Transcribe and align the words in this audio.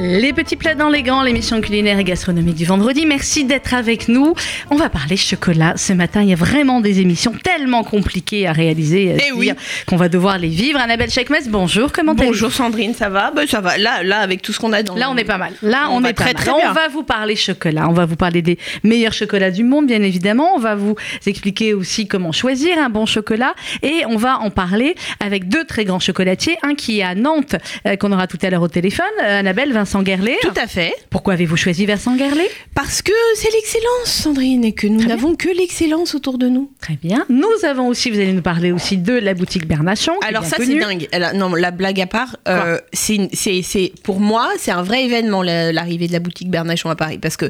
Les 0.00 0.32
petits 0.32 0.56
plats 0.56 0.74
dans 0.74 0.88
les 0.88 1.04
gants, 1.04 1.22
l'émission 1.22 1.60
culinaire 1.60 1.96
et 2.00 2.04
gastronomique 2.04 2.56
du 2.56 2.64
vendredi. 2.64 3.06
Merci 3.06 3.44
d'être 3.44 3.74
avec 3.74 4.08
nous. 4.08 4.34
On 4.70 4.74
va 4.74 4.88
parler 4.88 5.16
chocolat 5.16 5.74
ce 5.76 5.92
matin. 5.92 6.22
Il 6.22 6.30
y 6.30 6.32
a 6.32 6.36
vraiment 6.36 6.80
des 6.80 6.98
émissions 7.00 7.32
tellement 7.32 7.84
compliquées 7.84 8.48
à 8.48 8.52
réaliser 8.52 9.12
à 9.12 9.16
Eh 9.28 9.32
oui. 9.32 9.52
qu'on 9.86 9.94
va 9.94 10.08
devoir 10.08 10.38
les 10.38 10.48
vivre. 10.48 10.80
Annabelle 10.80 11.10
Chekmes, 11.10 11.36
bonjour. 11.46 11.92
Comment 11.92 12.10
allez-vous 12.12 12.30
Bonjour 12.32 12.50
Sandrine, 12.52 12.92
ça 12.92 13.08
va? 13.08 13.30
Ben, 13.30 13.46
Ça 13.46 13.60
va. 13.60 13.78
Là, 13.78 14.02
là, 14.02 14.18
avec 14.18 14.42
tout 14.42 14.52
ce 14.52 14.58
qu'on 14.58 14.72
a 14.72 14.82
dans 14.82 14.96
Là, 14.96 15.08
on 15.10 15.16
est 15.16 15.22
pas 15.24 15.38
mal. 15.38 15.52
Là, 15.62 15.86
on, 15.90 15.98
On 15.98 16.00
est 16.04 16.12
pas 16.12 16.24
très, 16.24 16.32
mal. 16.32 16.42
très 16.42 16.50
on 16.50 16.56
bien. 16.58 16.72
va 16.72 16.88
vous 16.88 17.04
parler 17.04 17.36
chocolat. 17.36 17.88
On 17.88 17.92
va 17.92 18.04
vous 18.04 18.16
parler 18.16 18.42
des 18.42 18.58
meilleurs 18.82 19.12
chocolats 19.12 19.52
du 19.52 19.62
monde, 19.62 19.86
bien 19.86 20.02
évidemment. 20.02 20.56
On 20.56 20.58
va 20.58 20.74
vous 20.74 20.96
expliquer 21.24 21.72
aussi 21.72 22.08
comment 22.08 22.32
choisir 22.32 22.78
un 22.78 22.88
bon 22.88 23.06
chocolat. 23.06 23.54
Et 23.84 24.02
on 24.08 24.16
va 24.16 24.40
en 24.40 24.50
parler 24.50 24.96
avec 25.24 25.48
deux 25.48 25.62
très 25.64 25.84
grands 25.84 26.00
chocolatiers. 26.00 26.56
Un 26.64 26.74
qui 26.74 26.98
est 26.98 27.04
à 27.04 27.14
Nantes, 27.14 27.54
euh, 27.86 27.94
qu'on 27.94 28.10
aura 28.10 28.26
tout 28.26 28.38
à 28.42 28.50
l'heure 28.50 28.62
au 28.62 28.68
téléphone. 28.68 29.04
Euh, 29.22 29.38
Annabelle, 29.38 29.72
Vincent 29.72 29.83
Guerlet. 30.02 30.36
Tout 30.42 30.52
à 30.56 30.66
fait. 30.66 30.92
Pourquoi 31.10 31.34
avez-vous 31.34 31.56
choisi 31.56 31.86
Vincent 31.86 32.16
Guerlet 32.16 32.48
Parce 32.74 33.02
que 33.02 33.12
c'est 33.36 33.50
l'excellence, 33.52 34.06
Sandrine, 34.06 34.64
et 34.64 34.72
que 34.72 34.86
nous 34.86 35.04
n'avons 35.04 35.34
que 35.36 35.48
l'excellence 35.48 36.14
autour 36.14 36.38
de 36.38 36.48
nous. 36.48 36.70
Très 36.80 36.96
bien. 37.02 37.24
Nous 37.28 37.64
avons 37.64 37.88
aussi, 37.88 38.10
vous 38.10 38.18
allez 38.18 38.32
nous 38.32 38.42
parler 38.42 38.72
aussi 38.72 38.96
de 38.96 39.14
la 39.14 39.34
boutique 39.34 39.66
Bernachon. 39.66 40.12
Alors 40.26 40.44
ça, 40.44 40.56
c'est 40.58 40.78
dingue. 40.78 41.08
Non, 41.34 41.54
la 41.54 41.70
blague 41.70 42.00
à 42.00 42.06
part, 42.06 42.36
euh, 42.48 42.78
c'est, 42.92 43.92
pour 44.02 44.20
moi, 44.20 44.50
c'est 44.58 44.70
un 44.72 44.82
vrai 44.82 45.04
événement, 45.04 45.42
la- 45.42 45.72
l'arrivée 45.72 46.06
de 46.08 46.12
la 46.12 46.20
boutique 46.20 46.50
Bernachon 46.50 46.90
à 46.90 46.96
Paris. 46.96 47.18
Parce 47.18 47.36
que 47.36 47.46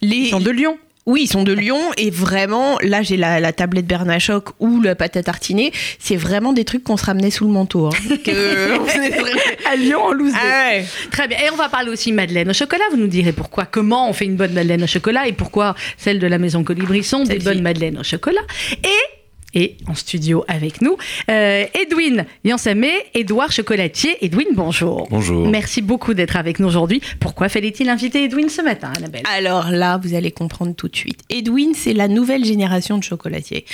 les... 0.00 0.30
Sont 0.30 0.40
de 0.40 0.50
Lyon. 0.50 0.78
Oui, 1.04 1.22
ils 1.24 1.26
sont 1.28 1.42
de 1.42 1.52
Lyon 1.52 1.80
et 1.96 2.10
vraiment, 2.10 2.78
là 2.80 3.02
j'ai 3.02 3.16
la, 3.16 3.40
la 3.40 3.52
tablette 3.52 3.86
Bernachoc 3.86 4.50
ou 4.60 4.80
la 4.80 4.94
pâte 4.94 5.16
à 5.16 5.22
tartiner, 5.24 5.72
c'est 5.98 6.14
vraiment 6.16 6.52
des 6.52 6.64
trucs 6.64 6.84
qu'on 6.84 6.96
se 6.96 7.04
ramenait 7.04 7.30
sous 7.32 7.44
le 7.44 7.50
manteau. 7.52 7.86
hein. 7.86 7.90
Que- 8.24 8.78
on 8.78 8.86
est 8.86 9.10
vraiment- 9.10 9.40
À 9.70 9.74
Lyon, 9.76 10.00
en 10.04 10.12
loose. 10.12 10.32
Ah 10.36 10.68
ouais. 10.70 10.84
Très 11.10 11.26
bien. 11.26 11.38
Et 11.38 11.50
on 11.52 11.56
va 11.56 11.68
parler 11.68 11.90
aussi 11.90 12.12
madeleine 12.12 12.50
au 12.50 12.52
chocolat. 12.52 12.84
Vous 12.92 12.96
nous 12.98 13.08
direz 13.08 13.32
pourquoi, 13.32 13.64
comment 13.64 14.08
on 14.08 14.12
fait 14.12 14.26
une 14.26 14.36
bonne 14.36 14.52
madeleine 14.52 14.84
au 14.84 14.86
chocolat 14.86 15.26
et 15.26 15.32
pourquoi 15.32 15.74
celles 15.96 16.20
de 16.20 16.26
la 16.28 16.38
maison 16.38 16.62
Colibri 16.62 17.02
sont 17.02 17.24
des 17.24 17.38
bonnes 17.40 17.62
madeleines 17.62 17.98
au 17.98 18.04
chocolat. 18.04 18.42
Et 18.84 19.21
et 19.54 19.76
en 19.86 19.94
studio 19.94 20.44
avec 20.48 20.80
nous, 20.80 20.96
euh, 21.30 21.64
Edwin 21.74 22.24
Yansamé, 22.44 22.92
Édouard 23.14 23.52
Chocolatier. 23.52 24.24
Edwin, 24.24 24.48
bonjour. 24.52 25.08
Bonjour. 25.10 25.48
Merci 25.48 25.82
beaucoup 25.82 26.14
d'être 26.14 26.36
avec 26.36 26.58
nous 26.58 26.68
aujourd'hui. 26.68 27.00
Pourquoi 27.20 27.48
fallait-il 27.48 27.88
inviter 27.88 28.24
Edwin 28.24 28.48
ce 28.48 28.62
matin, 28.62 28.92
Annabelle? 28.96 29.22
Alors 29.32 29.70
là, 29.70 29.98
vous 30.02 30.14
allez 30.14 30.30
comprendre 30.30 30.74
tout 30.74 30.88
de 30.88 30.96
suite. 30.96 31.20
Edwin, 31.30 31.74
c'est 31.74 31.94
la 31.94 32.08
nouvelle 32.08 32.44
génération 32.44 32.98
de 32.98 33.04
chocolatiers. 33.04 33.64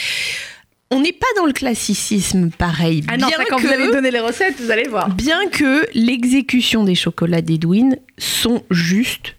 On 0.91 1.01
n'est 1.01 1.13
pas 1.13 1.27
dans 1.37 1.45
le 1.45 1.53
classicisme 1.53 2.51
pareil. 2.51 3.05
Ah 3.09 3.19
non, 3.19 3.27
bien 3.27 3.37
ça, 3.37 3.45
quand 3.49 3.57
que, 3.57 3.67
vous 3.67 3.73
allez 3.73 3.91
donner 3.91 4.11
les 4.11 4.21
recettes, 4.21 4.55
vous 4.59 4.71
allez 4.71 4.89
voir. 4.89 5.11
bien 5.11 5.47
que 5.49 5.87
l'exécution 5.93 6.83
des 6.83 6.95
chocolats 6.95 7.43
d'Edwin 7.43 7.97
sont 8.17 8.63
justes. 8.71 9.35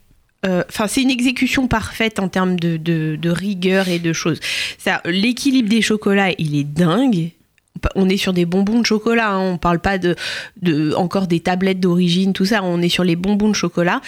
Euh, 0.45 0.64
Enfin, 0.70 0.88
c'est 0.88 1.02
une 1.02 1.09
exécution 1.12 1.68
parfaite 1.68 2.20
en 2.20 2.28
termes 2.30 2.59
de, 2.59 2.78
de- 2.78 3.18
de 3.20 3.30
rigueur 3.30 3.88
et 3.88 4.00
de 4.00 4.14
choses. 4.14 4.40
Ça, 4.78 5.02
L'équilibre 5.06 5.70
des 5.70 5.82
chocolats, 5.82 6.32
il 6.38 6.56
est 6.56 6.64
dingue. 6.64 7.32
On 7.95 8.09
est 8.09 8.18
sur 8.18 8.34
des 8.34 8.45
bonbons 8.45 8.80
de 8.82 8.86
chocolat, 8.86 9.30
hein. 9.32 9.54
on 9.54 9.58
parle 9.58 9.80
pas 9.80 9.98
de, 9.98 10.16
de 10.62 10.94
encore 10.95 11.28
des 11.28 11.40
tablettes 11.40 11.80
d'origine, 11.80 12.34
tout 12.34 12.44
ça. 12.45 12.62
On 12.64 12.82
est 12.82 12.90
sur 12.90 13.06
les 13.06 13.16
bonbons 13.16 13.48
de 13.48 13.54
chocolat 13.56 14.02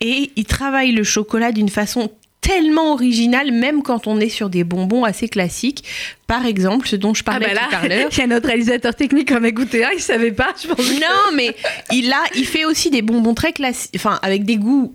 et 0.00 0.30
il 0.36 0.44
travaille 0.46 0.92
le 0.92 1.04
chocolat 1.04 1.52
d'une 1.52 1.68
façon 1.68 2.10
tellement 2.40 2.92
originale, 2.92 3.52
même 3.52 3.82
quand 3.82 4.06
on 4.06 4.18
est 4.20 4.30
sur 4.30 4.48
des 4.48 4.64
bonbons 4.64 5.04
assez 5.04 5.28
classiques. 5.28 5.84
Par 6.26 6.46
exemple, 6.46 6.88
ce 6.88 6.96
dont 6.96 7.12
je 7.12 7.22
Ah 7.26 7.32
parlais 7.32 7.52
bah 7.54 7.60
tout 7.68 7.76
à 7.84 7.88
l'heure. 7.88 8.08
il 8.12 8.18
y 8.18 8.22
a 8.22 8.26
notre 8.28 8.46
réalisateur 8.46 8.94
technique 8.94 9.28
qui 9.28 9.34
en 9.34 9.44
a 9.44 9.50
goûté 9.50 9.84
un, 9.84 9.90
il 9.94 10.00
savait 10.00 10.32
pas, 10.32 10.54
je 10.62 10.68
pense. 10.68 10.90
Non, 10.92 11.34
mais 11.36 11.54
il 11.92 12.10
a, 12.10 12.22
il 12.34 12.46
fait 12.46 12.64
aussi 12.64 12.88
des 12.88 13.02
bonbons 13.02 13.34
très 13.34 13.52
classiques, 13.52 13.90
enfin 13.96 14.18
avec 14.22 14.44
des 14.44 14.56
goûts 14.56 14.94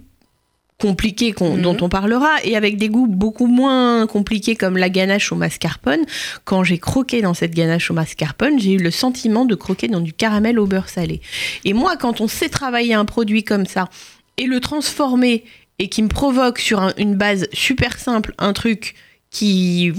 compliqués 0.80 1.34
Mhm. 1.40 1.62
dont 1.62 1.78
on 1.82 1.90
parlera 1.90 2.30
et 2.44 2.56
avec 2.56 2.78
des 2.78 2.90
goûts 2.90 3.08
beaucoup 3.08 3.48
moins 3.48 4.06
compliqués 4.08 4.56
comme 4.56 4.78
la 4.78 4.90
ganache 4.90 5.32
au 5.32 5.36
mascarpone. 5.36 6.02
Quand 6.46 6.64
j'ai 6.64 6.78
croqué 6.78 7.22
dans 7.22 7.34
cette 7.34 7.54
ganache 7.56 7.90
au 7.92 7.94
mascarpone, 7.94 8.60
j'ai 8.60 8.74
eu 8.74 8.78
le 8.78 8.92
sentiment 8.92 9.46
de 9.46 9.56
croquer 9.56 9.88
dans 9.88 10.02
du 10.02 10.14
caramel 10.14 10.60
au 10.60 10.66
beurre 10.66 10.90
salé. 10.90 11.22
Et 11.64 11.74
moi, 11.74 11.96
quand 11.98 12.22
on 12.22 12.28
sait 12.28 12.50
travailler 12.50 12.94
un 12.94 13.06
produit 13.06 13.44
comme 13.44 13.66
ça 13.66 13.90
et 14.38 14.46
le 14.46 14.60
transformer 14.60 15.44
et 15.80 15.88
qui 15.90 16.02
me 16.04 16.08
provoque 16.10 16.60
sur 16.60 16.80
un- 16.82 16.94
une 16.98 17.16
base 17.16 17.48
super 17.54 17.98
simple 17.98 18.34
un 18.38 18.54
truc 18.54 18.96
qui 19.32 19.92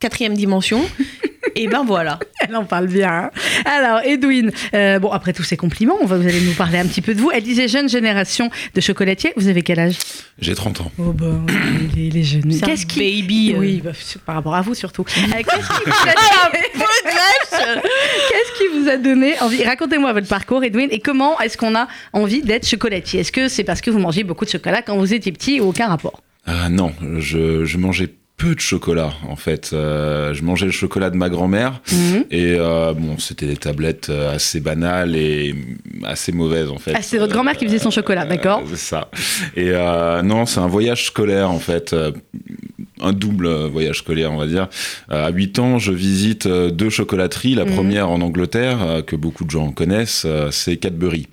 quatrième 0.00 0.34
dimension, 0.34 0.80
et 1.56 1.68
ben 1.68 1.84
voilà. 1.84 2.18
Elle 2.46 2.56
en 2.56 2.64
parle 2.64 2.88
bien. 2.88 3.08
hein. 3.10 3.30
Alors, 3.64 4.00
Edwin, 4.04 4.50
euh, 4.74 4.98
bon, 4.98 5.10
après 5.10 5.32
tous 5.32 5.44
ces 5.44 5.56
compliments, 5.56 5.96
on 6.02 6.06
va, 6.06 6.18
vous 6.18 6.26
allez 6.26 6.40
nous 6.42 6.52
parler 6.52 6.78
un 6.78 6.86
petit 6.86 7.00
peu 7.00 7.14
de 7.14 7.20
vous. 7.20 7.30
Elle 7.32 7.42
disait 7.42 7.68
jeune 7.68 7.88
génération 7.88 8.50
de 8.74 8.80
chocolatiers. 8.80 9.32
Vous 9.36 9.48
avez 9.48 9.62
quel 9.62 9.78
âge? 9.80 9.94
J'ai 10.40 10.54
30 10.54 10.80
ans. 10.82 10.92
Oh, 10.98 11.12
bah, 11.12 11.26
les, 11.96 12.10
les 12.10 12.22
jeunes. 12.22 12.50
C'est 12.52 12.64
un 12.64 12.66
Qu'est-ce 12.66 12.84
qui. 12.86 12.98
baby, 13.22 13.52
euh. 13.54 13.58
Oui, 13.58 13.80
bah, 13.82 13.92
par 14.26 14.34
rapport 14.34 14.54
à 14.54 14.60
vous 14.62 14.74
surtout. 14.74 15.04
Euh, 15.16 15.42
Qu'est-ce 15.42 15.68
qui, 15.68 15.84
vous 15.86 16.08
a 16.08 16.14
donné... 16.52 16.64
Qu'est-ce 18.30 18.58
qui 18.58 18.78
vous 18.82 18.88
a 18.88 18.96
donné 18.96 19.40
envie? 19.40 19.64
Racontez-moi 19.64 20.12
votre 20.12 20.28
parcours, 20.28 20.62
Edwin, 20.64 20.88
et 20.90 20.98
comment 21.00 21.38
est-ce 21.40 21.56
qu'on 21.56 21.74
a 21.74 21.88
envie 22.12 22.42
d'être 22.42 22.66
chocolatier? 22.66 23.20
Est-ce 23.20 23.32
que 23.32 23.48
c'est 23.48 23.64
parce 23.64 23.80
que 23.80 23.90
vous 23.90 23.98
mangez 23.98 24.24
beaucoup 24.24 24.44
de 24.44 24.50
chocolat 24.50 24.82
quand 24.82 24.96
vous 24.96 25.14
étiez 25.14 25.32
petit 25.32 25.60
ou 25.60 25.68
aucun 25.68 25.86
rapport? 25.88 26.20
Ah 26.46 26.68
non, 26.68 26.92
je, 27.18 27.64
je 27.64 27.78
mangeais 27.78 28.08
peu 28.36 28.54
de 28.54 28.60
chocolat 28.60 29.12
en 29.28 29.36
fait. 29.36 29.70
Euh, 29.72 30.34
je 30.34 30.42
mangeais 30.42 30.66
le 30.66 30.72
chocolat 30.72 31.08
de 31.10 31.16
ma 31.16 31.28
grand-mère 31.28 31.80
Mhm. 31.92 32.24
et 32.32 32.56
euh, 32.58 32.92
bon, 32.92 33.16
c'était 33.18 33.46
des 33.46 33.56
tablettes 33.56 34.08
euh, 34.10 34.34
assez 34.34 34.58
banales 34.60 35.14
et 35.16 35.54
assez 36.02 36.32
mauvaises 36.32 36.68
en 36.70 36.78
fait. 36.78 36.92
Ah, 36.96 37.02
c'est 37.02 37.18
votre 37.18 37.32
grand-mère 37.32 37.56
qui 37.56 37.64
faisait 37.64 37.78
son 37.78 37.90
chocolat, 37.92 38.24
d'accord 38.26 38.62
C'est 38.68 38.76
ça. 38.76 39.08
Et 39.56 39.70
non, 40.24 40.46
c'est 40.46 40.58
un 40.60 40.66
voyage 40.66 41.06
scolaire 41.06 41.50
en 41.50 41.60
fait. 41.60 41.94
un 43.00 43.12
double 43.12 43.66
voyage 43.66 43.98
scolaire, 43.98 44.32
on 44.32 44.36
va 44.38 44.46
dire. 44.46 44.68
À 45.10 45.28
8 45.30 45.58
ans, 45.58 45.78
je 45.78 45.92
visite 45.92 46.46
deux 46.48 46.90
chocolateries. 46.90 47.54
La 47.54 47.64
Mhm. 47.66 47.74
première 47.74 48.10
en 48.10 48.20
Angleterre, 48.20 49.02
que 49.06 49.14
beaucoup 49.16 49.44
de 49.44 49.50
gens 49.50 49.70
connaissent, 49.72 50.26
c'est 50.50 50.76
Cadbury. 50.76 51.26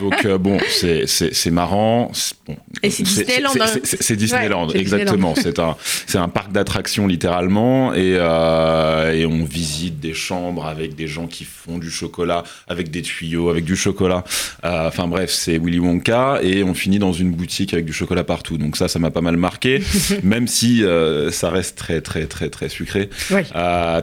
Donc 0.00 0.26
bon, 0.38 0.58
c'est 0.68 1.50
marrant. 1.50 2.10
Bon, 2.46 2.56
Et 2.82 2.90
c'est 2.90 3.02
Disneyland, 3.02 3.50
c'est- 3.52 3.62
hein. 3.62 3.80
c'est- 3.84 4.16
Disneyland, 4.16 4.68
Ouais, 4.68 4.78
exactement. 4.80 5.34
C'est 5.36 5.58
un 5.58 5.76
c'est 6.06 6.18
un 6.18 6.28
parc 6.28 6.52
d'attractions 6.52 7.06
littéralement 7.06 7.92
et 7.94 8.16
euh, 8.18 9.12
et 9.12 9.26
on 9.26 9.44
visite 9.44 10.00
des 10.00 10.14
chambres 10.14 10.66
avec 10.66 10.94
des 10.94 11.06
gens 11.06 11.26
qui 11.26 11.44
font 11.44 11.78
du 11.78 11.90
chocolat, 11.90 12.44
avec 12.68 12.90
des 12.90 13.02
tuyaux, 13.02 13.50
avec 13.50 13.64
du 13.64 13.76
chocolat. 13.76 14.24
Euh, 14.64 14.88
Enfin 14.88 15.08
bref, 15.08 15.30
c'est 15.30 15.58
Willy 15.58 15.78
Wonka 15.78 16.40
et 16.42 16.62
on 16.62 16.74
finit 16.74 16.98
dans 16.98 17.12
une 17.12 17.32
boutique 17.32 17.72
avec 17.72 17.84
du 17.86 17.92
chocolat 17.92 18.22
partout. 18.22 18.58
Donc 18.58 18.76
ça, 18.76 18.86
ça 18.88 18.98
m'a 18.98 19.10
pas 19.10 19.20
mal 19.22 19.36
marqué, 19.36 19.82
même 20.22 20.46
si 20.46 20.84
euh, 20.84 21.30
ça 21.30 21.50
reste 21.50 21.76
très 21.76 22.00
très 22.00 22.26
très 22.26 22.48
très 22.50 22.68
sucré. 22.68 23.08
Oui. 23.30 23.42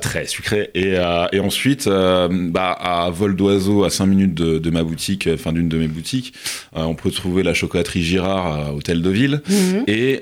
Très 0.01 0.25
sucré. 0.27 0.69
Et, 0.75 0.95
et 1.31 1.39
ensuite, 1.39 1.87
bah, 1.87 2.71
à 2.71 3.09
vol 3.09 3.35
d'oiseau, 3.35 3.83
à 3.83 3.89
5 3.89 4.05
minutes 4.05 4.33
de, 4.33 4.57
de 4.57 4.69
ma 4.69 4.83
boutique, 4.83 5.29
enfin 5.31 5.51
d'une 5.53 5.69
de 5.69 5.77
mes 5.77 5.87
boutiques, 5.87 6.33
on 6.73 6.95
peut 6.95 7.11
trouver 7.11 7.43
la 7.43 7.53
chocolaterie 7.53 8.03
Girard 8.03 8.47
à 8.47 8.73
Hôtel 8.73 9.01
de 9.01 9.09
Ville. 9.09 9.41
Mhm. 9.49 9.83
Et, 9.87 10.21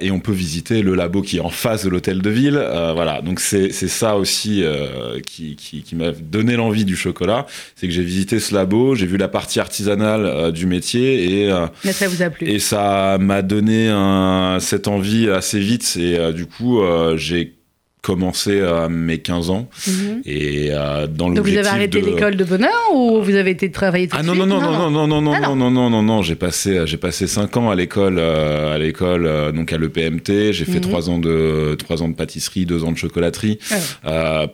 et 0.00 0.10
on 0.10 0.20
peut 0.20 0.32
visiter 0.32 0.71
le 0.80 0.94
labo 0.94 1.20
qui 1.20 1.36
est 1.36 1.40
en 1.40 1.50
face 1.50 1.84
de 1.84 1.90
l'hôtel 1.90 2.22
de 2.22 2.30
ville. 2.30 2.56
Euh, 2.56 2.92
voilà, 2.94 3.20
donc 3.20 3.40
c'est 3.40 3.70
c'est 3.72 3.88
ça 3.88 4.16
aussi 4.16 4.62
euh, 4.62 5.20
qui, 5.26 5.56
qui, 5.56 5.82
qui 5.82 5.94
m'a 5.96 6.12
donné 6.12 6.56
l'envie 6.56 6.86
du 6.86 6.96
chocolat. 6.96 7.44
C'est 7.76 7.86
que 7.88 7.92
j'ai 7.92 8.02
visité 8.04 8.40
ce 8.40 8.54
labo, 8.54 8.94
j'ai 8.94 9.04
vu 9.06 9.18
la 9.18 9.28
partie 9.28 9.60
artisanale 9.60 10.24
euh, 10.24 10.50
du 10.52 10.64
métier 10.64 11.42
et, 11.44 11.52
Mais 11.84 11.92
ça 11.92 12.08
vous 12.08 12.22
a 12.22 12.30
plu 12.30 12.48
et 12.48 12.58
ça 12.58 13.18
m'a 13.20 13.42
donné 13.42 13.88
un- 13.90 14.58
cette 14.60 14.88
envie 14.88 15.28
assez 15.28 15.58
vite. 15.58 15.98
Et 16.00 16.32
du 16.32 16.46
coup, 16.46 16.80
j'ai 17.16 17.54
commencé 18.02 18.60
à 18.60 18.88
mes 18.88 19.18
15 19.18 19.50
ans. 19.50 19.68
Mhm. 19.86 20.22
et 20.26 20.68
euh, 20.72 21.06
dans 21.06 21.30
Donc 21.30 21.46
vous 21.46 21.56
avez 21.56 21.68
arrêté 21.68 22.00
de... 22.00 22.06
l'école 22.06 22.36
de 22.36 22.44
bonheur 22.44 22.70
ou 22.94 23.22
vous 23.22 23.34
avez 23.36 23.52
été 23.52 23.70
travailler 23.70 24.08
tout 24.08 24.16
Ah 24.18 24.22
de 24.22 24.26
non 24.26 24.34
suite 24.34 24.46
non 24.46 24.60
non 24.60 24.90
non 24.90 24.90
non 24.90 25.06
non. 25.06 25.22
non 25.22 25.32
Ah 25.34 25.40
non. 25.40 25.56
non 25.56 25.70
non 25.70 25.88
non 25.90 26.02
non 26.02 26.22
j'ai 26.22 26.34
passé 26.34 26.80
j'ai 26.84 26.96
passé 26.96 27.26
cinq 27.28 27.56
ans 27.56 27.70
à 27.70 27.76
l'école 27.76 28.16
euh, 28.18 28.74
à 28.74 28.78
l'école 28.78 29.26
euh, 29.26 29.52
donc 29.52 29.72
à 29.72 29.78
l'EPMT 29.78 30.52
j'ai 30.52 30.64
fait 30.64 30.72
Mhm. 30.74 30.80
trois 30.80 31.10
ans 31.10 31.18
de 31.18 31.76
trois 31.78 32.02
ans 32.02 32.08
de 32.08 32.14
pâtisserie 32.14 32.66
deux 32.66 32.82
ans 32.82 32.90
de 32.92 32.98
chocolaterie. 32.98 33.58
Ah 33.70 33.74
euh, 34.06 34.46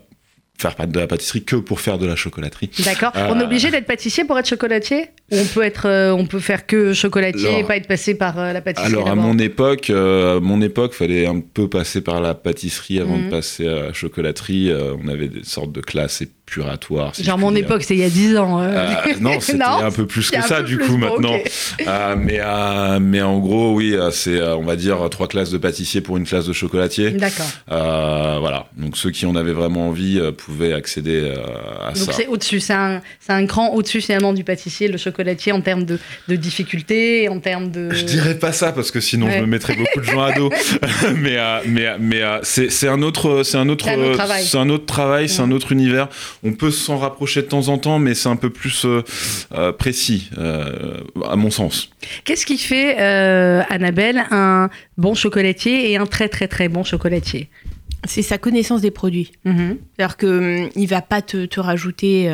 faire 0.60 0.74
pas 0.74 0.86
de 0.86 0.98
la 0.98 1.06
pâtisserie 1.06 1.44
que 1.44 1.56
pour 1.56 1.80
faire 1.80 1.98
de 1.98 2.06
la 2.06 2.16
chocolaterie 2.16 2.70
D'accord. 2.84 3.12
Euh, 3.16 3.28
On 3.30 3.38
est 3.40 3.44
obligé 3.44 3.70
d'être 3.70 3.86
pâtissier 3.86 4.24
pour 4.24 4.38
être 4.38 4.48
chocolatier 4.48 5.06
Ou 5.30 5.36
on 5.38 5.44
peut 5.44 5.62
être, 5.62 5.86
euh, 5.86 6.10
on 6.12 6.26
peut 6.26 6.40
faire 6.40 6.66
que 6.66 6.92
chocolatier 6.92 7.46
Alors- 7.48 7.60
et 7.60 7.64
pas 7.64 7.76
être 7.76 7.86
passé 7.88 8.14
par 8.16 8.38
euh, 8.38 8.52
la 8.52 8.60
pâtisserie 8.60 8.92
Alors 8.92 9.08
à 9.08 9.14
mon 9.14 9.38
époque, 9.38 9.90
à 9.90 10.40
mon 10.40 10.60
époque, 10.60 10.94
fallait 10.94 11.26
un 11.26 11.40
peu 11.40 11.68
passer 11.68 12.00
par 12.00 12.20
la 12.20 12.34
pâtisserie 12.34 12.98
avant 13.00 13.16
Mhm. 13.16 13.26
de 13.26 13.30
passer 13.30 13.68
à 13.68 13.82
la 13.82 13.92
chocolaterie. 13.92 14.72
On 15.04 15.08
avait 15.08 15.28
des 15.28 15.44
sortes 15.44 15.72
de 15.72 15.80
classes 15.80 16.22
épuratoires. 16.48 17.14
si 17.14 17.24
Genre 17.24 17.38
mon 17.38 17.50
dire. 17.52 17.64
époque, 17.64 17.82
c'était 17.82 17.94
il 17.94 18.00
y 18.00 18.04
a 18.04 18.08
10 18.10 18.36
ans. 18.38 18.60
euh. 18.60 18.68
Euh, 18.68 18.94
non, 19.20 19.38
c'était 19.40 19.62
un 19.62 19.90
peu 19.90 20.06
plus 20.06 20.22
c'est 20.22 20.36
que 20.38 20.42
ça 20.46 20.62
du 20.62 20.78
coup 20.78 20.92
bon, 20.92 20.98
maintenant. 20.98 21.38
Euh, 21.86 22.16
mais, 22.18 22.40
mais 23.00 23.22
en 23.22 23.38
gros, 23.38 23.74
oui, 23.74 23.96
c'est 24.12 24.40
on 24.42 24.62
va 24.64 24.76
dire 24.76 24.98
trois 25.10 25.28
classes 25.28 25.50
de 25.50 25.58
pâtissier 25.58 26.00
pour 26.00 26.16
une 26.16 26.24
classe 26.24 26.46
de 26.46 26.52
chocolatier. 26.52 27.10
D'accord. 27.10 27.46
Voilà. 27.68 28.66
Donc 28.76 28.96
ceux 28.96 29.10
qui 29.10 29.26
en 29.26 29.36
avaient 29.36 29.52
vraiment 29.52 29.88
envie 29.88 30.20
pouvaient 30.36 30.72
accéder 30.72 31.32
à 31.82 31.88
Donc 31.92 31.96
ça. 31.96 32.12
c'est 32.12 32.26
au-dessus, 32.26 32.60
c'est 32.60 32.72
un, 32.74 33.00
c'est 33.20 33.32
un 33.32 33.46
cran 33.46 33.70
au-dessus 33.74 34.00
finalement 34.00 34.32
du 34.32 34.44
pâtissier, 34.44 34.88
le 34.88 34.98
chocolatier. 34.98 35.52
en 35.52 35.60
termes 35.60 35.84
de, 35.84 35.98
de 36.28 36.36
difficulté, 36.36 37.28
en 37.28 37.40
termes 37.40 37.70
de. 37.70 37.90
Je 37.92 38.04
dirais 38.04 38.38
pas 38.38 38.52
ça 38.52 38.72
parce 38.72 38.90
que 38.90 39.00
sinon 39.00 39.26
Ouais. 39.26 39.34
je 39.36 39.40
me 39.42 39.46
mettrais 39.46 39.74
beaucoup 39.74 40.00
de 40.00 40.04
gens 40.04 40.22
à 40.22 40.32
dos. 40.32 40.50
mais 41.16 41.36
mais 41.66 41.96
mais 41.98 42.22
c'est 42.42 42.70
c'est 42.70 42.88
un 42.88 43.02
autre 43.02 43.42
c'est 43.44 43.58
un 43.58 43.68
autre 43.68 43.84
C'est 43.84 43.92
un 43.94 43.98
autre 44.02 44.16
travail. 44.16 44.44
c'est 44.44 44.58
un 44.58 44.68
autre 44.70 44.86
travail, 44.86 45.28
c'est 45.28 45.42
un 45.42 45.50
autre 45.50 45.72
univers. 45.72 46.08
On 46.44 46.52
peut 46.52 46.70
s'en 46.70 46.98
rapprocher 46.98 47.42
de 47.42 47.46
temps 47.48 47.68
en 47.68 47.78
temps, 47.78 47.98
mais 47.98 48.14
c'est 48.14 48.28
un 48.28 48.36
peu 48.36 48.50
plus 48.50 48.84
euh, 48.84 49.02
euh, 49.52 49.72
précis 49.72 50.30
euh, 50.38 51.00
à 51.28 51.36
mon 51.36 51.50
sens. 51.50 51.90
Qu'est-ce 52.24 52.46
qui 52.46 52.58
fait, 52.58 53.00
euh, 53.00 53.62
Annabelle, 53.68 54.24
un 54.30 54.70
bon 54.96 55.14
chocolatier 55.14 55.90
et 55.90 55.96
un 55.96 56.06
très 56.06 56.28
très 56.28 56.48
très 56.48 56.68
bon 56.68 56.84
chocolatier? 56.84 57.48
C'est 58.04 58.22
sa 58.22 58.38
connaissance 58.38 58.80
des 58.80 58.92
produits. 58.92 59.32
Mhm. 59.44 59.78
C'est-à-dire 59.96 60.16
que 60.16 60.62
hum, 60.64 60.70
il 60.76 60.86
va 60.86 61.02
pas 61.02 61.22
te, 61.22 61.46
te 61.46 61.60
rajouter. 61.60 62.30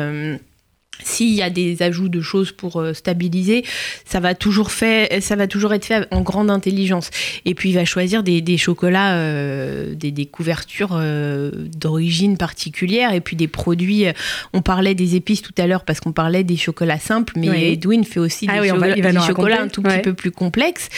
S'il 1.03 1.33
y 1.33 1.41
a 1.41 1.49
des 1.49 1.81
ajouts 1.81 2.09
de 2.09 2.21
choses 2.21 2.51
pour 2.51 2.77
euh, 2.79 2.93
stabiliser, 2.93 3.63
ça 4.05 4.19
va 4.19 4.33
toujours 4.35 4.71
fait, 4.71 5.21
ça 5.21 5.35
va 5.35 5.47
toujours 5.47 5.73
être 5.73 5.85
fait 5.85 6.07
en 6.11 6.21
grande 6.21 6.49
intelligence. 6.49 7.09
Et 7.45 7.53
puis 7.53 7.69
il 7.69 7.75
va 7.75 7.85
choisir 7.85 8.23
des, 8.23 8.41
des 8.41 8.57
chocolats, 8.57 9.15
euh, 9.15 9.93
des, 9.95 10.11
des 10.11 10.25
couvertures 10.25 10.91
euh, 10.93 11.51
d'origine 11.75 12.37
particulière, 12.37 13.13
et 13.13 13.21
puis 13.21 13.35
des 13.35 13.47
produits. 13.47 14.05
euh, 14.07 14.13
On 14.53 14.61
parlait 14.61 14.95
des 14.95 15.15
épices 15.15 15.41
tout 15.41 15.53
à 15.57 15.67
l'heure 15.67 15.83
parce 15.85 15.99
qu'on 15.99 16.11
parlait 16.13 16.43
des 16.43 16.57
chocolats 16.57 16.99
simples, 16.99 17.33
mais 17.37 17.49
Oui. 17.49 17.63
Edwin 17.65 18.03
fait 18.03 18.19
aussi 18.19 18.47
Ah 18.49 18.55
des, 18.55 18.61
oui, 18.61 18.71
on 18.71 18.77
va- 18.77 18.87
chocolats- 18.95 19.01
va 19.01 19.57
des 19.57 19.63
un 19.63 19.67
tout 19.67 19.81
petit 19.81 19.95
Ouais. 19.95 20.01
peu 20.01 20.13
plus 20.13 20.31
complexes. 20.31 20.89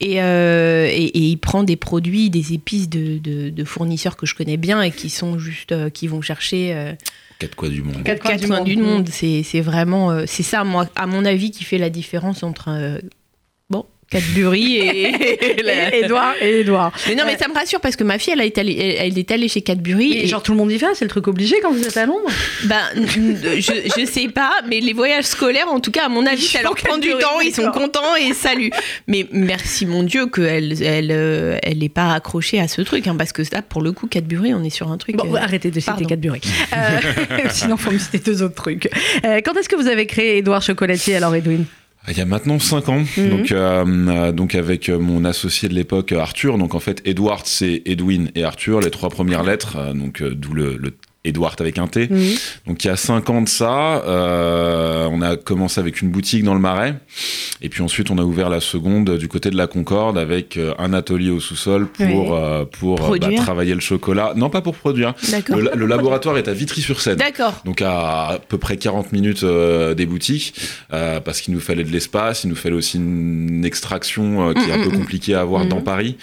Et, 0.00 0.22
euh, 0.22 0.86
et, 0.90 1.04
et 1.04 1.20
il 1.20 1.36
prend 1.38 1.62
des 1.62 1.76
produits, 1.76 2.30
des 2.30 2.52
épices 2.52 2.88
de, 2.88 3.18
de- 3.18 3.50
de 3.50 3.64
fournisseurs 3.64 4.16
que 4.16 4.26
je 4.26 4.34
connais 4.34 4.56
bien 4.56 4.82
et 4.82 4.90
qui 4.90 5.10
sont 5.10 5.38
juste, 5.38 5.72
euh, 5.72 5.90
qui 5.90 6.06
vont 6.06 6.22
chercher 6.22 6.72
euh, 6.74 6.92
Quatre 7.40 7.56
coins 7.56 7.70
du 7.70 7.82
monde. 7.82 8.04
Quatre 8.04 8.20
coins 8.20 8.30
quatre 8.32 8.40
du 8.42 8.46
coins 8.46 8.58
monde. 8.58 8.66
du 8.66 8.76
monde. 8.76 9.08
C'est 9.10 9.42
c'est 9.42 9.62
vraiment, 9.62 10.10
euh, 10.12 10.24
c'est 10.26 10.42
ça, 10.44 10.62
moi, 10.62 10.86
à 10.94 11.06
mon 11.06 11.24
avis, 11.24 11.50
qui 11.50 11.64
fait 11.64 11.78
la 11.78 11.90
différence 11.90 12.42
entre, 12.44 12.68
euh, 12.68 12.98
Cadbury 14.10 14.76
et, 14.78 15.58
et 15.60 15.62
la- 15.62 15.94
Et 15.96 16.00
Edouard 16.04 16.34
et 16.40 16.60
Edouard. 16.60 16.92
Mais 17.08 17.14
non, 17.14 17.22
mais 17.26 17.36
ça 17.38 17.46
me 17.48 17.54
rassure 17.54 17.80
parce 17.80 17.94
que 17.96 18.02
ma 18.04 18.18
fille, 18.18 18.32
elle, 18.32 18.40
est 18.40 18.58
allée, 18.58 18.76
elle, 18.78 19.12
elle 19.12 19.18
est 19.18 19.30
allée 19.30 19.48
chez 19.48 19.62
Cadbury. 19.62 20.12
Et 20.12 20.24
et- 20.24 20.26
genre 20.26 20.42
tout 20.42 20.52
le 20.52 20.58
monde 20.58 20.72
y 20.72 20.76
va, 20.78 20.88
c'est 20.94 21.04
le 21.04 21.08
truc 21.10 21.28
obligé 21.28 21.56
quand 21.62 21.72
vous 21.72 21.82
êtes 21.86 21.96
à 21.96 22.06
Londres 22.06 22.28
Ben, 22.64 22.80
je, 22.96 23.72
je 24.00 24.04
sais 24.04 24.28
pas, 24.28 24.52
mais 24.68 24.80
les 24.80 24.92
voyages 24.92 25.24
scolaires, 25.24 25.68
en 25.68 25.80
tout 25.80 25.90
cas, 25.92 26.06
à 26.06 26.08
mon 26.08 26.26
avis, 26.26 26.42
Ils 26.42 26.48
ça 26.48 26.62
leur 26.62 26.74
prend 26.74 26.98
du 26.98 27.10
temps, 27.10 27.40
ils 27.40 27.54
sont 27.54 27.70
contents 27.70 28.16
et 28.16 28.34
salut. 28.34 28.70
Mais 29.06 29.26
merci 29.32 29.86
mon 29.86 30.02
Dieu 30.02 30.26
qu'elle 30.26 30.82
elle, 30.82 31.10
euh, 31.12 31.58
elle 31.62 31.78
n'est 31.78 31.88
pas 31.88 32.12
accrochée 32.12 32.60
à 32.60 32.66
ce 32.68 32.82
truc, 32.82 33.06
hein, 33.06 33.14
parce 33.16 33.32
que 33.32 33.42
là, 33.52 33.62
pour 33.62 33.80
le 33.80 33.92
coup, 33.92 34.06
Cadbury, 34.08 34.52
on 34.54 34.64
est 34.64 34.70
sur 34.70 34.90
un 34.90 34.98
truc. 34.98 35.16
Bon, 35.16 35.32
euh, 35.34 35.38
arrêtez 35.38 35.70
de 35.70 35.78
citer. 35.80 36.04
Cadbury. 36.04 36.40
Euh, 36.72 36.98
sinon, 37.50 37.76
faut 37.76 37.90
me 37.90 37.98
citer 37.98 38.18
deux 38.18 38.42
autres 38.42 38.54
trucs. 38.54 38.88
Euh, 39.24 39.40
quand 39.44 39.54
est-ce 39.56 39.68
que 39.68 39.76
vous 39.76 39.86
avez 39.88 40.06
créé 40.06 40.38
Edouard 40.38 40.62
Chocolatier 40.62 41.16
alors, 41.16 41.34
Edwin? 41.34 41.64
Il 42.10 42.18
y 42.18 42.20
a 42.20 42.26
maintenant 42.26 42.58
5 42.58 42.88
ans, 42.88 43.04
Mhm. 43.16 43.28
donc, 43.30 43.52
euh, 43.52 43.84
euh, 44.08 44.32
donc 44.32 44.54
avec 44.54 44.88
euh, 44.88 44.98
mon 44.98 45.24
associé 45.24 45.68
de 45.68 45.74
l'époque 45.74 46.12
Arthur. 46.12 46.58
Donc 46.58 46.74
en 46.74 46.80
fait, 46.80 47.00
Edward 47.04 47.42
c'est 47.46 47.82
Edwin 47.86 48.30
et 48.34 48.42
Arthur, 48.44 48.80
les 48.80 48.90
trois 48.90 49.10
premières 49.10 49.42
lettres, 49.44 49.76
euh, 49.76 49.92
donc 49.92 50.20
euh, 50.22 50.34
d'où 50.34 50.52
le, 50.52 50.76
le 50.76 50.92
Edward 51.24 51.60
avec 51.60 51.78
un 51.78 51.86
T. 51.86 52.08
Donc 52.66 52.82
il 52.84 52.86
y 52.86 52.90
a 52.90 52.96
5 52.96 53.28
ans 53.30 53.42
de 53.42 53.48
ça, 53.48 54.02
euh, 54.04 55.06
on 55.10 55.20
a 55.20 55.36
commencé 55.36 55.78
avec 55.80 56.00
une 56.00 56.10
boutique 56.10 56.44
dans 56.44 56.54
le 56.54 56.60
Marais, 56.60 56.94
et 57.60 57.68
puis 57.68 57.82
ensuite 57.82 58.10
on 58.10 58.16
a 58.18 58.22
ouvert 58.22 58.48
la 58.48 58.60
seconde 58.60 59.18
du 59.18 59.28
côté 59.28 59.50
de 59.50 59.56
la 59.56 59.66
Concorde 59.66 60.16
avec 60.16 60.56
euh, 60.56 60.72
un 60.78 60.92
atelier 60.94 61.30
au 61.30 61.40
sous-sol 61.40 61.88
pour 61.88 62.06
Oui. 62.06 62.28
euh, 62.32 62.64
pour 62.64 63.18
bah, 63.18 63.28
travailler 63.36 63.74
le 63.74 63.80
chocolat. 63.80 64.32
Non, 64.34 64.48
pas 64.48 64.62
pour 64.62 64.74
produire. 64.76 65.14
Le, 65.48 65.70
le 65.76 65.86
laboratoire 65.86 66.38
est 66.38 66.48
à 66.48 66.52
Vitry-sur-Seine. 66.54 67.16
D'accord. 67.18 67.60
Donc 67.64 67.82
à 67.82 68.28
à 68.30 68.38
peu 68.38 68.58
près 68.58 68.76
40 68.76 69.12
minutes 69.12 69.42
euh, 69.44 69.94
des 69.94 70.06
boutiques, 70.06 70.54
parce 70.90 71.40
qu'il 71.42 71.52
nous 71.54 71.60
fallait 71.60 71.84
de 71.84 71.90
l'espace, 71.90 72.44
il 72.44 72.48
nous 72.48 72.56
fallait 72.56 72.74
aussi 72.76 72.96
une 72.96 73.64
extraction 73.64 74.54
qui 74.54 74.68
est 74.68 74.72
un 74.72 74.78
Mm, 74.78 74.84
peu 74.84 74.90
mm, 74.90 74.98
compliquée 75.00 75.34
à 75.34 75.40
avoir 75.42 75.64
Mm. 75.64 75.68
dans 75.68 75.80
Paris. 75.82 76.16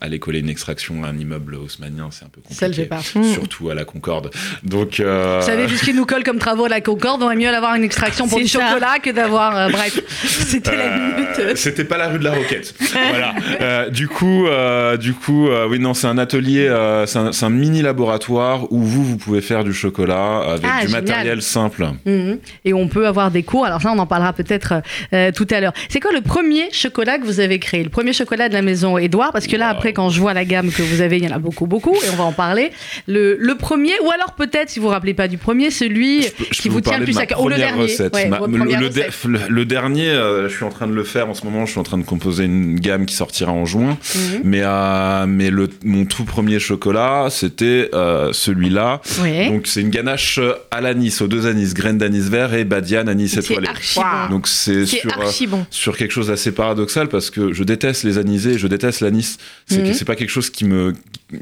Aller 0.00 0.18
coller 0.18 0.40
une 0.40 0.48
extraction 0.48 1.04
à 1.04 1.08
un 1.08 1.18
immeuble 1.18 1.54
haussmanien, 1.56 2.08
c'est 2.10 2.24
un 2.24 2.28
peu 2.28 2.40
Ça 2.50 2.66
le 2.68 2.74
fait 2.74 2.88
compliqué. 2.88 3.20
pas. 3.20 3.33
Surtout 3.34 3.70
à 3.70 3.74
la 3.74 3.84
Concorde. 3.84 4.30
Donc, 4.62 5.00
euh, 5.00 5.38
Vous 5.40 5.46
savez, 5.46 5.66
vu 5.66 5.76
ce 5.76 5.84
qui 5.84 5.92
nous 5.94 6.06
colle 6.06 6.22
comme 6.24 6.38
travaux 6.38 6.64
à 6.64 6.68
la 6.68 6.80
Concorde, 6.80 7.22
on 7.22 7.28
va 7.28 7.34
mieux 7.34 7.50
d'avoir 7.50 7.74
une 7.74 7.84
extraction 7.84 8.26
pour 8.28 8.38
du 8.38 8.48
ça. 8.48 8.60
chocolat 8.60 8.98
que 9.02 9.10
d'avoir. 9.10 9.56
euh, 9.56 9.68
bref, 9.70 10.00
c'était 10.24 10.76
la 10.76 10.84
euh, 10.84 10.98
minute. 11.46 11.56
C'était 11.56 11.84
pas 11.84 11.98
la 11.98 12.08
rue 12.08 12.18
de 12.18 12.24
la 12.24 12.32
Roquette. 12.32 12.74
voilà. 13.10 13.34
Euh, 13.60 13.90
du 13.90 14.08
coup, 14.08 14.46
euh, 14.46 14.96
du 14.96 15.12
coup, 15.14 15.48
euh, 15.48 15.66
oui 15.68 15.78
non, 15.78 15.94
c'est 15.94 16.06
un 16.06 16.18
atelier, 16.18 16.66
euh, 16.68 17.06
c'est 17.06 17.44
un, 17.44 17.50
mini 17.50 17.82
laboratoire 17.82 18.72
où 18.72 18.80
vous 18.82 19.04
vous 19.04 19.16
pouvez 19.16 19.40
faire 19.40 19.64
du 19.64 19.72
chocolat 19.72 20.40
avec 20.52 20.64
Ah, 20.64 20.80
du 20.80 20.86
génial. 20.88 21.02
matériel 21.02 21.42
simple. 21.42 21.86
Mhm. 22.06 22.38
Et 22.64 22.72
on 22.74 22.88
peut 22.88 23.06
avoir 23.06 23.30
des 23.30 23.42
cours. 23.42 23.64
Alors 23.66 23.80
ça, 23.82 23.92
on 23.94 23.98
en 23.98 24.06
parlera 24.06 24.32
peut-être 24.32 24.74
euh, 25.12 25.30
tout 25.32 25.46
à 25.50 25.60
l'heure. 25.60 25.72
C'est 25.88 26.00
quoi 26.00 26.12
le 26.12 26.20
premier 26.20 26.70
chocolat 26.72 27.18
que 27.18 27.24
vous 27.24 27.40
avez 27.40 27.58
créé? 27.58 27.82
Le 27.82 27.90
premier 27.90 28.12
chocolat 28.12 28.48
de 28.48 28.54
la 28.54 28.62
maison 28.62 28.98
Édouard? 28.98 29.32
Parce 29.32 29.46
que 29.46 29.56
là, 29.56 29.64
Wow. 29.66 29.70
après, 29.72 29.92
quand 29.94 30.10
je 30.10 30.20
vois 30.20 30.34
la 30.34 30.44
gamme 30.44 30.70
que 30.70 30.82
vous 30.82 31.00
avez, 31.00 31.16
il 31.16 31.24
y 31.24 31.28
en 31.32 31.34
a 31.34 31.38
beaucoup, 31.38 31.66
beaucoup, 31.66 31.94
et 31.94 32.10
on 32.12 32.16
va 32.16 32.24
en 32.24 32.32
parler. 32.32 32.70
Le, 33.06 33.23
le 33.38 33.54
premier, 33.56 33.92
ou 34.04 34.10
alors 34.10 34.32
peut-être, 34.34 34.70
si 34.70 34.78
vous 34.78 34.86
vous 34.86 34.92
rappelez 34.92 35.14
pas 35.14 35.28
du 35.28 35.38
premier, 35.38 35.70
celui 35.70 36.22
Je 36.22 36.30
peux- 36.32 36.44
je 36.50 36.60
qui 36.62 36.68
vous 36.68 36.80
tient 36.80 36.98
le 36.98 37.04
plus 37.04 37.18
à 37.18 37.26
cœur. 37.26 37.40
Ou 37.42 37.48
le 37.48 37.56
dernier. 37.56 37.84
Ouais, 38.12 38.28
Ma- 38.28 38.40
le, 38.40 39.38
le 39.48 39.64
dernier, 39.64 40.08
euh, 40.08 40.48
je 40.48 40.54
suis 40.54 40.64
en 40.64 40.70
train 40.70 40.86
de 40.86 40.92
le 40.94 41.04
faire 41.04 41.28
en 41.28 41.34
ce 41.34 41.44
moment. 41.44 41.64
Je 41.66 41.70
suis 41.72 41.80
en 41.80 41.84
train 41.84 41.98
de 41.98 42.04
composer 42.04 42.44
une 42.44 42.78
gamme 42.78 43.06
qui 43.06 43.14
sortira 43.14 43.52
en 43.52 43.64
juin. 43.66 43.96
Mhm. 44.14 44.40
Mais, 44.44 44.60
euh, 44.62 45.26
mais 45.26 45.50
le, 45.50 45.68
mon 45.84 46.04
tout 46.04 46.24
premier 46.24 46.58
chocolat, 46.58 47.28
c'était 47.30 47.90
euh, 47.94 48.32
celui-là. 48.32 49.00
Donc 49.48 49.66
c'est 49.66 49.80
une 49.80 49.90
ganache 49.90 50.38
à 50.70 50.80
l'anis, 50.80 51.20
aux 51.22 51.28
deux 51.28 51.46
anis, 51.46 51.74
graines 51.74 51.98
d'anis 51.98 52.28
vert 52.28 52.54
et 52.54 52.64
badiane 52.64 53.08
anis 53.08 53.32
C'est 53.34 53.40
étoilé. 53.50 53.68
archi 53.68 53.98
Wow. 53.98 54.30
Donc 54.30 54.48
c'est 54.48 54.86
sur, 54.86 55.10
euh, 55.18 55.46
bon. 55.48 55.66
sur 55.70 55.96
quelque 55.96 56.12
chose 56.12 56.28
d'assez 56.28 56.52
paradoxal 56.52 57.08
parce 57.08 57.30
que 57.30 57.52
je 57.52 57.62
déteste 57.64 58.04
les 58.04 58.18
anisés, 58.18 58.58
je 58.58 58.66
déteste 58.66 59.00
l'anis. 59.00 59.38
C'est 59.66 59.94
c'est 59.94 60.04
pas 60.04 60.16
quelque 60.16 60.30
chose 60.30 60.50
qui 60.50 60.64
me, 60.64 60.92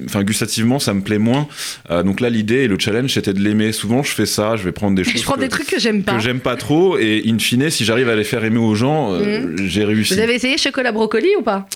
enfin 0.04 0.22
gustativement 0.22 0.78
ça 0.78 0.94
me 0.94 1.00
plaît 1.02 1.18
moins. 1.18 1.48
Euh, 1.90 2.02
donc 2.02 2.20
là 2.20 2.30
l'idée 2.30 2.62
et 2.62 2.68
le 2.68 2.78
challenge 2.78 3.12
c'était 3.14 3.32
de 3.32 3.40
l'aimer. 3.40 3.72
Souvent 3.72 4.02
je 4.02 4.12
fais 4.12 4.26
ça, 4.26 4.56
je 4.56 4.64
vais 4.64 4.72
prendre 4.72 4.96
des 4.96 5.04
choses 5.04 5.18
Je 5.18 5.22
prends 5.22 5.34
que, 5.34 5.40
des 5.40 5.48
trucs 5.48 5.68
que 5.68 5.78
j'aime 5.80 6.02
pas. 6.02 6.14
que 6.14 6.20
j'aime 6.22 6.40
pas 6.40 6.56
trop 6.56 6.98
et 6.98 7.22
in 7.26 7.38
fine 7.38 7.70
si 7.70 7.84
j'arrive 7.84 8.08
à 8.08 8.16
les 8.16 8.24
faire 8.24 8.44
aimer 8.44 8.58
aux 8.58 8.74
gens, 8.74 9.12
euh, 9.12 9.54
j'ai 9.64 9.84
réussi. 9.84 10.14
Vous 10.14 10.20
avez 10.20 10.34
essayé 10.34 10.56
chocolat 10.58 10.92
brocoli 10.92 11.28
ou 11.38 11.42
pas? 11.42 11.66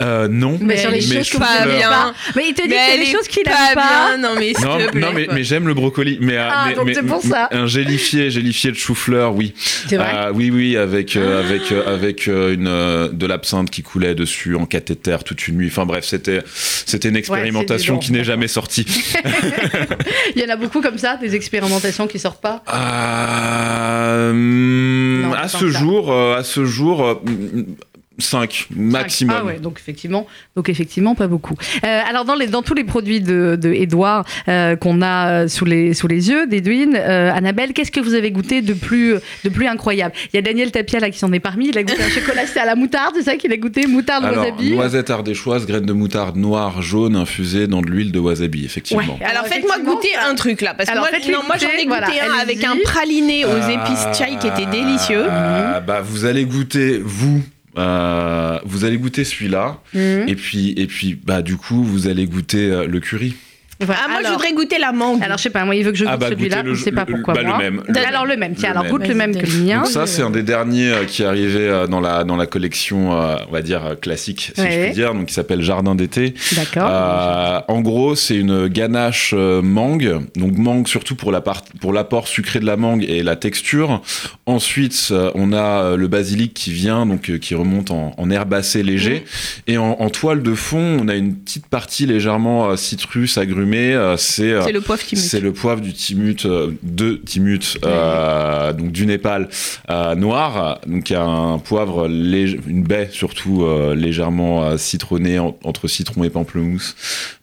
Euh, 0.00 0.28
non. 0.30 0.60
Mais 0.62 0.76
sur 0.76 0.92
les 0.92 0.98
mais 1.08 1.24
choses 1.24 1.30
que 1.30 1.38
pas 1.38 1.64
aimez 1.64 1.78
bien. 1.78 1.88
pas. 1.90 2.14
Mais 2.36 2.44
il 2.50 2.54
te 2.54 2.62
dit 2.62 2.68
Mais 2.68 2.74
qu'il 2.76 2.76
y 2.76 2.78
a 2.78 2.94
elle 2.94 3.00
des 3.00 3.06
est 3.08 3.12
choses 3.12 3.26
qu'il 3.26 3.42
pas 3.42 3.50
aime 3.70 3.74
pas. 3.74 4.16
bien. 4.16 4.18
Non, 4.18 4.34
mais 4.38 4.52
Non, 4.62 4.76
plaît, 4.76 5.00
non, 5.00 5.08
mais, 5.34 5.42
j'aime 5.42 5.66
le 5.66 5.74
brocoli. 5.74 6.18
Mais, 6.20 6.36
Ah, 6.36 6.66
mais- 6.68 6.74
donc 6.76 6.86
mais- 6.86 6.94
c'est 6.94 7.02
pour 7.02 7.20
ça. 7.20 7.48
Un 7.50 7.66
gélifié, 7.66 8.30
gélifié 8.30 8.70
de 8.70 8.76
chou-fleur, 8.76 9.34
oui. 9.34 9.54
C'est 9.88 9.96
vrai 9.96 10.06
Euh, 10.14 10.30
oui, 10.32 10.52
oui, 10.52 10.76
avec 10.76 11.16
euh, 11.16 11.40
avec 11.44 11.72
euh, 11.72 11.82
avec 11.92 12.28
euh, 12.28 12.54
une 12.54 12.68
euh, 12.68 13.08
de 13.08 13.26
l'absinthe 13.26 13.70
qui 13.70 13.82
coulait 13.82 14.14
dessus 14.14 14.54
en 14.54 14.66
cathéter 14.66 15.16
toute 15.24 15.48
une 15.48 15.56
nuit. 15.56 15.66
Enfin 15.68 15.84
bref, 15.84 16.04
c'était 16.04 16.42
c'était 16.46 17.08
une 17.08 17.16
expérimentation 17.16 17.98
qui 17.98 18.12
n'est 18.12 18.22
jamais 18.22 18.46
sortie. 18.46 18.86
Il 20.36 20.40
y 20.40 20.44
en 20.44 20.48
a 20.48 20.56
beaucoup 20.56 20.80
comme 20.80 20.98
ça, 20.98 21.16
des 21.16 21.34
expérimentations 21.34 22.06
qui 22.06 22.20
sortent 22.20 22.40
pas. 22.40 22.62
Euh, 22.72 24.32
Non, 24.32 25.32
à 25.32 25.48
ce 25.48 25.56
que 25.58 25.68
jour, 25.70 26.12
euh, 26.12 26.36
à 26.38 26.44
ce 26.44 26.64
jour. 26.64 27.20
5 28.18 28.68
maximum. 28.74 29.36
Ah 29.38 29.44
ouais, 29.44 29.58
donc 29.58 29.78
effectivement, 29.78 30.26
donc 30.56 30.68
effectivement 30.68 31.14
pas 31.14 31.26
beaucoup. 31.28 31.54
Euh, 31.84 32.00
alors 32.08 32.24
dans, 32.24 32.34
les, 32.34 32.46
dans 32.48 32.62
tous 32.62 32.74
les 32.74 32.84
produits 32.84 33.20
de, 33.20 33.56
de 33.60 33.72
Edouard 33.72 34.24
euh, 34.48 34.76
qu'on 34.76 35.02
a 35.02 35.44
euh, 35.44 35.48
sous 35.48 35.64
les, 35.64 35.94
sous 35.94 36.08
les 36.08 36.28
yeux, 36.28 36.46
d'Edwin, 36.46 36.94
euh, 36.96 37.32
Annabelle, 37.32 37.72
qu'est-ce 37.72 37.90
que 37.92 38.00
vous 38.00 38.14
avez 38.14 38.30
goûté 38.30 38.60
de 38.62 38.74
plus, 38.74 39.14
de 39.44 39.48
plus 39.48 39.66
incroyable? 39.66 40.14
Il 40.32 40.36
y 40.36 40.38
a 40.38 40.42
Daniel 40.42 40.70
Tapia 40.72 40.98
là 41.00 41.10
qui 41.10 41.18
s'en 41.18 41.32
est 41.32 41.40
parmi, 41.40 41.68
il 41.68 41.78
a 41.78 41.82
goûté 41.82 42.02
un 42.02 42.08
chocolat 42.08 42.42
c'est 42.46 42.60
à 42.60 42.66
la 42.66 42.74
moutarde, 42.74 43.14
c'est 43.16 43.22
ça 43.24 43.36
qu'il 43.36 43.52
a 43.52 43.56
goûté? 43.56 43.86
Moutarde 43.86 44.24
Alors, 44.24 44.44
wasabi 44.44 44.72
noisette 44.74 45.10
ardéchoise, 45.10 45.66
graines 45.66 45.86
de 45.86 45.92
moutarde 45.92 46.36
noire, 46.36 46.82
jaune, 46.82 47.14
infusée 47.16 47.66
dans 47.66 47.82
de 47.82 47.88
l'huile 47.90 48.10
de 48.12 48.18
wasabi, 48.18 48.64
effectivement. 48.64 49.02
Ouais. 49.18 49.24
Alors 49.24 49.44
Alors, 49.44 49.46
faites-moi 49.46 49.78
goûter 49.84 50.08
un 50.28 50.34
truc 50.34 50.60
là, 50.62 50.74
parce 50.74 50.88
que 50.88 50.92
Alors, 50.94 51.06
moi, 51.10 51.18
non, 51.32 51.42
moi 51.46 51.56
j'en 51.58 51.68
ai 51.68 51.84
goûté 51.84 51.86
voilà, 51.86 52.08
un 52.08 52.38
avec 52.42 52.64
un 52.64 52.76
praliné 52.84 53.44
aux 53.44 53.48
Euh, 53.50 53.68
épices 53.68 54.18
chai 54.18 54.36
qui 54.40 54.46
était 54.48 54.66
délicieux. 54.66 55.24
bah, 55.86 56.00
vous 56.02 56.24
allez 56.24 56.44
goûter, 56.44 57.00
vous, 57.04 57.42
euh, 57.78 58.58
vous 58.64 58.84
allez 58.84 58.98
goûter 58.98 59.24
celui-là. 59.24 59.80
Mhm. 59.94 60.28
Et 60.28 60.34
puis, 60.34 60.74
et 60.76 60.86
puis 60.86 61.14
bah, 61.14 61.42
du 61.42 61.56
coup, 61.56 61.82
vous 61.82 62.08
allez 62.08 62.26
goûter 62.26 62.70
euh, 62.70 62.86
le 62.86 63.00
curry. 63.00 63.34
Voilà, 63.80 64.00
Ah, 64.04 64.08
moi 64.10 64.20
je 64.24 64.28
voudrais 64.32 64.52
goûter 64.52 64.78
la 64.78 64.92
mangue. 64.92 65.22
Alors 65.22 65.38
je 65.38 65.44
sais 65.44 65.50
pas, 65.50 65.64
moi 65.64 65.74
il 65.76 65.84
veut 65.84 65.92
que 65.92 65.98
je 65.98 66.04
goûte 66.04 66.12
Ah, 66.12 66.16
bah, 66.16 66.28
celui-là, 66.30 66.62
je 66.66 66.74
sais 66.74 66.90
pas 66.92 67.06
pourquoi 67.06 67.34
bah, 67.34 67.42
le 67.42 67.56
même, 67.58 67.82
le 67.86 67.96
Alors 68.06 68.22
même. 68.26 68.30
le 68.32 68.36
même, 68.36 68.54
tiens, 68.56 68.70
Le 68.70 68.72
alors 68.72 68.82
même. 68.84 68.92
goûte 68.92 69.06
le 69.08 69.14
même 69.14 69.36
que 69.36 69.46
le 69.46 69.64
mien. 69.64 69.78
Donc 69.78 69.86
ça, 69.86 70.06
c'est 70.06 70.22
un 70.22 70.30
des 70.30 70.42
derniers 70.42 70.90
euh, 70.90 71.04
qui 71.04 71.22
est 71.22 71.26
arrivé 71.26 71.60
euh, 71.60 71.86
dans 71.86 72.00
la, 72.00 72.24
dans 72.24 72.36
la 72.36 72.46
collection, 72.46 73.12
euh, 73.12 73.36
on 73.48 73.52
va 73.52 73.62
dire, 73.62 73.96
classique, 74.00 74.52
si 74.54 74.62
je 74.62 74.84
puis 74.84 74.92
dire, 74.94 75.14
donc 75.14 75.26
qui 75.26 75.34
s'appelle 75.34 75.62
Jardin 75.62 75.94
d'été. 75.94 76.34
D'accord. 76.56 76.88
Euh, 76.90 77.60
en 77.68 77.80
gros, 77.80 78.14
c'est 78.16 78.36
une 78.36 78.66
ganache 78.68 79.32
euh, 79.36 79.62
mangue, 79.62 80.22
donc 80.34 80.56
mangue 80.58 80.88
surtout 80.88 81.14
pour 81.14 81.30
la 81.30 81.40
part, 81.40 81.62
pour 81.80 81.92
l'apport 81.92 82.26
sucré 82.26 82.58
de 82.60 82.66
la 82.66 82.76
mangue 82.76 83.04
et 83.08 83.22
la 83.22 83.36
texture. 83.36 84.02
Ensuite, 84.46 85.08
euh, 85.12 85.30
on 85.34 85.52
a 85.52 85.94
le 85.96 86.08
basilic 86.08 86.52
qui 86.54 86.72
vient, 86.72 87.06
donc 87.06 87.30
euh, 87.30 87.38
qui 87.38 87.54
remonte 87.54 87.90
en, 87.90 88.12
en 88.16 88.30
herbacé 88.30 88.82
léger, 88.82 89.24
et 89.66 89.78
en, 89.78 89.90
en 90.00 90.10
toile 90.10 90.42
de 90.42 90.54
fond, 90.54 90.98
on 91.00 91.08
a 91.08 91.14
une 91.14 91.36
petite 91.36 91.66
partie 91.66 92.06
légèrement 92.06 92.70
euh, 92.70 92.76
citrus, 92.76 93.38
agrumes 93.38 93.67
euh, 93.76 94.16
c'est 94.16 94.52
euh, 94.52 94.62
C'est 94.64 94.72
le 94.72 94.80
poivre 94.80 95.02
Timut. 95.02 95.20
c'est 95.22 95.40
le 95.40 95.52
poivre 95.52 95.80
du 95.80 95.92
Timut, 95.92 96.36
euh, 96.46 96.72
de 96.82 97.14
Timut, 97.14 97.78
euh, 97.84 98.72
donc 98.72 98.92
du 98.92 99.06
Népal 99.06 99.48
euh, 99.90 100.14
noir, 100.14 100.80
donc 100.86 101.10
il 101.10 101.12
y 101.12 101.16
a 101.16 101.22
un 101.24 101.58
poivre, 101.58 102.06
une 102.06 102.82
baie 102.84 103.08
surtout 103.12 103.64
euh, 103.64 103.94
légèrement 103.94 104.76
citronnée 104.78 105.38
en- 105.38 105.56
entre 105.64 105.88
citron 105.88 106.24
et 106.24 106.30
pamplemousse. 106.30 106.94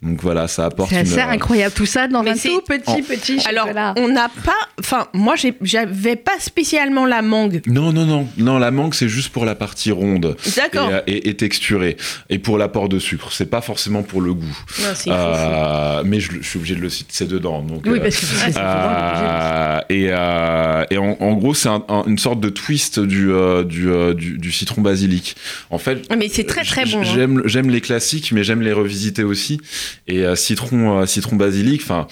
Donc 0.01 0.21
voilà, 0.21 0.47
ça 0.47 0.65
apporte 0.65 0.89
C'est 0.89 0.95
une. 1.01 1.07
assez 1.07 1.19
euh, 1.19 1.27
incroyable 1.29 1.73
tout 1.75 1.85
ça 1.85 2.07
dans 2.07 2.19
un 2.21 2.33
tout 2.33 2.61
petit 2.67 2.89
en- 2.89 3.01
petit 3.01 3.39
Alors, 3.47 3.67
on 3.97 4.07
n'a 4.07 4.29
pas. 4.43 4.53
Enfin, 4.79 5.07
moi, 5.13 5.35
j'avais 5.61 6.15
pas 6.15 6.39
spécialement 6.39 7.05
la 7.05 7.21
mangue. 7.21 7.61
Non, 7.67 7.91
non, 7.93 8.05
non, 8.05 8.27
non, 8.37 8.59
la 8.59 8.71
mangue 8.71 8.93
c'est 8.93 9.09
juste 9.09 9.29
pour 9.29 9.45
la 9.45 9.55
partie 9.55 9.91
ronde 9.91 10.35
et, 10.45 10.49
D'accord. 10.55 10.89
et, 11.07 11.29
et 11.29 11.33
texturée 11.35 11.97
et 12.29 12.39
pour 12.39 12.57
l'apport 12.57 12.89
de 12.89 12.99
sucre. 12.99 13.31
C'est 13.31 13.49
pas 13.49 13.61
forcément 13.61 14.03
pour 14.03 14.21
le 14.21 14.33
goût. 14.33 14.57
Non, 14.81 14.85
Euh, 15.07 16.03
mais 16.05 16.14
je, 16.19 16.31
je 16.41 16.47
suis 16.47 16.57
obligé 16.57 16.75
de 16.75 16.81
le 16.81 16.89
citer, 16.89 17.09
c'est 17.13 17.27
dedans. 17.27 17.61
Donc, 17.61 17.83
Oui, 17.85 17.99
euh, 17.99 18.01
parce 18.01 18.15
que 18.17 18.25
c'est 18.25 18.57
Euh, 18.57 19.79
et 19.89 20.07
euh, 20.09 20.83
et 20.91 20.97
en, 20.97 21.17
en 21.19 21.33
gros, 21.33 21.53
c'est 21.53 21.69
un- 21.69 21.83
un- 21.89 22.03
une 22.07 22.17
sorte 22.17 22.39
de 22.39 22.49
twist 22.49 22.99
du, 22.99 23.29
du, 23.65 23.87
du, 24.15 24.37
du 24.37 24.51
citron 24.51 24.81
basilic. 24.81 25.35
En 25.69 25.77
fait, 25.77 26.05
fou. 26.07 26.15
Mais 26.17 26.29
c'est 26.29 26.45
très 26.45 26.63
très 26.63 26.85
bon. 26.85 26.99
hein. 27.01 27.03
J'aime, 27.03 27.41
j'aime 27.45 27.69
les 27.69 27.81
classiques, 27.81 28.31
mais 28.31 28.43
j'aime 28.43 28.61
les 28.61 28.73
revisiter 28.73 29.23
aussi. 29.23 29.59
Et 30.07 30.23
citron, 30.35 31.05
citron 31.05 31.35
basilic, 31.35 31.81
enfin. 31.83 32.07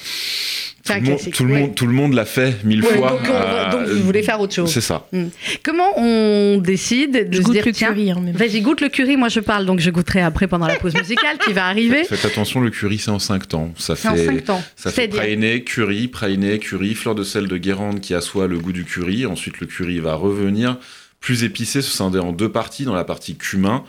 Tout, 0.85 0.91
le 0.93 0.99
monde- 0.99 1.05
classique, 1.15 1.33
tout 1.33 1.45
le 1.45 1.53
monde, 1.55 1.75
tout 1.75 1.87
le 1.87 1.93
monde 1.93 2.13
l'a 2.13 2.25
fait 2.25 2.55
mille 2.65 2.83
Ouais, 2.83 2.97
fois. 2.97 3.11
donc, 3.11 3.21
va- 3.27 3.69
donc 3.71 3.81
Euh, 3.87 3.93
vous 3.93 4.03
voulez 4.03 4.21
faire 4.21 4.39
autre 4.41 4.53
chose. 4.53 4.69
C'est 4.71 4.81
ça. 4.81 5.07
Comment 5.63 5.97
on 5.97 6.57
décide 6.57 7.29
de 7.29 7.33
Je 7.33 7.37
se 7.37 7.43
goûte 7.43 7.53
dire 7.53 7.65
le 7.65 7.71
tiens, 7.71 7.87
curry. 7.93 8.11
hein, 8.11 8.19
même. 8.21 8.35
vas-y 8.35 8.59
goûte 8.61 8.81
le 8.81 8.89
curry, 8.89 9.15
moi 9.15 9.29
je 9.29 9.39
parle 9.39 9.65
donc 9.65 9.79
je 9.79 9.89
goûterai 9.91 10.21
après 10.21 10.47
pendant 10.47 10.67
la 10.67 10.75
pause 10.75 10.93
musicale 10.93 11.37
qui 11.45 11.53
va 11.53 11.67
arriver. 11.67 12.03
Faites 12.03 12.25
attention, 12.25 12.59
le 12.59 12.69
curry, 12.69 12.97
c'est 12.97 13.11
en 13.11 13.19
5 13.19 13.47
temps. 13.47 13.71
Ça 13.77 13.95
C'est 13.95 14.09
en 14.09 14.15
fait, 14.15 14.25
5 14.25 14.43
temps. 14.43 14.63
Ça 14.75 14.91
fait 14.91 15.07
praliné, 15.07 15.63
curry, 15.63 16.07
praliné, 16.09 16.59
curry, 16.59 16.95
fleur 16.95 17.15
de 17.15 17.23
sel 17.23 17.47
de 17.47 17.57
Guérande 17.57 18.01
qui 18.01 18.13
assoit 18.13 18.47
le 18.47 18.59
goût 18.59 18.73
du 18.73 18.83
curry. 18.83 19.25
Ensuite, 19.25 19.59
le 19.61 19.67
curry 19.67 19.99
va 19.99 20.15
revenir 20.15 20.77
plus 21.21 21.45
épicé, 21.45 21.81
se 21.81 21.89
scinder 21.91 22.19
en 22.19 22.33
deux 22.33 22.49
parties. 22.49 22.83
Dans 22.83 22.93
la 22.95 23.05
partie 23.05 23.35
cumin 23.37 23.83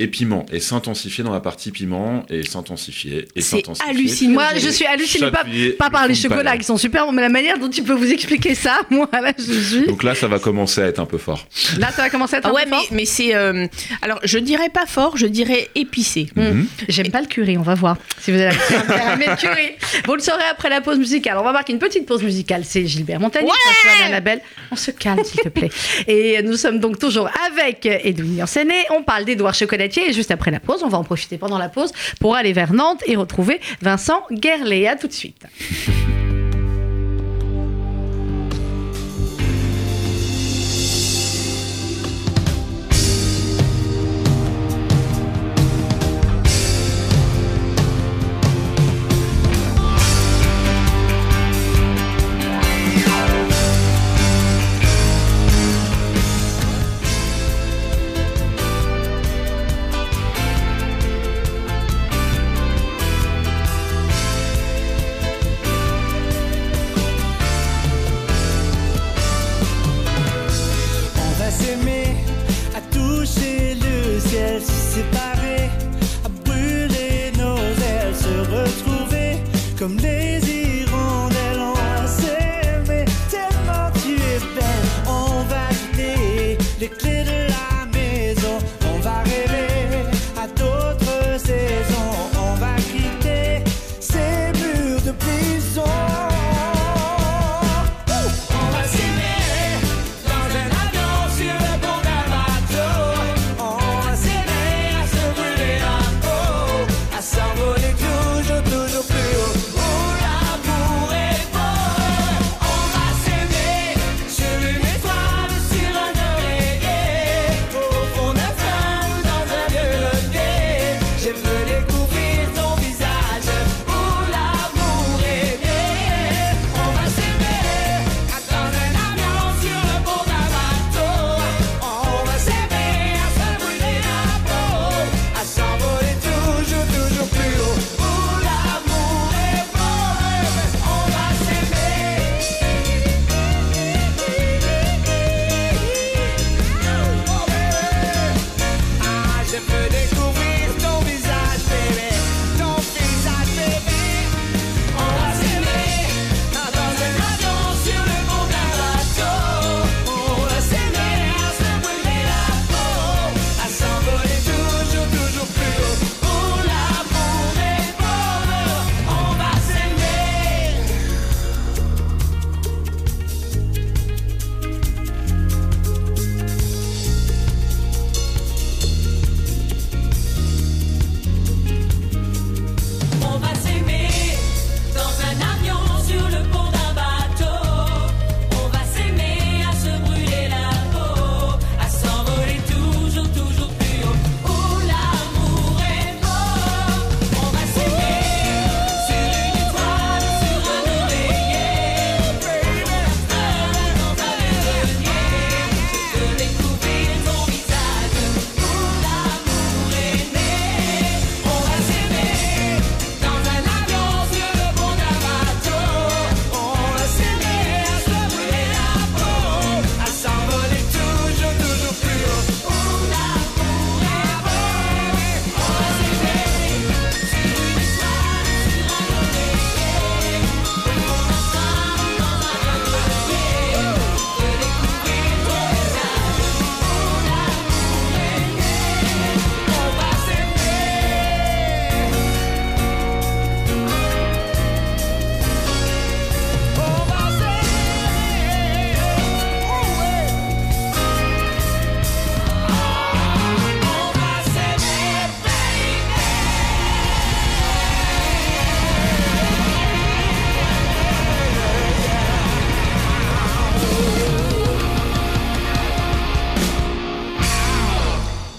et 0.00 0.06
piment. 0.06 0.46
Et 0.52 0.60
s'intensifier 0.60 1.24
dans 1.24 1.32
la 1.32 1.40
partie 1.40 1.72
piment 1.72 2.24
et 2.30 2.44
s'intensifier 2.44 3.26
et 3.34 3.40
C'est 3.40 3.56
s'intensifier. 3.56 3.90
hallucinant. 3.90 4.34
Moi 4.34 4.44
je 4.56 4.68
suis 4.68 4.86
hallucinée 4.86 5.30
pas, 5.76 5.90
par 5.90 6.06
les 6.06 6.14
chocolats 6.14 6.44
palais. 6.44 6.58
qui 6.58 6.64
sont 6.64 6.76
super 6.76 7.04
bons, 7.06 7.12
mais 7.12 7.22
la 7.22 7.28
manière 7.28 7.58
dont 7.58 7.68
tu 7.68 7.82
peux 7.82 7.94
vous 7.94 8.10
expliquer 8.12 8.54
ça, 8.54 8.80
moi 8.90 9.08
là 9.12 9.32
je 9.36 9.52
suis. 9.52 9.86
Donc 9.86 10.04
là, 10.04 10.14
ça 10.14 10.28
va 10.28 10.38
commencer 10.38 10.80
à 10.82 10.86
être 10.86 11.00
un 11.00 11.06
peu 11.06 11.18
fort. 11.18 11.46
Là 11.78 11.90
ça 11.90 12.02
va 12.02 12.10
commencer 12.10 12.36
à 12.36 12.38
être 12.38 12.46
Ah 12.46 12.50
un 12.50 12.54
ouais, 12.54 12.64
peu 12.64 12.70
mais, 12.70 12.76
fort. 12.76 12.86
mais 12.92 13.04
c'est. 13.06 13.34
euh, 13.34 13.66
alors, 14.02 14.20
je 14.22 14.38
dirais 14.38 14.68
pas 14.72 14.86
fort, 14.86 15.16
je 15.16 15.26
dirais 15.26 15.68
épicé. 15.74 16.28
Mm. 16.36 16.42
Mhm. 16.42 16.66
J'aime 16.88 17.10
pas 17.10 17.20
le 17.20 17.26
curry, 17.26 17.58
on 17.58 17.62
va 17.62 17.74
voir 17.74 17.96
si 18.20 18.30
vous 18.30 18.38
avez 18.40 18.54
le 18.54 19.36
curry. 19.36 19.72
Vous 20.06 20.14
le 20.14 20.20
saurez 20.20 20.44
après 20.50 20.70
la 20.70 20.80
pause 20.80 20.98
musicale. 20.98 21.36
On 21.38 21.42
va 21.44 21.52
marquer 21.52 21.72
une 21.72 21.78
petite 21.80 22.06
pause 22.06 22.22
musicale. 22.22 22.62
C'est 22.64 22.86
Gilbert 22.86 23.18
Montagnier, 23.20 23.50
François 23.82 24.06
Annabelle. 24.06 24.40
On 24.70 24.76
se 24.76 24.90
calme, 24.92 25.24
s'il 25.24 25.40
te 25.40 25.48
plaît. 25.48 25.70
Et 26.06 26.40
nous 26.42 26.56
sommes 26.56 26.78
donc 26.78 26.98
toujours 26.98 27.28
avec 27.50 27.84
Edwin 27.86 28.36
Yancené. 28.36 28.84
On 28.90 29.02
parle 29.02 29.24
d'Edouard 29.24 29.54
Et 29.96 30.12
juste 30.12 30.30
après 30.30 30.50
la 30.50 30.60
pause, 30.60 30.82
on 30.82 30.88
va 30.88 30.98
en 30.98 31.04
profiter 31.04 31.38
pendant 31.38 31.58
la 31.58 31.68
pause 31.68 31.92
pour 32.20 32.36
aller 32.36 32.52
vers 32.52 32.72
Nantes 32.72 33.02
et 33.06 33.16
retrouver 33.16 33.60
Vincent 33.80 34.22
Guerlet. 34.30 34.96
Tout 35.00 35.08
de 35.08 35.12
suite. 35.12 35.46
comme 79.78 79.96
les 79.98 80.27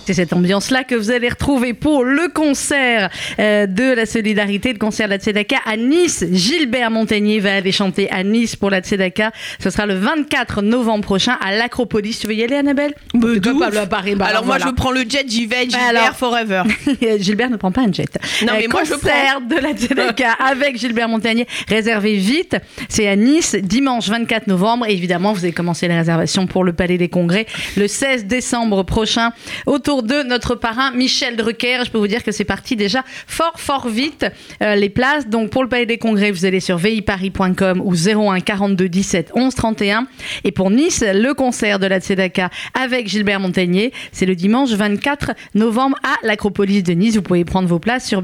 C'est 0.10 0.16
cette 0.16 0.34
ambiance-là 0.34 0.84
que 0.86 0.96
vous 0.96 1.12
allez 1.12 1.30
retrouver 1.30 1.76
pour 1.76 2.04
le 2.04 2.30
concert 2.34 3.12
euh, 3.38 3.68
de 3.68 3.94
la 3.94 4.08
solidarité, 4.08 4.74
le 4.74 4.80
concert 4.80 5.06
de 5.08 5.14
la 5.14 5.20
Tzedaka 5.20 5.58
à 5.68 5.78
Nice. 5.78 6.26
Gilbert 6.32 6.90
Montagnier 6.90 7.40
va 7.40 7.54
aller 7.54 7.72
chanter 7.72 8.10
à 8.10 8.24
Nice 8.24 8.56
pour 8.56 8.72
la 8.72 8.80
Tzedaka. 8.82 9.32
Ce 9.60 9.70
sera 9.70 9.86
le 9.86 9.94
24 9.94 10.64
novembre 10.64 11.04
prochain 11.04 11.38
à 11.46 11.56
l'Acropolis. 11.56 12.18
Tu 12.20 12.26
veux 12.26 12.34
y 12.34 12.44
aller, 12.44 12.56
Annabelle? 12.56 12.96
Bah, 13.14 13.28
pas, 13.40 13.70
bah, 13.70 13.86
Paris, 13.86 14.16
bah, 14.16 14.26
Alors 14.26 14.44
moi 14.46 14.58
voilà. 14.58 14.72
je 14.72 14.76
prends 14.76 14.90
le 14.90 15.02
jet, 15.02 15.26
j'y 15.28 15.46
vais, 15.46 15.66
Gilbert 15.70 15.90
Alors- 15.90 16.16
forever. 16.16 16.64
Gilbert 17.20 17.52
ne 17.52 17.58
prend 17.58 17.72
pas 17.72 17.82
un 17.82 17.94
jet. 17.94 18.10
Non, 18.42 18.54
mais 18.58 18.66
Euh, 18.66 18.70
moi, 18.72 18.82
je 18.86 18.94
concert 18.94 19.42
de 19.48 19.58
la 19.58 19.74
Tzedaka 19.74 20.32
avec 20.40 20.76
Gilbert 20.80 21.08
Montagnier. 21.08 21.46
Réservez 21.68 22.16
vite. 22.16 22.58
C'est 22.88 23.08
à 23.08 23.16
Nice, 23.16 23.56
dimanche 23.62 24.10
24 24.10 24.48
novembre. 24.48 24.88
Et 24.88 24.94
évidemment, 24.94 25.34
vous 25.34 25.44
avez 25.44 25.54
commencé 25.54 25.88
les 25.88 25.96
réservations 25.96 26.48
pour 26.48 26.64
le 26.64 26.74
Palais 26.74 26.98
des 26.98 27.10
Congrès 27.10 27.46
le 27.78 27.88
16 27.88 28.26
décembre 28.26 28.82
prochain 28.82 29.34
autour 29.68 29.99
de 30.02 30.24
notre 30.24 30.56
parrain 30.56 30.92
Michel 30.92 31.36
Drucker. 31.36 31.84
Je 31.86 31.92
peux 31.92 31.98
vous 31.98 32.08
dire 32.08 32.24
que 32.24 32.32
c'est 32.32 32.46
parti 32.46 32.76
déjà 32.76 33.04
fort, 33.28 33.60
fort 33.60 33.88
vite. 33.88 34.26
euh, 34.62 34.76
les 34.76 34.90
places. 34.90 35.28
Donc, 35.28 35.50
pour 35.50 35.64
le 35.64 35.70
Palais 35.70 35.86
des 35.86 35.98
Congrès, 35.98 36.32
vous 36.32 36.46
allez 36.46 36.60
sur 36.60 36.78
viparis.com 36.78 37.82
ou 37.84 37.94
01 37.96 38.40
42 38.40 38.90
17 38.90 39.32
11 39.36 39.56
31. 39.56 40.08
Et 40.44 40.52
pour 40.52 40.70
Nice, 40.72 41.04
le 41.06 41.34
concert 41.34 41.80
de 41.80 41.88
la 41.88 42.00
Tzedaka 42.00 42.50
avec 42.80 43.08
Gilbert 43.08 43.40
Montagnier, 43.40 43.92
c'est 44.12 44.26
le 44.26 44.36
dimanche 44.36 44.70
24 44.72 45.32
novembre 45.56 45.98
à 46.04 46.16
l'Acropolis 46.26 46.84
de 46.84 46.94
Nice. 46.94 47.16
Vous 47.16 47.22
pouvez 47.22 47.46
prendre 47.46 47.68
vos 47.68 47.80
places 47.80 48.06
sur 48.08 48.22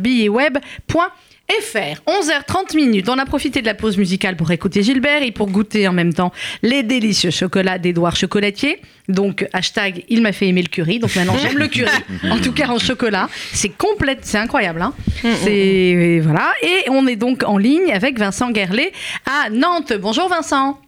billetweb.fr. 1.48 2.02
11h30 2.08 2.76
minutes. 2.76 3.10
On 3.10 3.18
a 3.18 3.26
profité 3.26 3.62
de 3.62 3.66
la 3.66 3.74
pause 3.74 3.98
musicale 3.98 4.36
pour 4.36 4.52
écouter 4.52 4.84
Gilbert 4.84 5.24
et 5.24 5.32
pour 5.32 5.50
goûter 5.50 5.88
en 5.88 5.94
même 5.94 6.14
temps 6.14 6.32
les 6.62 6.84
délicieux 6.84 7.32
chocolats 7.32 7.78
d'Edouard 7.78 8.16
Chocolatier. 8.16 8.80
Donc, 9.08 9.48
hashtag, 9.54 10.04
il 10.10 10.22
m'a 10.22 10.32
fait 10.32 10.48
aimer 10.48 10.62
le 10.64 10.70
curry. 10.70 11.00
Donc 11.00 11.16
maintenant, 11.16 11.38
j'aime 11.42 11.58
le 11.58 11.68
curry. 11.68 11.92
En 12.32 12.40
tout 12.40 12.52
cas, 12.52 12.68
en 12.70 12.80
chocolat. 12.80 13.30
C'est 13.54 13.70
complète, 13.70 14.20
c'est 14.24 14.38
incroyable. 14.38 14.82
Hein 14.82 14.94
c'est, 15.22 16.20
voilà. 16.24 16.52
Et 16.64 16.90
on 16.90 17.08
est 17.08 17.16
donc 17.16 17.44
en 17.46 17.58
ligne 17.58 17.92
avec 17.94 18.18
Vincent 18.18 18.52
Guerlet 18.52 18.92
à 19.26 19.50
Nantes. 19.50 19.94
Bonjour 20.00 20.28
Vincent. 20.28 20.80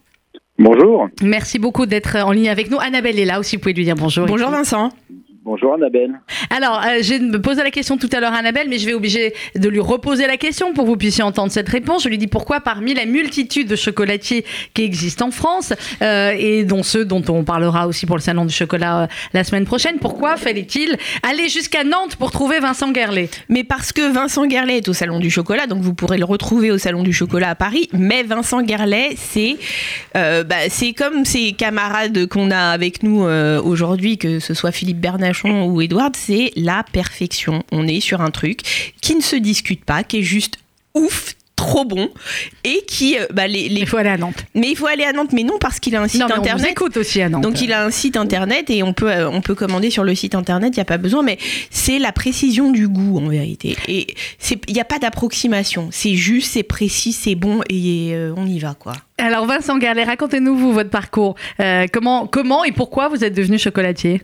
Bonjour. 0.60 1.08
Merci 1.22 1.60
beaucoup 1.60 1.86
d'être 1.86 2.16
en 2.18 2.32
ligne 2.32 2.50
avec 2.50 2.72
nous. 2.72 2.80
Annabelle 2.80 3.20
est 3.20 3.26
là 3.26 3.40
aussi, 3.40 3.58
vous 3.58 3.62
pouvez 3.62 3.74
lui 3.74 3.84
dire 3.84 3.96
bonjour. 3.96 4.26
Bonjour 4.26 4.50
Vincent. 4.50 4.92
Bonjour 5.48 5.76
Annabelle. 5.76 6.20
Alors, 6.50 6.82
euh, 6.86 6.98
j'ai 7.00 7.20
me 7.20 7.42
posé 7.42 7.64
la 7.64 7.72
question 7.72 7.98
tout 7.98 8.10
à 8.12 8.20
l'heure 8.20 8.34
à 8.34 8.36
Annabelle, 8.36 8.68
mais 8.70 8.80
je 8.80 8.86
vais 8.86 8.94
obliger 8.94 9.34
de 9.56 9.70
lui 9.70 9.80
reposer 9.80 10.28
la 10.28 10.36
question 10.36 10.74
pour 10.74 10.84
que 10.84 10.90
vous 10.90 10.98
puissiez 10.98 11.24
entendre 11.24 11.54
cette 11.54 11.70
réponse. 11.70 12.04
Je 12.04 12.10
lui 12.10 12.18
dis 12.18 12.28
pourquoi, 12.28 12.60
parmi 12.60 12.94
la 12.94 13.06
multitude 13.06 13.70
de 13.70 13.78
chocolatiers 13.78 14.44
qui 14.74 14.82
existent 14.82 15.28
en 15.28 15.32
France, 15.32 15.72
euh, 16.02 16.34
et 16.38 16.66
dont 16.66 16.84
ceux 16.84 17.06
dont 17.06 17.24
on 17.30 17.46
parlera 17.46 17.88
aussi 17.88 18.06
pour 18.06 18.18
le 18.18 18.22
Salon 18.22 18.44
du 18.44 18.54
chocolat 18.54 19.04
euh, 19.04 19.08
la 19.32 19.46
semaine 19.46 19.64
prochaine, 19.64 20.00
pourquoi 20.00 20.36
fallait-il 20.36 20.98
aller 21.24 21.48
jusqu'à 21.48 21.86
Nantes 21.86 22.18
pour 22.18 22.32
trouver 22.32 22.60
Vincent 22.60 22.92
Guerlet? 22.92 23.30
Mais 23.48 23.64
parce 23.64 23.94
que 23.94 24.12
Vincent 24.12 24.48
Guerlet 24.48 24.80
est 24.80 24.90
au 24.90 24.94
Salon 24.94 25.20
du 25.20 25.32
Chocolat, 25.32 25.66
donc 25.66 25.82
vous 25.82 25.94
pourrez 25.94 26.18
le 26.18 26.26
retrouver 26.26 26.72
au 26.72 26.78
Salon 26.78 27.04
du 27.04 27.14
Chocolat 27.14 27.52
à 27.52 27.56
Paris. 27.56 27.88
Mais 27.94 28.24
Vincent 28.24 28.64
Guerlet, 28.64 29.12
c'est 29.16 29.56
euh, 30.18 30.44
bah, 30.44 30.68
c'est 30.68 30.92
comme 30.92 31.24
ces 31.24 31.54
camarades 31.54 32.28
qu'on 32.28 32.52
a 32.52 32.72
avec 32.72 33.02
nous 33.02 33.24
euh, 33.24 33.62
aujourd'hui, 33.62 34.18
que 34.18 34.40
ce 34.40 34.54
soit 34.54 34.74
Philippe 34.74 35.00
Ou 35.46 35.82
Edouard, 35.82 36.12
c'est 36.14 36.52
la 36.56 36.84
perfection. 36.92 37.64
On 37.72 37.88
est 37.88 38.00
sur 38.00 38.22
un 38.22 38.32
truc 38.32 38.94
qui 39.02 39.16
ne 39.16 39.22
se 39.22 39.36
discute 39.36 39.84
pas, 39.86 40.04
qui 40.04 40.18
est 40.20 40.24
juste 40.24 40.58
ouf 40.94 41.34
trop 41.56 41.86
bon 41.86 42.08
et 42.64 42.84
qui 42.88 43.18
euh, 43.18 43.26
bah, 43.34 43.48
les, 43.48 43.68
les- 43.68 43.82
Il 43.82 43.88
faut 43.88 43.98
aller 43.98 44.10
à 44.12 44.18
Nantes. 44.18 44.46
mais 44.54 44.70
il 44.70 44.76
faut 44.76 44.86
aller 44.86 45.04
à 45.04 45.12
Nantes 45.12 45.32
mais 45.34 45.42
non 45.42 45.58
parce 45.60 45.80
qu'il 45.80 45.96
a 45.96 46.02
un 46.04 46.08
site 46.08 46.22
non, 46.22 46.28
mais 46.28 46.34
on 46.36 46.38
internet 46.38 46.70
écoute 46.72 46.98
aussi 46.98 47.20
à 47.20 47.30
Nantes. 47.30 47.42
donc 47.42 47.62
il 47.62 47.74
a 47.74 47.84
un 47.84 47.90
site 47.90 48.16
internet 48.16 48.70
et 48.70 48.84
on 48.84 48.94
peut, 48.94 49.10
euh, 49.12 49.28
on 49.28 49.42
peut 49.42 49.56
commander 49.56 49.90
sur 49.90 50.04
le 50.04 50.14
site 50.14 50.36
internet, 50.36 50.74
il 50.76 50.78
n'y 50.78 50.82
a 50.84 50.86
pas 50.86 51.00
besoin, 51.00 51.24
mais 51.24 51.40
c'est 51.72 51.98
la 51.98 52.12
précision 52.12 52.72
du 52.72 52.88
goût 52.88 53.18
en 53.18 53.28
vérité. 53.28 53.76
Et 53.88 54.06
c'est- 54.38 54.62
il 54.68 54.74
n'y 54.76 54.80
a 54.80 54.86
pas 54.86 55.00
d'approximation, 55.00 55.90
c'est 55.92 56.14
juste, 56.14 56.52
c'est 56.54 56.62
précis, 56.62 57.12
c'est 57.12 57.34
bon 57.34 57.62
et 57.72 58.12
euh, 58.14 58.36
on 58.38 58.46
y 58.46 58.60
va 58.60 58.76
quoi. 58.76 58.94
Alors, 59.18 59.48
Vincent 59.48 59.80
Guerlet, 59.80 60.04
racontez-nous, 60.04 60.56
vous, 60.56 60.74
votre 60.74 60.92
parcours. 60.92 61.34
Euh, 61.60 61.88
comment, 61.92 62.28
comment 62.28 62.64
et 62.66 62.72
pourquoi 62.72 63.10
vous 63.10 63.24
êtes 63.24 63.34
devenu 63.34 63.58
chocolatier? 63.58 64.22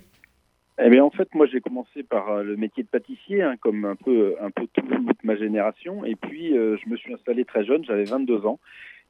Eh 0.79 0.89
bien, 0.89 1.03
en 1.03 1.11
fait, 1.11 1.33
moi, 1.35 1.45
j'ai 1.45 1.61
commencé 1.61 2.01
par 2.01 2.29
euh, 2.29 2.43
le 2.43 2.55
métier 2.55 2.81
de 2.81 2.87
pâtissier, 2.87 3.43
hein, 3.43 3.57
comme 3.57 3.85
un 3.85 3.95
peu, 3.95 4.35
un 4.41 4.49
peu 4.49 4.65
toute 4.73 5.23
ma 5.23 5.35
génération. 5.35 6.03
Et 6.03 6.15
puis, 6.15 6.57
euh, 6.57 6.77
je 6.83 6.89
me 6.89 6.97
suis 6.97 7.13
installé 7.13 7.45
très 7.45 7.63
jeune, 7.63 7.85
j'avais 7.85 8.05
22 8.05 8.47
ans, 8.47 8.59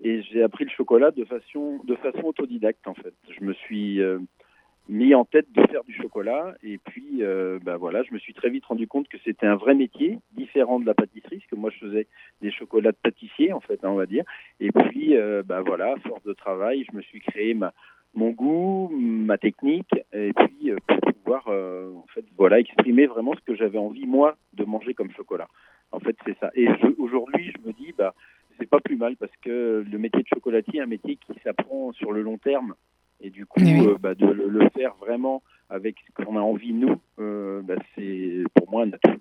et 0.04 0.22
j'ai 0.24 0.44
appris 0.44 0.66
le 0.66 0.70
chocolat 0.72 1.12
de 1.12 1.24
façon, 1.24 1.80
de 1.86 1.96
façon 1.96 2.24
autodidacte, 2.26 2.86
en 2.86 2.94
fait. 2.94 3.14
Je 3.30 3.46
me 3.46 3.54
suis 3.54 4.02
euh, 4.02 4.20
mis 4.90 5.16
en 5.16 5.24
tête 5.24 5.50
de 5.54 5.66
faire 5.68 5.86
du 5.86 5.94
chocolat, 5.94 6.54
et 6.64 6.80
puis, 6.80 7.20
euh, 7.22 7.60
bah, 7.64 7.78
voilà, 7.78 8.04
je 8.04 8.14
me 8.14 8.20
suis 8.20 8.34
très 8.34 8.50
vite 8.50 8.66
rendu 8.66 8.86
compte 8.86 9.08
que 9.08 9.18
c'était 9.24 9.48
un 9.48 9.56
vrai 9.56 9.74
métier, 9.74 10.20
différent 10.34 10.82
de 10.82 10.86
la 10.86 10.94
pâtisserie, 10.94 11.38
parce 11.38 11.50
que 11.50 11.56
moi, 11.56 11.70
je 11.70 11.88
faisais 11.88 12.08
des 12.42 12.52
chocolats 12.52 12.92
de 12.92 12.98
pâtissier, 13.02 13.54
en 13.54 13.62
fait, 13.62 13.80
hein, 13.86 13.90
on 13.90 13.96
va 13.96 14.06
dire. 14.06 14.26
Et 14.60 14.72
puis, 14.74 15.16
bah, 15.46 15.62
voilà, 15.62 15.96
force 16.06 16.24
de 16.24 16.34
travail, 16.34 16.86
je 16.92 16.98
me 16.98 17.02
suis 17.02 17.22
créé 17.22 17.54
ma 17.54 17.74
mon 18.16 18.30
goût, 18.32 18.90
ma 18.94 19.38
technique, 19.38 19.94
et 20.14 20.34
puis 20.34 20.72
euh, 20.72 20.78
pour 20.88 21.00
pouvoir 21.14 21.44
euh, 21.48 21.92
en 21.96 22.06
fait 22.14 22.26
voilà 22.38 22.60
exprimer 22.60 23.06
vraiment 23.08 23.34
ce 23.36 23.42
que 23.42 23.56
j'avais 23.56 23.78
envie 23.80 24.06
moi 24.06 24.36
de 24.54 24.64
manger 24.66 24.94
comme 24.94 25.12
chocolat. 25.12 25.48
En 25.92 26.00
fait 26.00 26.16
c'est 26.26 26.38
ça. 26.40 26.52
Et 26.56 26.66
je- 26.68 27.02
aujourd'hui 27.02 27.52
je 27.56 27.68
me 27.68 27.74
dis 27.74 27.94
bah 27.98 28.14
c'est 28.60 28.70
pas 28.70 28.80
plus 28.80 28.98
mal 28.98 29.16
parce 29.18 29.36
que 29.42 29.84
le 29.90 29.98
métier 29.98 30.22
de 30.22 30.28
chocolatier 30.28 30.80
est 30.80 30.84
un 30.84 30.88
métier 30.88 31.16
qui 31.18 31.34
s'apprend 31.44 31.92
sur 31.94 32.12
le 32.12 32.22
long 32.22 32.38
terme 32.38 32.76
et 33.22 33.30
du 33.32 33.46
coup 33.46 33.62
Oui, 33.62 33.80
euh, 33.88 33.98
bah, 34.00 34.14
de 34.16 34.28
le, 34.28 34.48
le 34.48 34.70
faire 34.70 34.94
vraiment 35.00 35.42
avec 35.70 35.96
ce 36.06 36.24
qu'on 36.24 36.38
a 36.38 36.42
envie 36.42 36.74
nous, 36.74 36.96
euh, 37.20 37.62
bah, 37.64 37.76
c'est 37.96 38.44
pour 38.54 38.70
moi 38.70 38.84
un 38.84 38.92
atout. 38.92 39.18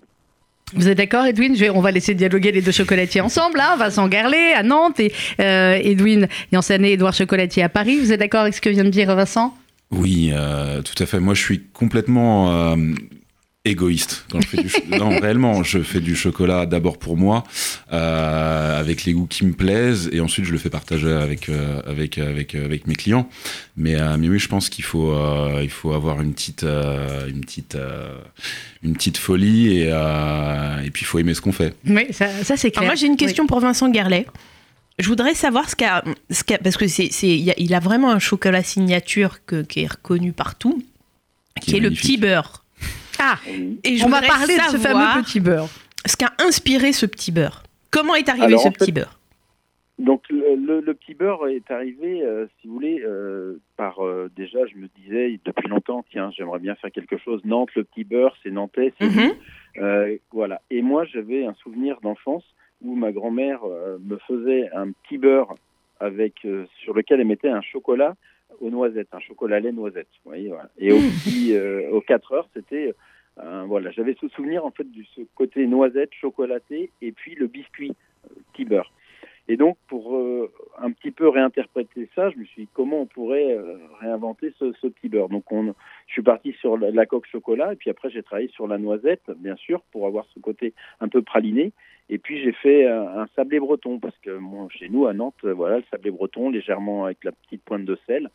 Vous 0.75 0.87
êtes 0.87 0.97
d'accord, 0.97 1.25
Edwin? 1.25 1.55
On 1.75 1.81
va 1.81 1.91
laisser 1.91 2.15
dialoguer 2.15 2.51
les 2.51 2.61
deux 2.61 2.71
chocolatiers 2.71 3.21
ensemble, 3.21 3.57
là. 3.57 3.75
Vincent 3.75 4.07
Guerlet 4.07 4.53
à 4.53 4.63
Nantes 4.63 4.99
et 4.99 5.11
euh, 5.39 5.79
Edwin 5.81 6.27
Yansané, 6.51 6.93
Edouard 6.93 7.13
Chocolatier 7.13 7.63
à 7.63 7.69
Paris. 7.69 7.99
Vous 7.99 8.11
êtes 8.11 8.19
d'accord 8.19 8.41
avec 8.41 8.55
ce 8.55 8.61
que 8.61 8.69
vient 8.69 8.83
de 8.83 8.89
dire 8.89 9.15
Vincent? 9.15 9.55
Oui, 9.91 10.31
euh, 10.33 10.81
tout 10.81 11.01
à 11.01 11.05
fait. 11.05 11.19
Moi, 11.19 11.35
je 11.35 11.41
suis 11.41 11.61
complètement 11.73 12.51
euh, 12.51 12.75
égoïste 13.73 14.25
quand 14.29 14.41
je 14.41 14.47
fais 14.47 14.61
du 14.61 14.67
cho- 14.67 14.81
non 14.89 15.09
réellement 15.19 15.63
je 15.63 15.79
fais 15.79 16.01
du 16.01 16.15
chocolat 16.17 16.65
d'abord 16.65 16.97
pour 16.99 17.15
moi 17.15 17.45
euh, 17.93 18.77
avec 18.79 19.05
les 19.05 19.13
goûts 19.13 19.25
qui 19.25 19.45
me 19.45 19.53
plaisent 19.53 20.09
et 20.11 20.19
ensuite 20.19 20.43
je 20.45 20.51
le 20.51 20.57
fais 20.57 20.69
partager 20.69 21.09
avec 21.09 21.47
euh, 21.47 21.81
avec 21.85 22.17
avec 22.17 22.55
avec 22.55 22.87
mes 22.87 22.95
clients 22.95 23.29
mais 23.77 23.95
euh, 23.95 24.17
mais 24.19 24.27
oui 24.27 24.37
je 24.37 24.49
pense 24.49 24.67
qu'il 24.67 24.83
faut 24.83 25.11
euh, 25.13 25.61
il 25.63 25.69
faut 25.69 25.93
avoir 25.93 26.21
une 26.21 26.33
petite 26.33 26.63
euh, 26.65 27.25
une 27.29 27.39
petite 27.39 27.75
euh, 27.75 28.17
une 28.83 28.93
petite 28.93 29.17
folie 29.17 29.77
et 29.77 29.89
euh, 29.93 30.81
et 30.83 30.91
puis 30.91 31.03
il 31.03 31.05
faut 31.05 31.19
aimer 31.19 31.33
ce 31.33 31.39
qu'on 31.39 31.53
fait 31.53 31.73
Oui, 31.87 32.07
ça, 32.11 32.27
ça 32.43 32.57
c'est 32.57 32.67
Alors 32.75 32.79
clair. 32.81 32.83
moi 32.87 32.95
j'ai 32.95 33.07
une 33.07 33.15
question 33.17 33.47
pour 33.47 33.61
Vincent 33.61 33.89
Guerlet. 33.89 34.25
Je 34.99 35.07
voudrais 35.07 35.33
savoir 35.33 35.69
ce 35.71 35.75
qu'a, 35.75 36.03
ce 36.29 36.43
qu'a- 36.43 36.59
parce 36.59 36.77
que 36.77 36.87
c'est, 36.87 37.07
c'est, 37.11 37.27
il 37.57 37.73
a, 37.73 37.79
vraiment 37.79 38.11
un 38.11 38.19
chocolat 38.19 38.61
signature 38.61 39.39
que- 39.47 39.63
qui 39.63 39.79
est 39.79 39.87
reconnu 39.91 40.33
partout, 40.33 40.83
qui, 41.59 41.71
Qui 41.71 41.73
est 41.73 41.77
est, 41.77 41.81
le 41.81 41.89
petit 41.89 42.17
beurre. 42.17 42.62
Ah, 43.19 43.37
Et 43.83 43.97
je 43.97 44.05
on 44.05 44.09
va 44.09 44.21
parler 44.21 44.55
de 44.57 44.61
ce 44.61 44.77
fameux 44.77 45.21
petit 45.23 45.39
beurre. 45.39 45.67
ce 46.05 46.15
qu'a 46.17 46.33
inspiré 46.39 46.91
ce 46.93 47.05
petit 47.05 47.31
beurre. 47.31 47.63
Comment 47.91 48.15
est 48.15 48.27
arrivé 48.29 48.45
Alors, 48.45 48.61
ce 48.61 48.69
fait, 48.69 48.77
petit 48.77 48.91
beurre? 48.91 49.19
Donc 49.99 50.23
le, 50.29 50.55
le- 50.55 50.81
le 50.81 50.93
petit 50.95 51.13
beurre 51.13 51.47
est 51.47 51.69
arrivé, 51.69 52.23
euh, 52.23 52.47
si 52.59 52.67
vous 52.67 52.73
voulez, 52.73 53.01
euh, 53.05 53.59
par 53.77 54.03
euh, 54.03 54.29
déjà 54.35 54.59
je 54.65 54.75
me 54.75 54.87
disais 54.99 55.39
depuis 55.45 55.69
longtemps, 55.69 56.03
tiens, 56.11 56.31
j'aimerais 56.35 56.59
bien 56.59 56.73
faire 56.75 56.91
quelque 56.91 57.17
chose. 57.17 57.41
Nantes, 57.45 57.69
le 57.75 57.83
petit 57.83 58.03
beurre, 58.03 58.35
c'est 58.41 58.49
nantais, 58.49 58.91
c'est. 58.99 59.07
Euh, 59.77 60.17
voilà. 60.31 60.61
Et 60.71 60.81
moi, 60.81 61.05
j'avais 61.05 61.45
un 61.45 61.53
souvenir 61.55 61.99
d'enfance 62.01 62.43
où 62.81 62.95
ma 62.95 63.11
grand-mère 63.11 63.59
euh, 63.65 63.97
me 64.03 64.17
faisait 64.27 64.69
un 64.75 64.91
petit 64.91 65.17
beurre 65.19 65.53
avec 65.99 66.33
euh, 66.45 66.65
sur 66.83 66.93
lequel 66.93 67.19
elle 67.21 67.27
mettait 67.27 67.49
un 67.49 67.61
chocolat 67.61 68.15
aux 68.61 68.69
noisettes, 68.69 69.09
un 69.13 69.19
chocolat 69.19 69.59
lait 69.59 69.71
noisette. 69.71 70.07
Vous 70.23 70.31
voyez, 70.31 70.49
voilà. 70.49 70.69
Et 70.77 70.91
au 70.91 70.97
petit, 71.23 71.55
euh, 71.55 71.89
aux 71.91 72.01
4 72.01 72.31
heures, 72.33 72.49
c'était 72.53 72.93
euh, 73.39 73.63
voilà, 73.67 73.91
j'avais 73.91 74.15
ce 74.19 74.27
souvenir 74.29 74.65
en 74.65 74.71
fait 74.71 74.89
du 74.89 75.05
ce 75.15 75.21
côté 75.35 75.65
noisette, 75.65 76.11
chocolaté, 76.13 76.91
et 77.01 77.11
puis 77.11 77.35
le 77.35 77.47
biscuit, 77.47 77.93
euh, 78.25 78.35
petit 78.53 78.65
beurre. 78.65 78.91
Et 79.49 79.57
donc, 79.57 79.77
pour 79.87 80.15
euh, 80.15 80.49
un 80.79 80.91
petit 80.91 81.11
peu 81.11 81.27
réinterpréter 81.27 82.09
ça, 82.15 82.29
je 82.29 82.37
me 82.37 82.45
suis 82.45 82.63
dit 82.63 82.69
comment 82.73 83.01
on 83.01 83.05
pourrait 83.05 83.51
euh, 83.51 83.75
réinventer 83.99 84.53
ce, 84.57 84.71
ce 84.81 84.87
petit 84.87 85.09
beurre. 85.09 85.27
Donc, 85.27 85.51
on, 85.51 85.73
je 86.07 86.13
suis 86.13 86.21
parti 86.21 86.53
sur 86.53 86.77
la, 86.77 86.91
la 86.91 87.05
coque 87.05 87.27
chocolat, 87.27 87.73
et 87.73 87.75
puis 87.75 87.89
après, 87.89 88.09
j'ai 88.09 88.23
travaillé 88.23 88.47
sur 88.49 88.67
la 88.67 88.77
noisette, 88.77 89.23
bien 89.37 89.57
sûr, 89.57 89.81
pour 89.91 90.07
avoir 90.07 90.25
ce 90.33 90.39
côté 90.39 90.73
un 91.01 91.09
peu 91.09 91.21
praliné. 91.21 91.73
Et 92.09 92.19
puis, 92.19 92.41
j'ai 92.41 92.53
fait 92.53 92.87
un, 92.87 93.19
un 93.19 93.27
sablé 93.35 93.59
breton, 93.59 93.99
parce 93.99 94.17
que 94.19 94.31
moi, 94.31 94.67
chez 94.69 94.87
nous, 94.87 95.07
à 95.07 95.13
Nantes, 95.13 95.35
euh, 95.43 95.53
voilà, 95.53 95.77
le 95.77 95.83
sablé 95.91 96.11
breton, 96.11 96.49
légèrement 96.49 97.05
avec 97.05 97.21
la 97.25 97.33
petite 97.33 97.63
pointe 97.63 97.83
de 97.83 97.97
sel, 98.07 98.29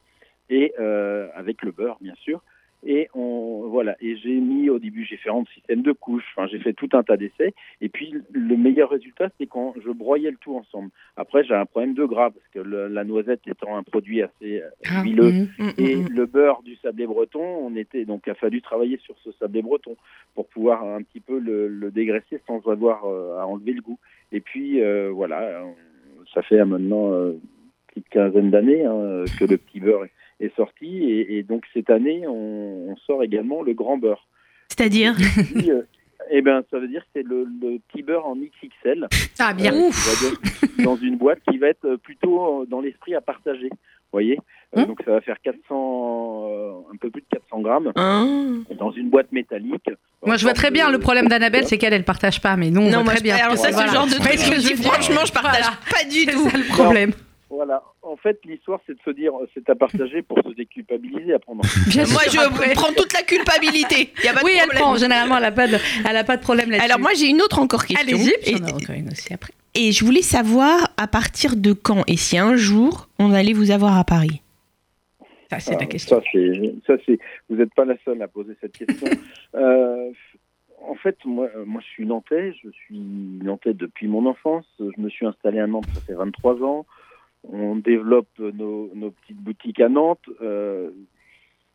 et 0.50 0.72
euh, 0.78 1.28
avec 1.34 1.62
le 1.62 1.72
beurre, 1.72 1.98
bien 2.00 2.14
sûr. 2.16 2.42
Et 2.86 3.08
on, 3.12 3.66
voilà. 3.68 3.96
Et 4.00 4.16
j'ai 4.18 4.36
mis 4.36 4.70
au 4.70 4.78
début, 4.78 5.04
j'ai 5.04 5.16
fait 5.16 5.30
rendre 5.30 5.48
système 5.48 5.82
de 5.82 5.90
couches. 5.90 6.22
Enfin, 6.36 6.46
j'ai 6.46 6.60
fait 6.60 6.72
tout 6.72 6.88
un 6.92 7.02
tas 7.02 7.16
d'essais. 7.16 7.52
Et 7.80 7.88
puis 7.88 8.14
le 8.30 8.56
meilleur 8.56 8.88
résultat, 8.90 9.30
c'est 9.36 9.46
quand 9.48 9.74
je 9.84 9.90
broyais 9.90 10.30
le 10.30 10.36
tout 10.36 10.54
ensemble. 10.54 10.90
Après, 11.16 11.42
j'ai 11.42 11.54
un 11.54 11.66
problème 11.66 11.94
de 11.94 12.04
gras 12.04 12.30
parce 12.30 12.46
que 12.54 12.60
le- 12.60 12.86
la 12.86 13.02
noisette 13.02 13.40
étant 13.48 13.76
un 13.76 13.82
produit 13.82 14.22
assez 14.22 14.62
euh, 14.62 14.68
Ah, 14.88 15.02
huileux. 15.02 15.32
Mm, 15.32 15.48
Et 15.76 15.96
mm, 15.96 16.02
mm. 16.04 16.08
le 16.10 16.26
beurre 16.26 16.62
du 16.62 16.76
sablé 16.76 17.04
breton, 17.08 17.42
on 17.42 17.74
était 17.74 18.04
donc 18.04 18.22
il 18.26 18.30
a 18.30 18.34
fallu 18.36 18.62
travailler 18.62 18.98
sur 18.98 19.16
ce 19.24 19.32
sablé 19.32 19.60
breton 19.60 19.96
pour 20.36 20.46
pouvoir 20.46 20.84
un 20.84 21.02
petit 21.02 21.18
peu 21.20 21.40
le, 21.40 21.66
le 21.66 21.90
dégraisser 21.90 22.40
sans 22.46 22.64
avoir 22.68 23.06
euh, 23.06 23.40
à 23.40 23.46
enlever 23.48 23.72
le 23.72 23.82
goût. 23.82 23.98
Et 24.30 24.40
puis 24.40 24.80
euh, 24.80 25.10
voilà, 25.12 25.64
ça 26.32 26.42
fait 26.42 26.64
maintenant 26.64 27.10
euh, 27.12 27.32
une 27.32 27.40
petite 27.88 28.08
quinzaine 28.10 28.50
d'années 28.50 28.84
hein, 28.84 29.24
que 29.36 29.44
le 29.46 29.56
petit 29.58 29.80
beurre 29.80 30.04
est, 30.04 30.12
est 30.40 30.54
sorti 30.56 30.86
et, 31.04 31.38
et 31.38 31.42
donc 31.42 31.64
cette 31.74 31.90
année 31.90 32.26
on, 32.26 32.90
on 32.90 32.96
sort 33.06 33.22
également 33.22 33.62
le 33.62 33.72
grand 33.74 33.98
beurre. 33.98 34.26
C'est-à-dire 34.68 35.14
euh, 35.68 35.82
eh 36.30 36.42
ben 36.42 36.62
ça 36.70 36.78
veut 36.78 36.88
dire 36.88 37.00
que 37.02 37.08
c'est 37.14 37.22
le, 37.22 37.46
le 37.60 37.78
petit 37.88 38.02
beurre 38.02 38.26
en 38.26 38.36
XXL 38.36 39.08
Ah 39.38 39.52
bien. 39.54 39.72
euh, 39.74 40.82
dans 40.84 40.96
une 40.96 41.16
boîte 41.16 41.40
qui 41.50 41.58
va 41.58 41.68
être 41.68 41.96
plutôt 41.96 42.62
euh, 42.62 42.66
dans 42.66 42.80
l'esprit 42.80 43.14
à 43.14 43.20
partager. 43.20 43.68
Vous 43.70 44.12
voyez 44.12 44.36
Euh, 44.36 44.42
Hum. 44.82 44.86
Donc 44.88 45.00
ça 45.02 45.12
va 45.12 45.22
faire 45.22 45.36
400, 45.42 46.48
euh, 46.50 46.72
un 46.92 46.96
peu 47.00 47.08
plus 47.08 47.22
de 47.22 47.26
400 47.30 47.60
grammes 47.62 47.90
Hein 47.96 48.58
dans 48.78 48.90
une 48.90 49.08
boîte 49.08 49.32
métallique. 49.32 49.88
Moi, 50.26 50.36
je 50.36 50.42
vois 50.44 50.52
très 50.52 50.70
bien 50.70 50.90
le 50.90 50.98
problème 50.98 51.26
d'Annabelle, 51.26 51.64
c'est 51.66 51.78
qu'elle, 51.78 51.94
elle 51.94 52.04
partage 52.04 52.42
pas, 52.42 52.54
mais 52.56 52.68
nous, 52.68 52.82
on 52.82 52.84
Non, 52.84 52.90
voit 52.90 53.02
moi, 53.04 53.12
très 53.14 53.18
je- 53.20 53.22
bien. 53.24 53.36
alors 53.36 53.56
ça, 53.56 53.68
c'est 53.68 53.72
Voilà. 53.72 53.86
le 53.90 53.94
genre 53.96 54.06
de 54.06 54.12
truc 54.12 54.38
ce 54.38 54.50
que 54.50 54.56
je 54.60 54.66
dis, 54.74 54.82
franchement, 54.82 55.22
je 55.26 55.32
partage 55.32 55.62
Voilà. 55.62 55.78
pas 55.90 56.04
du 56.04 56.20
C'est 56.20 56.32
tout. 56.32 56.50
ça 56.50 56.58
le 56.58 56.64
problème. 56.68 57.12
Voilà. 57.50 57.82
En 58.02 58.16
fait, 58.16 58.38
l'histoire, 58.44 58.80
c'est 58.86 58.92
de 58.92 59.00
se 59.04 59.10
dire, 59.10 59.32
euh, 59.34 59.48
c'est 59.54 59.68
à 59.70 59.74
partager 59.74 60.22
pour 60.22 60.38
se 60.44 60.54
déculpabiliser 60.54 61.32
après. 61.34 61.52
Bien 61.88 62.04
Moi, 62.06 62.20
je 62.30 62.38
après. 62.38 62.72
prends 62.74 62.92
toute 62.92 63.12
la 63.14 63.22
culpabilité. 63.22 64.12
Y 64.22 64.28
a 64.28 64.34
pas 64.34 64.40
de 64.40 64.44
Oui, 64.44 64.52
elle 64.62 64.68
prend. 64.68 64.96
Généralement, 64.96 65.36
elle 65.36 65.42
n'a 65.42 65.52
pas, 65.52 65.66
de, 65.66 65.76
elle 66.08 66.16
a 66.16 66.24
pas 66.24 66.36
de 66.36 66.42
problème 66.42 66.70
là-dessus. 66.70 66.84
Alors 66.90 66.98
moi 67.00 67.10
j'ai 67.16 67.26
une 67.28 67.40
autre 67.40 67.58
encore 67.58 67.84
question. 67.86 68.06
allez-y. 68.16 68.32
puis 68.42 68.52
Et, 68.52 68.62
en 68.62 68.76
encore 68.76 68.94
une 68.96 69.08
aussi 69.08 69.32
après. 69.32 69.52
et 69.74 69.92
je 69.92 70.04
voulais 70.04 70.22
savoir 70.22 70.88
à 70.96 71.06
partir 71.06 71.56
de 71.56 71.72
quand 71.72 72.02
et 72.06 72.16
si 72.16 72.36
un 72.38 72.56
jour 72.56 73.08
on 73.18 73.32
allait 73.32 73.52
vous 73.54 73.70
avoir 73.70 73.96
à 73.96 74.04
Paris? 74.04 74.42
Ça, 75.50 75.60
c'est 75.60 75.72
la 75.72 75.78
Ah, 75.82 75.86
question. 75.86 76.16
Ça, 76.20 76.22
c'est, 76.30 76.74
ça, 76.86 76.92
c'est, 77.06 77.18
vous 77.48 77.56
n'êtes 77.56 77.72
pas 77.74 77.86
la 77.86 77.96
seule 78.04 78.20
à 78.20 78.28
poser 78.28 78.54
cette 78.60 78.76
question. 78.76 79.08
Euh, 79.54 80.10
en 80.86 80.94
fait, 80.94 81.16
moi, 81.24 81.48
euh, 81.56 81.64
moi, 81.64 81.80
je 81.82 81.88
suis 81.90 82.06
nantais. 82.06 82.52
Je 82.62 82.68
suis 82.70 82.98
nantais 83.42 83.72
depuis 83.72 84.06
mon 84.08 84.26
enfance. 84.26 84.66
Je 84.78 85.00
me 85.00 85.08
suis 85.08 85.24
installé 85.26 85.58
à 85.58 85.66
Nantes, 85.66 85.86
ça 85.94 86.00
fait 86.02 86.12
23 86.14 86.62
ans. 86.62 86.84
On 87.44 87.76
développe 87.76 88.28
nos, 88.38 88.90
nos 88.94 89.10
petites 89.10 89.36
boutiques 89.38 89.80
à 89.80 89.88
Nantes. 89.88 90.28
Euh, 90.42 90.90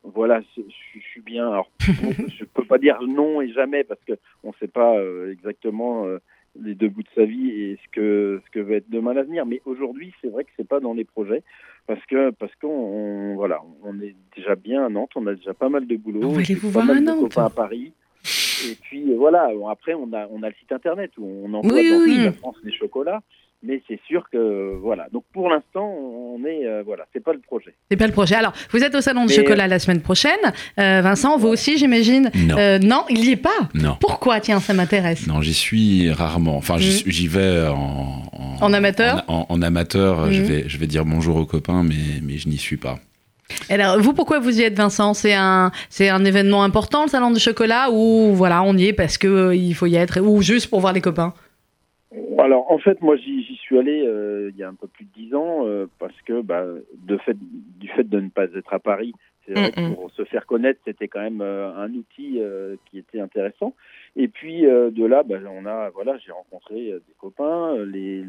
voilà, 0.03 0.41
je, 0.57 0.61
je 0.95 0.99
suis 0.99 1.21
bien. 1.21 1.47
Alors, 1.49 1.71
je 1.79 2.43
peux 2.45 2.65
pas 2.65 2.77
dire 2.77 3.01
non 3.01 3.41
et 3.41 3.49
jamais 3.51 3.83
parce 3.83 4.01
que 4.05 4.13
on 4.43 4.49
ne 4.49 4.53
sait 4.59 4.67
pas 4.67 4.97
euh, 4.97 5.31
exactement 5.31 6.05
euh, 6.05 6.19
les 6.61 6.75
deux 6.75 6.89
bouts 6.89 7.03
de 7.03 7.07
sa 7.15 7.23
vie 7.25 7.49
et 7.49 7.79
ce 7.83 7.89
que 7.91 8.41
ce 8.45 8.51
que 8.51 8.59
va 8.59 8.75
être 8.75 8.89
demain 8.89 9.13
l'avenir. 9.13 9.45
Mais 9.45 9.61
aujourd'hui, 9.65 10.13
c'est 10.21 10.27
vrai 10.27 10.43
que 10.43 10.49
c'est 10.57 10.67
pas 10.67 10.81
dans 10.81 10.93
les 10.93 11.05
projets 11.05 11.41
parce 11.87 12.05
que 12.05 12.31
parce 12.31 12.53
qu'on 12.55 12.67
on- 12.67 13.35
voilà, 13.35 13.61
on 13.83 13.99
est 14.01 14.15
déjà 14.35 14.55
bien 14.55 14.85
à 14.85 14.89
Nantes, 14.89 15.11
on 15.15 15.25
a 15.27 15.33
déjà 15.35 15.53
pas 15.53 15.69
mal 15.69 15.87
de 15.87 15.95
boulot. 15.95 16.19
On 16.23 16.29
va 16.33 16.41
aller 16.41 16.53
vous 16.55 16.67
pas 16.67 16.73
voir 16.81 16.85
mal 16.87 16.97
à 16.97 17.01
Nantes. 17.01 17.37
à 17.37 17.49
Paris. 17.49 17.93
Et 18.69 18.75
puis 18.81 19.13
voilà, 19.15 19.49
bon, 19.53 19.67
après 19.67 19.93
on 19.93 20.11
a 20.13 20.27
on 20.31 20.43
a 20.43 20.49
le 20.49 20.55
site 20.55 20.71
internet 20.73 21.11
où 21.17 21.25
on 21.25 21.53
envoie 21.53 21.73
Oui, 21.73 21.89
dans 21.89 21.97
oui. 22.03 22.23
la 22.25 22.31
France 22.33 22.57
les 22.63 22.71
chocolats. 22.73 23.21
Mais 23.65 23.81
c'est 23.87 23.99
sûr 24.07 24.23
que 24.29 24.73
voilà. 24.81 25.07
Donc 25.13 25.23
pour 25.33 25.49
l'instant, 25.49 25.85
on 25.87 26.37
est 26.45 26.67
euh, 26.67 26.83
voilà, 26.85 27.05
c'est 27.13 27.23
pas 27.23 27.31
le 27.31 27.39
projet. 27.39 27.73
C'est 27.89 27.95
pas 27.95 28.07
le 28.07 28.11
projet. 28.11 28.35
Alors, 28.35 28.51
vous 28.71 28.83
êtes 28.83 28.93
au 28.93 28.99
salon 28.99 29.25
Mais, 29.27 29.33
chocolat 29.33 29.67
la 29.67 29.79
semaine 29.79 30.01
prochaine. 30.01 30.31
Euh, 30.79 30.99
Vincent, 31.01 31.37
vous 31.37 31.47
aussi, 31.47 31.77
j'imagine. 31.77 32.29
Non. 32.35 32.57
Euh, 32.57 32.77
non, 32.79 33.05
il 33.09 33.23
y 33.23 33.31
est 33.31 33.35
pas. 33.37 33.49
Non. 33.73 33.95
Pourquoi 34.01 34.41
Tiens, 34.41 34.59
ça 34.59 34.73
m'intéresse. 34.73 35.27
Non, 35.27 35.41
j'y 35.41 35.53
suis 35.53 36.11
rarement. 36.11 36.57
Enfin, 36.57 36.77
j'y 36.77 37.03
j'y 37.09 37.27
vais 37.27 37.67
en, 37.69 38.23
En 38.59 38.73
amateur 38.73 39.23
En, 39.29 39.45
en- 39.49 39.53
en 39.53 39.61
amateur, 39.61 40.29
je, 40.31 40.41
Mhm. 40.41 40.45
vais, 40.47 40.63
je 40.67 40.77
vais 40.77 40.87
dire 40.87 41.05
bonjour 41.05 41.37
aux 41.37 41.45
copains, 41.45 41.83
mais, 41.83 42.19
mais 42.21 42.37
je 42.37 42.49
n'y 42.49 42.57
suis 42.57 42.77
pas. 42.77 42.99
Alors, 43.69 43.99
vous, 43.99 44.13
pourquoi 44.13 44.39
vous 44.39 44.59
y 44.59 44.63
êtes, 44.63 44.75
Vincent? 44.75 45.13
C'est 45.13 45.33
un, 45.33 45.71
c'est 45.89 46.09
un 46.09 46.25
événement 46.25 46.63
important, 46.63 47.03
le 47.03 47.09
salon 47.09 47.29
du 47.31 47.39
chocolat, 47.39 47.91
ou 47.91 48.33
voilà, 48.33 48.63
on 48.63 48.75
y 48.75 48.87
est 48.87 48.93
parce 48.93 49.17
que 49.17 49.27
euh, 49.27 49.55
il 49.55 49.73
faut 49.75 49.85
y 49.85 49.95
être, 49.95 50.19
ou 50.21 50.41
juste 50.41 50.67
pour 50.69 50.79
voir 50.79 50.91
les 50.93 51.01
copains? 51.01 51.33
Alors 52.37 52.71
en 52.71 52.77
fait, 52.77 53.01
moi 53.01 53.15
j'y 53.15 53.55
suis 53.55 53.77
allé 53.77 54.03
euh, 54.05 54.51
il 54.53 54.57
y 54.57 54.63
a 54.63 54.67
un 54.67 54.75
peu 54.75 54.87
plus 54.87 55.05
de 55.05 55.11
dix 55.15 55.33
ans 55.33 55.65
euh, 55.65 55.87
parce 55.99 56.19
que 56.23 56.41
bah, 56.41 56.65
de 56.97 57.17
fait, 57.17 57.37
du 57.79 57.87
fait 57.89 58.03
de 58.03 58.19
ne 58.19 58.29
pas 58.29 58.45
être 58.45 58.73
à 58.73 58.79
Paris, 58.79 59.13
c'est 59.45 59.53
vrai 59.53 59.71
que 59.71 59.93
pour 59.93 60.11
se 60.11 60.23
faire 60.23 60.45
connaître, 60.45 60.79
c'était 60.85 61.07
quand 61.07 61.21
même 61.21 61.41
euh, 61.41 61.75
un 61.75 61.91
outil 61.93 62.39
euh, 62.39 62.75
qui 62.85 62.97
était 62.97 63.19
intéressant. 63.19 63.75
Et 64.15 64.27
puis 64.27 64.65
euh, 64.65 64.89
de 64.91 65.05
là, 65.05 65.23
bah, 65.23 65.37
on 65.49 65.65
a 65.65 65.89
voilà, 65.89 66.17
j'ai 66.17 66.31
rencontré 66.31 66.91
euh, 66.91 66.99
des 67.07 67.13
copains, 67.19 67.75
les 67.85 68.23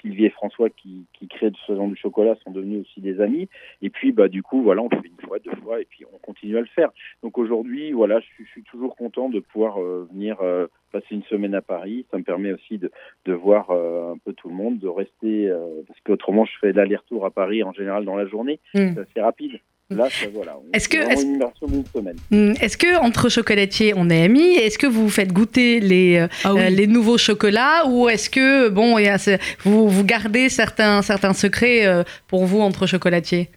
Sylvie 0.00 0.26
et 0.26 0.30
François 0.30 0.68
qui, 0.70 1.06
qui 1.14 1.28
créent 1.28 1.52
ce 1.52 1.66
salon 1.72 1.88
du 1.88 1.96
chocolat 1.96 2.34
sont 2.44 2.50
devenus 2.50 2.82
aussi 2.82 3.00
des 3.00 3.20
amis. 3.20 3.48
Et 3.82 3.90
puis 3.90 4.12
bah 4.12 4.28
du 4.28 4.42
coup 4.42 4.62
voilà, 4.62 4.82
on 4.82 4.90
fait 4.90 4.96
une 5.04 5.26
fois, 5.26 5.38
deux 5.38 5.54
fois, 5.62 5.80
et 5.80 5.84
puis 5.84 6.04
on 6.12 6.18
continue 6.18 6.56
à 6.56 6.60
le 6.60 6.66
faire. 6.66 6.90
Donc 7.22 7.38
aujourd'hui, 7.38 7.92
voilà, 7.92 8.20
je 8.20 8.26
suis, 8.26 8.44
je 8.44 8.50
suis 8.50 8.62
toujours 8.64 8.96
content 8.96 9.28
de 9.28 9.40
pouvoir 9.40 9.80
euh, 9.80 10.08
venir 10.12 10.36
euh, 10.40 10.66
passer 11.00 11.14
une 11.14 11.22
semaine 11.24 11.54
à 11.54 11.62
Paris. 11.62 12.06
Ça 12.10 12.18
me 12.18 12.22
permet 12.22 12.52
aussi 12.52 12.78
de, 12.78 12.90
de 13.26 13.32
voir 13.32 13.70
euh, 13.70 14.12
un 14.14 14.18
peu 14.24 14.32
tout 14.32 14.48
le 14.48 14.54
monde, 14.54 14.78
de 14.78 14.88
rester, 14.88 15.48
euh, 15.48 15.82
parce 15.86 16.00
qu'autrement 16.04 16.44
je 16.44 16.52
fais 16.60 16.72
l'aller-retour 16.72 17.24
à 17.26 17.30
Paris 17.30 17.62
en 17.62 17.72
général 17.72 18.04
dans 18.04 18.16
la 18.16 18.26
journée. 18.26 18.60
Mm. 18.74 18.88
C'est 18.94 19.00
assez 19.00 19.20
rapide. 19.20 19.52
Là, 19.88 20.08
ça, 20.10 20.26
voilà. 20.34 20.56
on- 20.58 20.72
Est-ce 20.72 20.88
que- 20.88 20.96
c'est 20.98 21.04
vraiment 21.04 21.12
est-ce- 21.20 21.26
une 21.26 21.34
immersion 21.36 21.66
d'une 21.68 21.84
semaine. 21.86 22.56
Est-ce 22.60 22.76
que 22.76 22.98
entre 23.00 23.28
chocolatiers, 23.28 23.92
on 23.96 24.10
est 24.10 24.24
amis? 24.24 24.54
Est-ce 24.56 24.78
que 24.78 24.86
vous 24.88 25.02
vous 25.04 25.08
faites 25.20 25.32
goûter 25.32 25.78
les, 25.78 26.16
euh, 26.18 26.26
Ah 26.44 26.54
oui. 26.54 26.60
euh, 26.60 26.70
les 26.70 26.88
nouveaux 26.88 27.18
chocolats? 27.18 27.86
Ou 27.88 28.08
est-ce 28.08 28.28
que 28.28 28.68
bon, 28.68 28.98
il 28.98 29.04
y 29.04 29.08
a 29.08 29.16
vous, 29.60 29.88
vous 29.88 30.04
gardez 30.04 30.48
certains, 30.48 31.02
certains 31.02 31.34
secrets 31.34 31.86
euh, 31.86 32.02
pour 32.26 32.46
vous 32.46 32.58
entre 32.60 32.86
chocolatiers? 32.88 33.48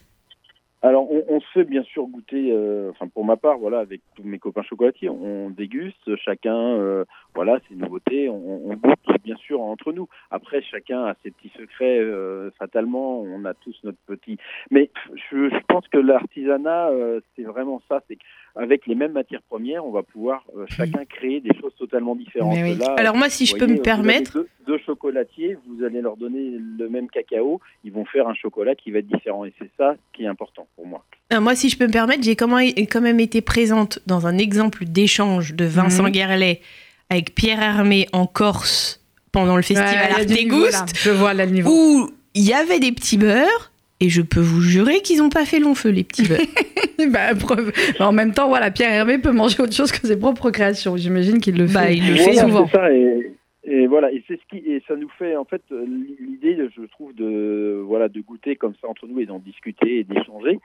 Alors, 0.81 1.11
on, 1.11 1.25
on 1.27 1.41
se 1.41 1.45
fait 1.53 1.65
bien 1.65 1.83
sûr 1.83 2.05
goûter, 2.07 2.51
euh, 2.53 2.91
enfin 2.91 3.07
pour 3.13 3.25
ma 3.25 3.35
part, 3.35 3.57
voilà, 3.57 3.79
avec 3.79 3.99
tous 4.15 4.23
mes 4.23 4.39
copains 4.39 4.61
chocolatiers, 4.63 5.09
on 5.09 5.49
déguste, 5.49 6.15
chacun, 6.23 6.55
euh, 6.55 7.03
voilà, 7.35 7.59
ses 7.69 7.75
nouveautés, 7.75 8.29
on, 8.29 8.69
on 8.69 8.73
goûte 8.75 8.99
bien 9.23 9.35
sûr 9.37 9.61
entre 9.61 9.91
nous. 9.93 10.07
Après, 10.31 10.61
chacun 10.61 11.05
a 11.05 11.15
ses 11.23 11.31
petits 11.31 11.51
secrets, 11.57 11.99
euh, 11.99 12.49
fatalement, 12.57 13.21
on 13.21 13.45
a 13.45 13.53
tous 13.53 13.75
notre 13.83 13.97
petit. 14.07 14.37
Mais 14.71 14.89
je, 15.31 15.49
je 15.49 15.65
pense 15.67 15.87
que 15.87 15.97
l'artisanat, 15.97 16.89
euh, 16.89 17.19
c'est 17.35 17.43
vraiment 17.43 17.81
ça, 17.87 18.01
c'est 18.07 18.17
qu'avec 18.17 18.87
les 18.87 18.95
mêmes 18.95 19.11
matières 19.11 19.41
premières, 19.43 19.85
on 19.85 19.91
va 19.91 20.03
pouvoir 20.03 20.43
euh, 20.57 20.65
chacun 20.67 21.05
créer 21.05 21.39
des 21.39 21.53
choses 21.59 21.75
totalement 21.75 22.15
différentes. 22.15 22.55
Mais 22.55 22.63
oui. 22.63 22.75
Là, 22.75 22.95
Alors 22.97 23.15
moi, 23.15 23.29
si 23.29 23.45
je 23.45 23.55
peux 23.55 23.67
me 23.67 23.81
permettre, 23.81 24.33
Deux, 24.33 24.47
deux 24.65 24.77
chocolatiers, 24.79 25.57
vous 25.67 25.83
allez 25.83 26.01
leur 26.01 26.17
donner 26.17 26.57
le 26.57 26.89
même 26.89 27.09
cacao, 27.09 27.59
ils 27.83 27.91
vont 27.91 28.05
faire 28.05 28.27
un 28.27 28.33
chocolat 28.33 28.75
qui 28.75 28.91
va 28.91 28.99
être 28.99 29.07
différent. 29.07 29.45
Et 29.45 29.53
c'est 29.59 29.71
ça 29.77 29.95
qui 30.13 30.23
est 30.23 30.27
important 30.27 30.67
pour 30.75 30.87
moi. 30.87 31.03
moi, 31.39 31.55
si 31.55 31.69
je 31.69 31.77
peux 31.77 31.87
me 31.87 31.91
permettre, 31.91 32.23
j'ai 32.23 32.35
quand 32.35 33.01
même 33.01 33.19
été 33.19 33.41
présente 33.41 33.99
dans 34.07 34.27
un 34.27 34.37
exemple 34.37 34.85
d'échange 34.85 35.53
de 35.53 35.65
Vincent. 35.65 36.09
Guerlet 36.09 36.61
avec 37.09 37.35
Pierre 37.35 37.61
Hermé 37.61 38.07
en 38.13 38.25
Corse 38.27 39.03
pendant 39.31 39.55
le 39.55 39.61
festival 39.61 39.93
Ouais, 39.93 40.09
il 40.11 40.17
y 40.19 40.21
a 40.21 40.25
du 40.25 40.43
niveau, 40.45 40.59
là. 40.65 40.79
Artégoust, 40.79 40.97
Je 41.03 41.09
vois 41.11 41.33
là 41.33 41.45
le 41.45 41.51
niveau. 41.51 41.69
où 41.71 42.09
il 42.35 42.43
y 42.47 42.53
avait 42.53 42.79
des 42.79 42.91
petits 42.91 43.17
beurres. 43.17 43.71
Et 44.01 44.07
je 44.07 44.21
peux 44.21 44.39
vous 44.39 44.61
jurer 44.61 45.01
qu'ils 45.01 45.17
n'ont 45.17 45.27
pas 45.29 45.43
fait 45.45 45.59
long 45.59 45.75
feu, 45.75 45.89
les 45.89 46.03
petits 46.05 46.27
beurres. 46.27 46.39
Bah, 47.11 47.33
preuve. 47.33 47.71
Mais 47.97 48.05
en 48.05 48.11
même 48.11 48.33
temps, 48.33 48.49
voilà, 48.49 48.71
Pierre 48.71 48.91
Hermé 48.91 49.19
peut 49.19 49.31
manger 49.31 49.61
autre 49.61 49.73
chose 49.73 49.89
que 49.91 50.05
ses 50.05 50.17
propres 50.19 50.51
créations. 50.51 50.97
J'imagine 50.97 51.39
qu'il 51.39 51.57
le 51.57 51.65
fait. 51.65 51.73
Bah, 51.73 51.91
il 51.91 52.05
le 52.09 52.15
fait 52.17 52.33
fait 52.33 52.35
souvent. 52.41 52.67
Ça, 52.67 52.91
et, 52.91 53.31
et 53.63 53.87
voilà, 53.87 54.11
et 54.11 54.21
c'est 54.27 54.35
ce 54.35 54.41
qui, 54.49 54.57
et 54.69 54.83
ça 54.85 54.97
nous 54.97 55.07
fait 55.17 55.37
en 55.37 55.45
fait 55.45 55.61
euh, 55.71 55.85
l'idée, 56.19 56.57
je 56.75 56.81
trouve, 56.87 57.13
de 57.15 57.81
voilà, 57.85 58.09
de 58.09 58.19
goûter 58.19 58.57
comme 58.57 58.73
ça 58.81 58.87
entre 58.89 59.07
nous 59.07 59.19
et 59.21 59.25
d'en 59.25 59.39
discuter 59.39 59.99
et 59.99 60.03
d'échanger. 60.03 60.59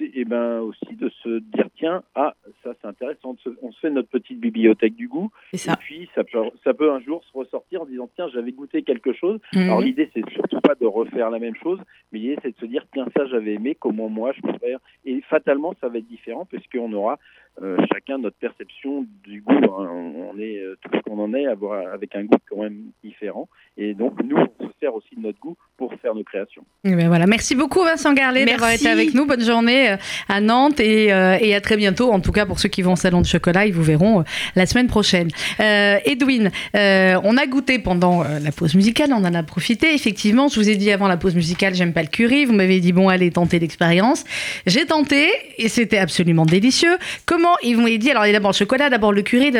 C'est 0.00 0.10
et 0.18 0.24
ben 0.24 0.60
aussi 0.60 0.96
de 0.96 1.10
se 1.22 1.38
dire 1.40 1.66
tiens, 1.76 2.02
ah 2.14 2.34
ça 2.64 2.70
c'est 2.80 2.88
intéressant. 2.88 3.36
on 3.62 3.70
se 3.72 3.78
fait 3.80 3.90
notre 3.90 4.08
petite 4.08 4.40
bibliothèque 4.40 4.94
du 4.96 5.08
goût, 5.08 5.30
et 5.52 5.58
ça. 5.58 5.76
puis 5.76 6.08
ça 6.14 6.24
peut, 6.24 6.38
ça 6.64 6.72
peut 6.74 6.90
un 6.90 7.00
jour 7.00 7.22
se 7.30 7.36
ressortir 7.36 7.82
en 7.82 7.86
disant 7.86 8.08
tiens 8.16 8.28
j'avais 8.32 8.52
goûté 8.52 8.82
quelque 8.82 9.12
chose. 9.12 9.38
Mhm. 9.54 9.62
Alors 9.64 9.80
l'idée 9.82 10.10
c'est 10.14 10.28
surtout 10.30 10.60
pas 10.60 10.74
de 10.74 10.86
refaire 10.86 11.28
la 11.30 11.38
même 11.38 11.54
chose, 11.62 11.78
mais 12.12 12.18
l'idée 12.18 12.38
c'est 12.42 12.52
de 12.54 12.60
se 12.60 12.66
dire 12.66 12.84
tiens 12.94 13.06
ça 13.16 13.26
j'avais 13.26 13.54
aimé, 13.54 13.76
comment 13.78 14.08
moi 14.08 14.32
je 14.34 14.40
peux 14.40 14.58
faire? 14.58 14.78
Et 15.04 15.20
fatalement 15.28 15.74
ça 15.80 15.88
va 15.88 15.98
être 15.98 16.08
différent 16.08 16.46
parce 16.50 16.66
qu'on 16.68 16.92
aura 16.94 17.18
euh, 17.62 17.76
chacun 17.92 18.16
notre 18.16 18.36
perception 18.36 19.04
du 19.24 19.42
goût. 19.42 19.52
hein. 19.52 19.88
On, 19.90 20.30
on 20.34 20.38
est 20.38 20.58
euh, 20.60 20.76
tout 20.80 20.90
ce 20.96 21.00
qu'on 21.02 21.18
en 21.18 21.34
est 21.34 21.46
avoir 21.46 21.92
avec 21.92 22.14
un 22.16 22.24
goût 22.24 22.38
quand 22.48 22.62
même 22.62 22.84
différents. 23.04 23.48
Et 23.76 23.92
donc, 23.92 24.22
nous, 24.22 24.36
on 24.36 24.68
se 24.68 24.72
sert 24.78 24.94
aussi 24.94 25.14
de 25.16 25.20
notre 25.20 25.38
goût 25.40 25.56
pour 25.76 25.92
faire 25.96 26.14
nos 26.14 26.22
créations. 26.22 26.64
Et 26.84 26.94
ben 26.94 27.08
voilà. 27.08 27.26
Merci 27.26 27.56
beaucoup, 27.56 27.80
Vincent 27.80 28.12
Garlet, 28.14 28.44
d'avoir 28.46 28.70
Merci. 28.70 28.84
été 28.84 28.92
avec 28.92 29.14
nous. 29.14 29.26
Bonne 29.26 29.40
journée 29.44 29.89
à 30.28 30.40
Nantes 30.40 30.80
et, 30.80 31.12
euh, 31.12 31.38
et 31.40 31.54
à 31.54 31.60
très 31.60 31.76
bientôt. 31.76 32.12
En 32.12 32.20
tout 32.20 32.32
cas, 32.32 32.46
pour 32.46 32.58
ceux 32.58 32.68
qui 32.68 32.82
vont 32.82 32.92
au 32.92 32.96
Salon 32.96 33.20
de 33.20 33.26
Chocolat, 33.26 33.66
ils 33.66 33.72
vous 33.72 33.82
verront 33.82 34.20
euh, 34.20 34.24
la 34.56 34.66
semaine 34.66 34.86
prochaine. 34.86 35.28
Euh, 35.60 35.98
Edwin, 36.04 36.50
on 36.74 37.36
a 37.36 37.46
goûté 37.46 37.78
pendant 37.78 38.22
la 38.22 38.52
pause 38.52 38.74
musicale, 38.74 39.10
on 39.12 39.24
en 39.24 39.34
a 39.34 39.42
profité. 39.42 39.94
Effectivement, 39.94 40.48
je 40.48 40.56
vous 40.56 40.68
ai 40.68 40.76
dit 40.76 40.90
avant 40.90 41.08
la 41.08 41.16
pause 41.16 41.34
musicale, 41.34 41.74
j'aime 41.74 41.92
pas 41.92 42.02
le 42.02 42.08
curry. 42.08 42.44
Vous 42.44 42.52
m'avez 42.52 42.80
dit, 42.80 42.92
bon, 42.92 43.08
allez, 43.08 43.30
tenter 43.30 43.58
l'expérience. 43.58 44.24
J'ai 44.66 44.86
tenté 44.86 45.28
et 45.58 45.68
c'était 45.68 45.98
absolument 45.98 46.46
délicieux. 46.46 46.96
Comment 47.26 47.56
ils 47.62 47.76
m'ont 47.76 47.86
dit, 47.86 48.10
alors 48.10 48.24
d'abord 48.24 48.52
le 48.52 48.56
chocolat, 48.56 48.90
d'abord 48.90 49.12
le 49.12 49.22
curry, 49.22 49.52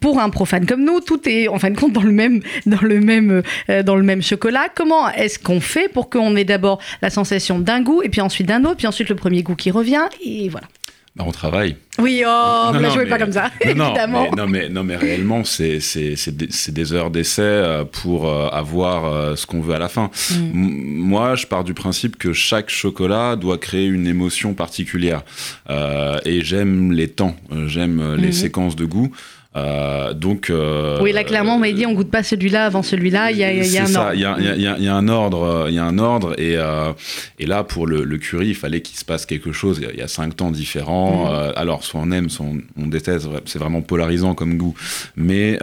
pour 0.00 0.20
un 0.20 0.28
profane 0.30 0.66
comme 0.66 0.84
nous, 0.84 1.00
tout 1.00 1.26
est 1.28 1.48
en 1.48 1.58
fin 1.58 1.70
de 1.70 1.76
compte 1.78 1.92
dans 1.92 2.02
le 2.02 2.12
même, 2.12 2.40
dans 2.66 2.82
le 2.82 3.00
même, 3.00 3.42
euh, 3.70 3.82
dans 3.82 3.96
le 3.96 4.02
même 4.02 4.22
chocolat. 4.22 4.66
Comment 4.74 5.08
est-ce 5.10 5.38
qu'on 5.38 5.60
fait 5.60 5.88
pour 5.90 6.10
qu'on 6.10 6.36
ait 6.36 6.44
d'abord 6.44 6.80
la 7.02 7.08
sensation 7.10 7.58
d'un 7.58 7.80
goût 7.82 8.02
et 8.02 8.08
puis 8.08 8.20
ensuite 8.20 8.46
d'un 8.46 8.64
autre, 8.64 8.76
puis 8.76 8.86
ensuite 8.86 9.08
le 9.08 9.14
premier 9.16 9.42
goût 9.42 9.54
qui 9.56 9.70
revient 9.70 10.04
et 10.24 10.48
voilà. 10.48 10.66
Bah, 11.14 11.24
on 11.26 11.32
travaille. 11.32 11.76
Oui, 11.98 12.22
oh, 12.26 12.70
vous 12.74 12.78
la 12.78 12.90
jouez 12.90 13.04
mais- 13.04 13.08
pas 13.10 13.18
comme 13.18 13.32
ça, 13.32 13.50
Non, 13.74 13.86
évidemment. 13.86 14.28
mais, 14.30 14.36
non, 14.36 14.46
mais, 14.46 14.68
non, 14.68 14.84
mais 14.84 14.96
réellement, 14.96 15.44
c'est 15.44 15.80
c'est- 15.80 16.14
c'est 16.14 16.36
des, 16.36 16.48
des 16.68 16.92
heures 16.92 17.10
d'essai 17.10 17.40
euh, 17.40 17.84
pour 17.86 18.28
euh, 18.28 18.48
avoir 18.48 19.34
ce 19.38 19.46
qu'on 19.46 19.62
veut 19.62 19.74
à 19.74 19.78
la 19.78 19.88
fin. 19.88 20.10
Mm. 20.32 20.52
Moi, 20.52 21.34
je 21.36 21.46
pars 21.46 21.64
du 21.64 21.72
principe 21.72 22.16
que 22.18 22.34
chaque 22.34 22.68
chocolat 22.68 23.34
doit 23.36 23.56
créer 23.56 23.86
une 23.86 24.06
émotion 24.06 24.52
particulière. 24.52 25.22
Euh, 25.70 26.18
et 26.26 26.42
j'aime 26.42 26.92
les 26.92 27.08
temps, 27.08 27.34
j'aime 27.66 28.16
les 28.16 28.26
Mhm. 28.26 28.32
séquences 28.32 28.76
de 28.76 28.84
goût. 28.84 29.10
Euh, 29.56 30.12
donc, 30.12 30.50
euh, 30.50 30.98
Oui, 31.00 31.12
là 31.12 31.24
clairement, 31.24 31.56
on 31.56 31.58
m'a 31.58 31.72
dit 31.72 31.86
on 31.86 31.92
goûte 31.94 32.10
pas 32.10 32.22
celui-là 32.22 32.66
avant 32.66 32.82
celui-là. 32.82 33.30
Il 33.30 33.38
y 33.38 33.44
a, 33.44 33.52
y 33.52 33.78
un 33.78 33.86
ça, 33.86 34.00
ordre. 34.00 34.14
Il 34.14 34.20
y 34.20 34.24
a, 34.24 34.36
il 34.38 34.44
y 34.44 34.48
a- 34.48 34.54
il 34.56 34.62
y 34.62 34.66
a- 34.66 34.76
il 34.78 34.84
y 34.84 34.88
a 34.88 34.94
un 34.94 35.08
ordre, 35.08 35.42
euh, 35.42 35.66
il 35.70 35.74
y 35.74 35.78
a 35.78 35.84
un 35.84 35.98
ordre, 35.98 36.34
et, 36.38 36.56
euh, 36.56 36.92
et 37.38 37.46
là 37.46 37.64
pour 37.64 37.86
le, 37.86 38.04
le 38.04 38.18
curry, 38.18 38.48
il 38.48 38.54
fallait 38.54 38.82
qu'il 38.82 38.98
se 38.98 39.04
passe 39.04 39.24
quelque 39.24 39.52
chose. 39.52 39.80
Il 39.92 39.98
y 39.98 40.02
a- 40.02 40.08
cinq 40.08 40.36
temps 40.36 40.50
différents. 40.50 41.32
Euh, 41.32 41.52
alors 41.56 41.84
soit 41.84 42.00
on 42.02 42.10
aime, 42.12 42.28
soit 42.28 42.46
on, 42.46 42.58
on 42.82 42.86
déteste. 42.86 43.26
C'est 43.46 43.58
vraiment 43.58 43.80
polarisant 43.82 44.34
comme 44.34 44.56
goût, 44.56 44.74
mais 45.16 45.58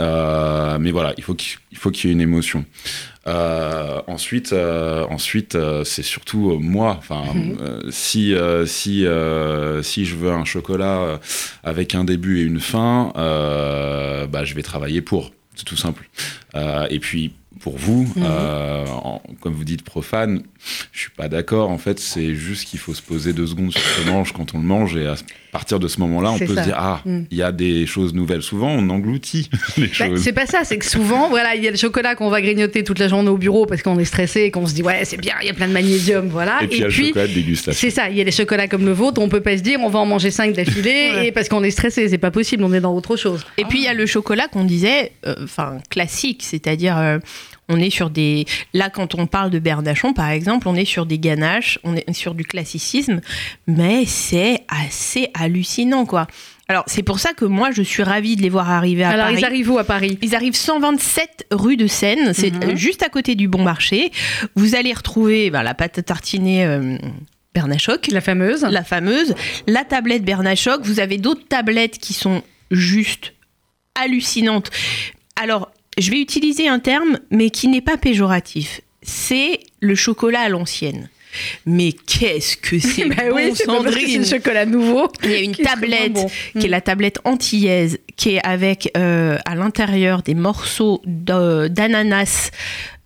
mais 0.80 0.92
voilà, 0.92 1.14
il 1.18 1.24
faut 1.24 1.36
qu'il 1.36 1.58
faut 1.76 1.92
qu'il 1.92 2.10
y 2.10 2.14
ait 2.14 2.16
une 2.16 2.22
émotion. 2.22 2.66
Euh, 3.26 4.02
ensuite, 4.08 4.52
euh, 4.52 5.06
ensuite, 5.10 5.56
euh, 5.56 5.84
c'est 5.86 6.04
surtout 6.04 6.52
euh, 6.52 6.58
moi. 6.60 6.96
Enfin, 6.98 7.24
euh, 7.62 7.80
si 7.90 8.34
euh, 8.34 8.66
si 8.66 9.06
euh, 9.06 9.82
si 9.82 10.06
je 10.06 10.16
veux 10.16 10.32
un 10.32 10.44
chocolat 10.46 11.20
avec 11.64 11.96
un 11.96 12.04
début 12.04 12.40
et 12.40 12.44
une 12.44 12.60
fin, 12.60 13.14
euh, 13.16 14.28
bah 14.28 14.44
je 14.44 14.54
vais 14.56 14.62
travailler 14.64 15.02
pour. 15.02 15.32
C'est 15.56 15.66
tout 15.66 15.78
simple. 15.78 16.10
Euh, 16.56 16.86
et 16.90 17.00
puis 17.00 17.32
pour 17.62 17.78
vous, 17.78 18.12
Mhm. 18.18 18.24
euh, 18.26 18.86
en- 18.88 19.22
comme 19.40 19.54
vous 19.54 19.64
dites 19.64 19.84
profane, 19.84 20.44
je 20.92 21.00
suis 21.00 21.12
pas 21.12 21.30
d'accord. 21.30 21.70
En 21.70 21.78
fait, 21.78 22.00
c'est 22.00 22.36
juste 22.36 22.66
qu'il 22.68 22.80
faut 22.80 22.94
se 22.94 23.02
poser 23.02 23.32
deux 23.32 23.48
secondes 23.48 23.72
sur 23.72 23.82
ce 23.82 24.10
mange 24.10 24.34
quand 24.34 24.54
on 24.54 24.58
le 24.58 24.66
mange, 24.66 24.98
et 24.98 25.08
à 25.08 25.16
partir 25.54 25.80
de 25.80 25.88
ce 25.88 26.00
moment-là, 26.02 26.32
on 26.32 26.40
peut 26.40 26.48
ça. 26.56 26.64
se 26.64 26.68
dire 26.68 26.76
ah, 26.78 27.02
Mhm. 27.06 27.28
il 27.32 27.38
y 27.38 27.44
a 27.44 27.52
des 27.54 27.86
choses 27.86 28.14
nouvelles. 28.14 28.42
Souvent, 28.42 28.70
on 28.70 28.90
engloutit 28.90 29.50
les 29.78 29.88
Bah, 29.88 29.94
choses. 29.94 30.22
c'est 30.22 30.34
pas 30.34 30.46
ça, 30.46 30.64
c'est 30.66 30.78
que 30.78 30.86
souvent, 30.86 31.30
voilà, 31.30 31.56
il 31.56 31.64
y 31.64 31.68
a 31.68 31.72
le 31.72 31.78
chocolat 31.78 32.16
qu'on 32.16 32.30
va 32.30 32.42
grignoter 32.42 32.84
toute 32.84 33.00
la 33.00 33.08
journée 33.08 33.30
au 33.30 33.38
bureau 33.38 33.66
parce 33.66 33.82
qu'on 33.84 33.98
est 34.00 34.04
stressé 34.06 34.42
et 34.42 34.52
qu'on 34.52 34.66
se 34.68 34.74
dit 34.74 34.84
ouais 34.84 35.06
c'est 35.06 35.18
bien, 35.22 35.36
il 35.42 35.48
y 35.48 35.50
a 35.50 35.54
plein 35.54 35.68
de 35.70 35.74
magnésium, 35.74 36.28
voilà. 36.28 36.58
et 36.62 36.68
puis, 36.68 36.78
il 36.78 36.82
y 36.82 36.84
a 36.84 36.88
le 36.88 36.92
chocolat 36.92 37.28
de 37.28 37.34
dégustation. 37.34 37.80
C'est 37.80 37.96
ça, 37.96 38.10
il 38.10 38.18
y 38.18 38.22
a 38.22 38.24
des 38.26 38.32
chocolats 38.32 38.68
comme 38.68 38.86
le 38.86 38.92
vôtre, 38.94 39.22
on 39.22 39.30
peut 39.30 39.42
pas 39.42 39.58
se 39.58 39.64
dire 39.64 39.80
on 39.82 39.90
va 39.90 40.00
en 40.00 40.06
manger 40.06 40.32
5 40.32 40.54
d'affilée 40.54 41.12
Ouais. 41.16 41.28
et 41.28 41.32
parce 41.32 41.48
qu'on 41.50 41.64
est 41.64 41.72
stressé, 41.72 42.10
c'est 42.10 42.18
pas 42.18 42.32
possible, 42.32 42.64
on 42.64 42.74
est 42.74 42.82
dans 42.82 42.94
autre 42.96 43.16
chose. 43.16 43.46
Et 43.58 43.66
puis 43.66 43.80
il 43.80 43.86
y 43.86 43.88
a 43.88 43.94
le 43.94 44.06
chocolat 44.06 44.48
qu'on 44.48 44.64
disait, 44.66 45.12
euh, 45.28 45.36
enfin 45.44 45.78
classique, 45.90 46.42
c'est-à-dire 46.44 46.98
euh, 46.98 47.20
on 47.70 47.80
est 47.80 47.90
sur 47.90 48.10
des. 48.10 48.46
Là, 48.74 48.90
quand 48.90 49.16
on 49.16 49.26
parle 49.28 49.50
de 49.50 49.60
Bernachon, 49.60 50.14
par 50.14 50.30
exemple, 50.30 50.68
on 50.68 50.76
est 50.76 50.86
sur 50.86 51.06
des 51.06 51.20
ganaches, 51.20 51.80
on 51.84 51.96
est 51.96 52.12
sur 52.14 52.34
du 52.36 52.44
classicisme, 52.46 53.22
mais 53.68 54.06
c'est 54.06 54.64
assez 54.68 55.30
hallucinant, 55.34 56.06
quoi. 56.06 56.28
Alors 56.70 56.84
c'est 56.88 57.04
pour 57.04 57.20
ça 57.20 57.34
que 57.34 57.44
moi 57.44 57.72
je 57.72 57.82
suis 57.82 58.04
ravie 58.04 58.38
de 58.38 58.42
les 58.42 58.50
voir 58.50 58.70
arriver 58.72 59.04
à 59.04 59.10
Alors 59.10 59.26
Paris. 59.26 59.36
ils 59.40 59.46
arrivent 59.46 59.70
où 59.72 59.78
à 59.78 59.84
Paris? 59.84 60.18
Ils 60.22 60.34
arrivent 60.34 60.56
127 60.56 61.48
rue 61.52 61.76
de 61.76 61.88
Seine, 61.88 62.34
c'est 62.34 62.52
Mhm. 62.52 62.76
juste 62.78 63.04
à 63.04 63.10
côté 63.10 63.36
du 63.36 63.50
Bon 63.50 63.62
Marché. 63.64 64.12
Vous 64.56 64.74
allez 64.74 64.94
retrouver 64.94 65.50
ben, 65.50 65.62
la 65.62 65.74
pâte 65.74 65.98
à 66.00 66.04
tartiner 66.04 66.66
euh, 66.66 66.98
Bernachoc, 67.54 68.08
La 68.08 68.22
fameuse. 68.22 68.64
la 68.64 68.84
fameuse, 68.84 69.36
la 69.68 69.84
tablette 69.84 70.24
Bernachoc. 70.24 70.82
Vous 70.86 71.02
avez 71.02 71.18
d'autres 71.18 71.46
tablettes 71.48 71.98
qui 72.00 72.14
sont 72.14 72.42
juste 72.72 73.34
hallucinantes. 73.96 74.70
Alors, 75.42 75.70
je 75.98 76.12
vais 76.12 76.20
utiliser 76.22 76.68
un 76.68 76.80
terme, 76.80 77.20
mais 77.32 77.50
qui 77.50 77.68
n'est 77.68 77.82
pas 77.82 77.98
péjoratif. 77.98 78.82
C'est 79.02 79.60
le 79.80 79.96
chocolat 79.96 80.42
à 80.42 80.50
l'ancienne. 80.50 81.10
Mais 81.66 81.92
qu'est-ce 81.94 82.58
que 82.58 82.78
c'est 82.88 83.06
Bah 83.06 83.16
bon, 83.30 83.36
oui, 83.38 83.56
Sandrine 83.56 84.20
le 84.22 84.26
chocolat 84.26 84.66
nouveau. 84.68 85.10
il 85.24 85.32
y 85.32 85.34
a 85.34 85.40
une 85.40 85.56
tablette 85.56 86.14
bon. 86.14 86.30
qui 86.60 86.68
est 86.68 86.70
la 86.70 86.80
tablette 86.82 87.20
antillaise, 87.24 87.98
qui 88.16 88.36
est 88.36 88.46
avec 88.46 88.92
euh, 88.96 89.38
à 89.46 89.56
l'intérieur 89.56 90.22
des 90.22 90.36
morceaux 90.36 91.02
d'ananas 91.06 92.52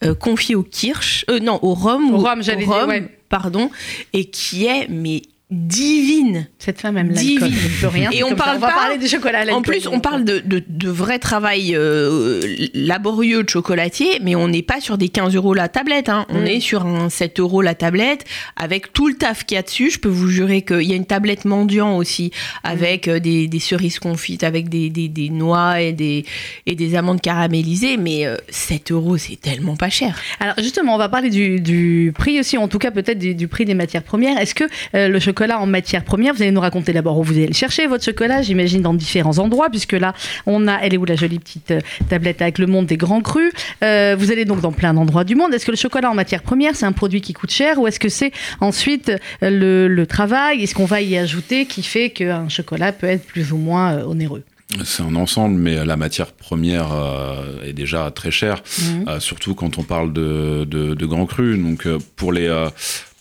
euh, 0.04 0.13
confiés 0.13 0.56
au 0.56 0.63
kirsch, 0.63 1.26
euh, 1.30 1.39
non 1.39 1.60
au 1.62 1.73
rhum, 1.73 2.13
Au 2.13 2.17
ou- 2.17 2.23
rhum, 2.23 2.43
j'allais 2.43 2.65
dire, 2.65 2.73
rhum, 2.73 2.89
ouais. 2.89 3.08
pardon, 3.30 3.69
et 4.13 4.26
qui 4.26 4.65
est 4.65 4.88
mais 4.89 5.21
divine. 5.49 6.47
Cette 6.60 6.81
femme 6.81 6.97
aime 6.97 7.10
Divine. 7.13 7.39
l'alcool, 7.39 7.89
rien. 7.89 8.10
Et 8.12 8.23
on 8.23 8.29
ça. 8.29 8.36
parle 8.36 8.57
on 8.57 8.60
va 8.60 8.67
pas- 8.67 8.73
parler 8.73 8.97
du 8.97 9.07
chocolat 9.07 9.39
à. 9.47 9.53
En 9.53 9.62
plus, 9.62 9.88
on 9.88 9.99
parle 10.01 10.25
de, 10.25 10.39
de, 10.39 10.62
de 10.67 10.89
vrai 10.89 11.19
travail 11.19 11.73
euh, 11.73 12.41
laborieux 12.73 13.43
de 13.43 13.49
chocolatier, 13.49 14.19
mais 14.21 14.36
on 14.36 14.49
n'est 14.49 14.62
pas 14.62 14.81
sur 14.81 14.97
des 14.97 15.07
15 15.07 15.36
euros 15.36 15.53
la 15.53 15.69
tablette. 15.69 16.10
hein. 16.10 16.25
On 16.29 16.41
Mm. 16.41 16.47
est 16.47 16.60
sur 16.60 16.86
un 16.86 17.10
7 17.10 17.39
euros 17.39 17.62
la 17.62 17.75
tablette, 17.75 18.25
avec 18.57 18.91
tout 18.91 19.07
le 19.07 19.13
taf 19.15 19.45
qu'il 19.45 19.55
y 19.55 19.57
a 19.57 19.62
dessus. 19.62 19.89
Je 19.89 19.99
peux 19.99 20.10
vous 20.10 20.27
jurer 20.27 20.63
qu'il 20.63 20.81
y 20.83 20.91
a 20.91 20.95
une 20.97 21.05
tablette 21.05 21.45
mendiant 21.45 21.95
aussi, 21.95 22.31
avec 22.63 23.07
euh, 23.07 23.19
des, 23.19 23.47
des 23.47 23.60
cerises 23.60 23.99
confites, 23.99 24.43
avec 24.43 24.67
des, 24.67 24.89
des, 24.89 25.07
des 25.07 25.29
noix 25.29 25.79
et 25.81 25.93
des, 25.93 26.25
et 26.65 26.75
des 26.75 26.95
amandes 26.95 27.21
caramélisées. 27.21 27.95
Mais 27.95 28.25
euh, 28.25 28.36
7 28.49 28.91
euros, 28.91 29.15
c'est 29.17 29.39
tellement 29.39 29.77
pas 29.77 29.89
cher. 29.89 30.19
Alors 30.41 30.55
justement, 30.60 30.95
on 30.95 30.97
va 30.97 31.07
parler 31.07 31.29
du, 31.29 31.62
du 31.62 32.12
prix 32.13 32.38
aussi, 32.41 32.57
en 32.57 32.67
tout 32.67 32.79
cas 32.79 32.91
peut-être 32.91 33.19
du, 33.19 33.33
du 33.33 33.47
prix 33.47 33.63
des 33.63 33.75
matières 33.75 34.03
premières. 34.03 34.38
Est-ce 34.39 34.53
que 34.53 34.65
euh, 34.93 35.07
le 35.07 35.19
chocolat 35.19 35.37
en 35.41 35.65
matières 35.65 36.04
premières, 36.04 36.34
vous 36.34 36.41
allez 36.41 36.52
nous 36.52 36.62
raconter 36.62 36.93
d'abord 36.93 37.17
où 37.17 37.23
vous 37.23 37.34
allez 37.34 37.47
le 37.47 37.54
chercher, 37.54 37.88
votre 37.88 38.04
chocolat, 38.04 38.41
j'imagine 38.41 38.82
dans 38.82 38.93
différents 38.93 39.38
endroits, 39.39 39.69
puisque 39.69 39.93
là, 39.93 40.13
on 40.45 40.67
a, 40.67 40.78
elle 40.82 40.93
est 40.93 40.97
où 40.97 41.06
la 41.06 41.15
jolie 41.15 41.39
petite 41.39 41.71
euh, 41.71 41.80
tablette 42.10 42.41
avec 42.41 42.58
le 42.60 42.67
monde 42.67 42.86
des 42.86 42.97
grands 42.97 43.21
crus. 43.21 43.52
Euh, 43.84 44.15
vous 44.17 44.32
allez 44.32 44.45
donc 44.45 44.62
dans 44.62 44.71
plein 44.71 44.93
d'endroits 44.93 45.23
du 45.23 45.36
monde. 45.36 45.54
Est-ce 45.54 45.65
que 45.65 45.71
le 45.71 45.78
chocolat 45.78 46.10
en 46.12 46.15
matières 46.15 46.43
premières, 46.43 46.76
c'est 46.76 46.86
un 46.86 46.91
produit 46.91 47.21
qui 47.21 47.34
coûte 47.34 47.52
cher, 47.52 47.80
ou 47.80 47.88
est-ce 47.88 48.00
que 48.00 48.10
c'est 48.10 48.32
ensuite 48.60 49.10
euh, 49.10 49.50
le, 49.50 49.88
le 49.88 50.06
travail, 50.06 50.63
est-ce 50.63 50.76
qu'on 50.76 50.86
va 50.86 51.02
y 51.02 51.17
ajouter 51.17 51.65
qui 51.65 51.84
fait 51.84 52.10
qu'un 52.10 52.50
chocolat 52.50 52.91
peut 52.91 53.08
être 53.08 53.26
plus 53.26 53.52
ou 53.52 53.58
moins 53.58 54.04
onéreux? 54.04 54.43
C'est 54.84 55.02
un 55.02 55.15
ensemble, 55.15 55.56
mais 55.56 55.86
la 55.86 55.95
matière 55.95 56.34
première 56.34 56.91
euh, 56.91 57.63
est 57.63 57.71
déjà 57.71 58.12
très 58.12 58.32
chère, 58.32 58.62
euh, 59.08 59.17
surtout 59.21 59.56
quand 59.56 59.78
on 59.78 59.84
parle 59.84 60.12
de, 60.12 60.65
de, 60.65 60.93
de 60.93 61.06
grands 61.06 61.26
crus. 61.26 61.58
Donc 61.58 61.88
euh, 61.88 62.00
pour 62.17 62.34
les 62.34 62.50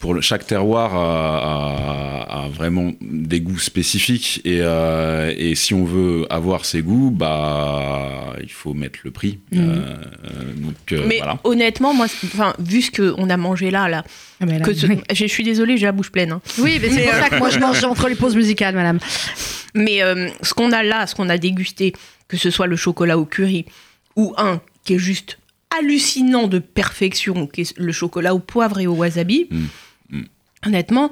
pour 0.07 0.15
le- 0.15 0.21
chaque 0.21 0.47
terroir 0.47 0.95
a, 0.95 2.29
a- 2.31 2.45
a 2.45 2.49
vraiment 2.49 2.93
des 3.01 3.41
goûts 3.41 3.59
spécifiques 3.59 4.41
et, 4.45 4.59
euh, 4.61 5.35
et 5.37 5.57
si 5.57 5.75
on 5.75 5.85
veut 5.85 6.27
avoir 6.31 6.65
ces 6.65 6.81
goûts, 6.81 7.11
bah 7.11 8.35
il 8.41 8.53
faut 8.53 8.73
mettre 8.73 9.01
le 9.03 9.11
prix. 9.11 9.41
Mhm. 9.51 9.61
Euh, 9.61 9.75
euh, 9.75 10.53
donc 10.59 10.75
euh, 10.93 11.05
mais 11.09 11.17
voilà. 11.19 11.41
honnêtement, 11.43 11.93
moi, 11.93 12.07
enfin, 12.25 12.55
vu 12.61 12.83
ce 12.83 12.93
qu'on 12.93 13.29
a 13.31 13.37
mangé 13.37 13.73
là, 13.73 13.89
là, 13.89 14.05
Ah, 14.41 14.47
mais 14.47 14.61
là, 14.61 14.65
que 14.65 14.73
ce- 14.75 14.87
oui. 14.87 15.01
je 15.13 15.27
suis 15.27 15.43
désolée, 15.43 15.77
j'ai 15.77 15.87
la 15.87 15.93
bouche 15.93 16.13
pleine. 16.13 16.31
hein. 16.31 16.41
Oui, 16.59 16.79
mais 16.81 16.89
c'est 16.89 17.03
pour 17.03 17.15
ça 17.15 17.29
que 17.29 17.39
moi 17.39 17.51
je 17.51 17.59
mange 17.59 17.83
entre 17.83 18.09
les 18.09 18.15
pauses 18.15 18.37
musicales, 18.37 18.77
madame. 18.77 19.01
Mais 19.75 20.03
euh, 20.05 20.29
ce 20.41 20.55
qu'on 20.55 20.71
a 20.71 20.85
là, 20.85 21.09
ce 21.09 21.17
qu'on 21.17 21.29
a 21.29 21.37
dégusté, 21.39 21.93
que 22.29 22.37
ce 22.37 22.51
soit 22.51 22.69
le 22.69 22.77
chocolat 22.77 23.19
au 23.19 23.25
curry 23.25 23.65
ou 24.15 24.35
un 24.39 24.61
qui 24.85 24.95
est 24.95 24.99
juste 24.99 25.39
hallucinant 25.77 26.47
de 26.47 26.59
perfection, 26.61 27.49
qui 27.49 27.63
est 27.63 27.75
le 27.77 27.91
chocolat 27.93 28.35
au 28.35 28.39
poivre 28.39 28.79
et 28.79 28.87
au 28.87 28.95
wasabi, 28.95 29.49
Mm. 29.51 29.65
Honnêtement, 30.65 31.11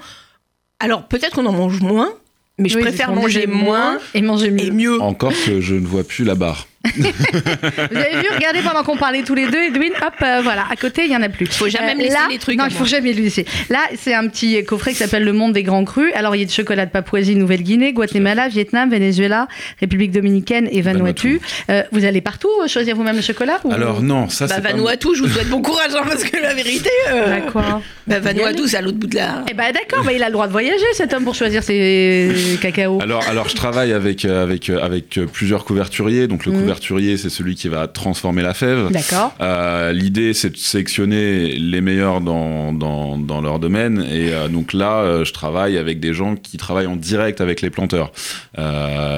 alors 0.79 1.07
peut-être 1.09 1.35
qu'on 1.35 1.47
en 1.47 1.53
mange 1.53 1.81
moins, 1.81 2.13
mais 2.59 2.69
je 2.69 2.77
Oui, 2.77 2.83
préfère 2.83 3.13
manger 3.13 3.47
moins 3.47 3.99
et 4.15 4.23
manger 4.23 4.51
mieux. 4.51 4.65
et 4.67 4.71
mieux. 4.71 5.01
Encore 5.03 5.33
que 5.45 5.61
je 5.61 5.75
ne 5.75 5.87
vois 5.87 6.05
plus 6.05 6.25
la 6.25 6.35
barre. 6.35 6.67
Vous 6.85 7.97
avez 7.97 8.17
vu, 8.21 8.29
regardez 8.35 8.61
pendant 8.61 8.83
qu'on 8.83 8.97
parlait 8.97 9.23
tous 9.23 9.35
les 9.35 9.49
deux, 9.49 9.63
Edwin, 9.63 9.93
hop, 10.07 10.15
euh, 10.23 10.41
voilà, 10.43 10.65
à 10.71 10.77
côté, 10.77 11.03
il 11.05 11.11
y 11.13 11.17
en 11.17 11.23
a 11.23 11.29
plus. 11.29 11.47
Faut 11.47 11.69
jamais 11.69 11.95
me 11.95 12.01
laisser 12.01 12.13
là, 12.15 12.27
les 12.31 12.39
trucs 12.39 12.57
Non, 12.59 12.65
il 12.67 12.73
faut 12.73 12.81
moi. 12.81 12.87
jamais 12.89 13.13
le 13.13 13.23
laisser. 13.23 13.45
Là, 13.71 13.81
c'est 13.97 14.15
un 14.15 14.27
petit 14.29 14.63
coffret 14.65 14.93
qui 14.93 14.99
s'appelle 14.99 15.25
Le 15.25 15.33
Monde 15.33 15.53
des 15.53 15.63
Grands 15.63 15.85
Crus. 15.85 16.13
Alors, 16.15 16.37
il 16.37 16.41
y 16.41 16.43
a 16.43 16.47
du 16.47 16.53
chocolat 16.53 16.87
de 16.87 16.91
Papouasie, 16.91 17.37
Nouvelle-Guinée, 17.37 17.93
Guatemala, 17.93 18.49
Vietnam, 18.49 18.91
Venezuela, 18.91 19.49
République 19.81 20.11
Dominicaine 20.13 20.69
et 20.71 20.83
Vanuatu. 20.83 21.41
Euh, 21.71 21.83
vous 21.93 22.05
allez 22.05 22.21
partout 22.21 22.49
euh, 22.63 22.69
choisir 22.69 22.97
vous-même 22.97 23.17
le 23.17 23.23
chocolat 23.23 23.59
ou- 23.65 23.73
Alors 23.73 24.03
non, 24.03 24.29
ça 24.29 24.47
Bah, 24.47 24.55
c'est 24.57 24.63
pas 24.63 24.69
Vanuatu, 24.73 25.09
je 25.15 25.23
vous 25.23 25.29
souhaite 25.29 25.49
bon 25.49 25.63
courage, 25.63 25.91
hein, 25.95 26.03
parce 26.07 26.25
que 26.25 26.37
la 26.41 26.55
vérité, 26.55 26.91
euh, 27.11 27.27
D'accord. 27.41 27.83
bah, 28.07 28.21
Vanuatu, 28.21 28.69
c'est 28.69 28.77
à 28.77 28.83
l'autre 28.83 28.99
bout 28.99 29.07
de 29.07 29.17
la... 29.17 29.45
Eh 29.51 29.55
ben 29.55 29.73
d'accord, 29.73 30.05
bah, 30.05 30.13
il 30.13 30.23
a 30.23 30.27
le 30.27 30.33
droit 30.33 30.47
de 30.47 30.53
voyager 30.53 30.85
cet 30.93 31.13
homme 31.15 31.25
pour 31.25 31.35
choisir 31.35 31.63
ses 31.63 32.31
cacao. 32.61 33.01
Alors, 33.03 33.27
alors 33.29 33.49
je 33.49 33.55
travaille 33.57 33.93
avec, 33.93 34.25
euh, 34.25 34.43
avec, 34.43 34.69
euh, 34.71 34.83
avec 34.83 35.19
euh, 35.19 35.27
plusieurs 35.27 35.65
couverturiers. 35.65 36.27
Donc, 36.27 36.45
le 36.47 36.53
Mhm. 36.53 36.61
C'est 36.81 37.31
celui 37.31 37.55
qui 37.55 37.69
va 37.69 37.89
transformer 37.89 38.43
la 38.43 38.55
fève. 38.55 38.91
D'accord. 38.91 39.35
Euh, 39.41 39.93
L'idée, 39.93 40.35
c'est 40.35 40.51
de 40.51 40.57
sélectionner 40.57 41.57
les 41.57 41.81
meilleurs 41.81 42.21
dans, 42.21 42.73
dans, 42.73 43.19
dans 43.19 43.41
leur 43.41 43.59
domaine. 43.59 44.01
Et 44.11 44.33
euh, 44.33 44.49
donc 44.49 44.73
là, 44.73 44.99
euh, 44.99 45.25
je 45.25 45.33
travaille 45.33 45.79
avec 45.79 46.01
des 46.01 46.15
gens 46.15 46.37
qui 46.37 46.57
travaillent 46.57 46.87
en 46.87 46.97
direct 46.97 47.41
avec 47.41 47.61
les 47.61 47.71
planteurs. 47.71 48.13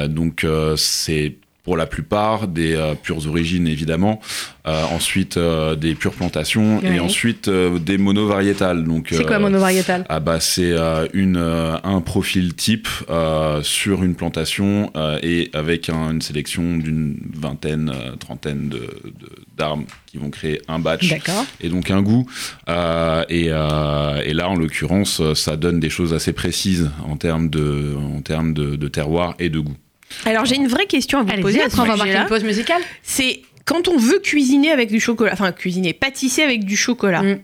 Donc 0.08 0.46
c'est 0.76 1.36
pour 1.66 1.76
la 1.76 1.86
plupart 1.86 2.46
des 2.46 2.74
euh, 2.76 2.94
pures 2.94 3.26
origines, 3.26 3.66
évidemment. 3.66 4.20
Euh, 4.68 4.82
ensuite, 4.94 5.36
euh, 5.36 5.74
des 5.74 5.94
pures 5.96 6.12
plantations. 6.14 6.78
Ouais. 6.78 6.96
Et 6.96 7.00
ensuite, 7.00 7.48
euh, 7.48 7.78
des 7.80 7.98
monovariétales. 7.98 8.84
Donc, 8.84 9.08
C'est 9.10 9.26
quoi 9.26 9.36
euh, 9.36 9.40
monovariétal 9.40 10.04
ah 10.08 10.20
bah 10.20 10.38
c'est 10.40 10.72
euh, 10.72 11.06
une 11.12 11.36
euh, 11.36 11.76
un 11.82 12.00
profil 12.00 12.54
type 12.54 12.88
euh, 13.10 13.62
sur 13.64 14.02
une 14.04 14.14
plantation 14.14 14.90
euh, 14.96 15.18
et 15.22 15.50
avec 15.54 15.88
un- 15.88 16.12
une 16.12 16.22
sélection 16.22 16.76
d'une 16.78 17.18
vingtaine 17.34 17.92
trentaine 18.20 18.68
de 18.68 18.76
de- 18.78 19.32
d'armes 19.56 19.86
qui 20.06 20.18
vont 20.18 20.30
créer 20.30 20.60
un 20.68 20.78
batch 20.78 21.08
D'accord. 21.08 21.44
et 21.60 21.68
donc 21.68 21.90
un 21.90 22.02
goût 22.02 22.26
Euh, 22.68 23.24
et, 23.28 23.46
euh, 23.50 24.20
et 24.24 24.34
là 24.34 24.48
en 24.48 24.56
l'occurrence 24.56 25.20
ça 25.34 25.56
donne 25.56 25.80
des 25.80 25.90
choses 25.90 26.12
assez 26.14 26.32
précises 26.32 26.90
en 27.08 27.16
termes 27.16 27.48
de 27.50 27.94
en 28.16 28.20
termes 28.22 28.52
de, 28.54 28.76
de 28.76 28.88
terroir 28.88 29.34
et 29.38 29.48
de 29.48 29.58
goût 29.60 29.76
Alors 30.24 30.44
j'ai 30.44 30.56
une 30.56 30.68
vraie 30.68 30.86
question 30.86 31.18
à 31.20 31.22
vous 31.22 31.42
poser 31.42 31.62
après 31.62 31.82
on 31.82 31.84
va 31.84 31.96
marquer 31.96 32.16
une 32.16 32.26
pause 32.26 32.44
musicale. 32.44 32.82
C'est 33.02 33.42
quand 33.64 33.88
on 33.88 33.96
veut 33.96 34.20
cuisiner 34.20 34.70
avec 34.70 34.90
du 34.90 35.00
chocolat, 35.00 35.32
enfin 35.32 35.52
cuisiner, 35.52 35.92
pâtisser 35.92 36.42
avec 36.42 36.64
du 36.64 36.76
chocolat. 36.76 37.22
Mm. 37.22 37.40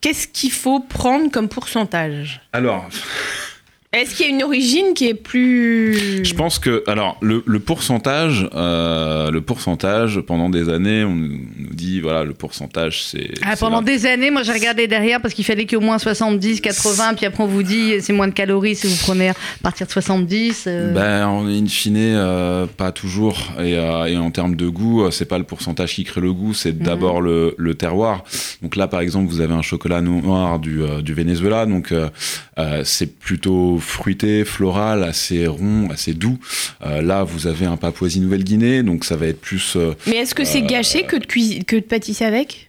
Qu'est-ce 0.00 0.28
qu'il 0.28 0.52
faut 0.52 0.80
prendre 0.80 1.30
comme 1.30 1.48
pourcentage? 1.48 2.40
Alors 2.52 2.88
Est-ce 3.90 4.14
qu'il 4.14 4.26
y 4.26 4.28
a 4.28 4.32
une 4.32 4.42
origine 4.42 4.92
qui 4.94 5.08
est 5.08 5.14
plus 5.14 6.22
Je 6.22 6.34
pense 6.34 6.58
que 6.58 6.84
alors 6.86 7.16
le, 7.22 7.42
le 7.46 7.58
pourcentage, 7.58 8.46
euh, 8.54 9.30
le 9.30 9.40
pourcentage 9.40 10.20
pendant 10.20 10.50
des 10.50 10.68
années, 10.68 11.04
on 11.04 11.14
nous 11.14 11.38
dit 11.72 12.00
voilà 12.00 12.22
le 12.24 12.34
pourcentage 12.34 13.02
c'est. 13.02 13.30
Ah, 13.42 13.56
pendant 13.58 13.80
des 13.80 14.04
années, 14.04 14.30
moi 14.30 14.42
j'ai 14.42 14.52
regardé 14.52 14.88
derrière 14.88 15.22
parce 15.22 15.32
qu'il 15.32 15.46
fallait 15.46 15.64
qu'au 15.64 15.80
moins 15.80 15.98
70, 15.98 16.60
80, 16.60 17.14
puis 17.14 17.24
après 17.24 17.42
on 17.42 17.46
vous 17.46 17.62
dit 17.62 17.94
c'est 18.02 18.12
moins 18.12 18.28
de 18.28 18.34
calories 18.34 18.76
si 18.76 18.86
vous 18.88 18.96
prenez 19.02 19.30
à 19.30 19.34
partir 19.62 19.86
de 19.86 19.92
70. 19.92 20.64
euh. 20.66 20.92
Ben, 20.92 21.26
en 21.26 21.46
in 21.46 21.64
fine, 21.66 21.96
euh, 21.96 22.66
pas 22.66 22.92
toujours. 22.92 23.38
Et, 23.58 23.78
euh, 23.78 24.04
et 24.04 24.18
en 24.18 24.30
termes 24.30 24.54
de 24.54 24.68
goût, 24.68 25.10
c'est 25.10 25.24
pas 25.24 25.38
le 25.38 25.44
pourcentage 25.44 25.94
qui 25.94 26.04
crée 26.04 26.20
le 26.20 26.34
goût, 26.34 26.52
c'est 26.52 26.72
Mhm. 26.78 26.82
d'abord 26.84 27.22
le, 27.22 27.54
le 27.56 27.74
terroir. 27.74 28.22
Donc 28.60 28.76
là, 28.76 28.86
par 28.86 29.00
exemple, 29.00 29.30
vous 29.30 29.40
avez 29.40 29.54
un 29.54 29.62
chocolat 29.62 30.02
noir 30.02 30.58
du, 30.58 30.82
euh, 30.82 31.00
du 31.00 31.14
Venezuela, 31.14 31.64
donc 31.64 31.90
euh, 31.92 32.10
euh, 32.58 32.82
c'est 32.84 33.18
plutôt 33.18 33.77
fruité, 33.80 34.44
floral, 34.44 35.02
assez 35.04 35.46
rond, 35.46 35.88
assez 35.90 36.14
doux. 36.14 36.38
Euh, 36.86 37.02
là, 37.02 37.24
vous 37.24 37.46
avez 37.46 37.66
un 37.66 37.76
Papouasie-Nouvelle-Guinée, 37.76 38.82
donc 38.82 39.04
ça 39.04 39.16
va 39.16 39.26
être 39.26 39.40
plus. 39.40 39.74
euh, 39.76 39.94
Mais 40.06 40.16
est-ce 40.16 40.34
que 40.34 40.44
c'est 40.44 40.62
gâché 40.62 41.02
que 41.04 41.16
de, 41.16 41.62
que 41.64 41.76
de 41.76 41.80
pâtisser 41.80 42.24
avec? 42.24 42.64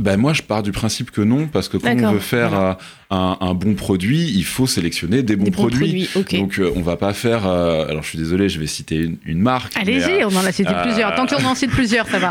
Ben 0.00 0.16
moi, 0.16 0.32
je 0.32 0.42
pars 0.42 0.64
du 0.64 0.72
principe 0.72 1.12
que 1.12 1.20
non, 1.20 1.46
parce 1.46 1.68
que 1.68 1.76
quand 1.76 1.94
on 2.08 2.12
veut 2.14 2.18
faire 2.18 2.58
euh, 2.60 2.72
un, 3.10 3.36
un 3.40 3.54
bon 3.54 3.74
produit, 3.74 4.24
il 4.34 4.44
faut 4.44 4.66
sélectionner 4.66 5.22
des 5.22 5.36
bons 5.36 5.44
Des 5.44 5.50
bons 5.52 5.56
produits. 5.68 6.08
Donc 6.32 6.58
euh, 6.58 6.72
on 6.74 6.80
va 6.82 6.96
pas 6.96 7.12
faire. 7.12 7.46
euh, 7.46 7.86
alors 7.86 8.02
je 8.02 8.08
suis 8.08 8.18
désolé, 8.18 8.48
je 8.48 8.58
vais 8.58 8.66
citer 8.66 8.96
une, 8.96 9.18
une 9.24 9.38
marque. 9.38 9.72
Allez-y, 9.76 10.22
euh, 10.22 10.28
on 10.28 10.34
en 10.34 10.44
a 10.44 10.50
cité 10.50 10.70
euh, 10.74 10.82
plusieurs. 10.82 11.14
Tant 11.14 11.26
qu'on 11.28 11.44
en 11.44 11.54
cite 11.54 11.70
plusieurs, 11.70 12.08
ça 12.08 12.18
va. 12.18 12.30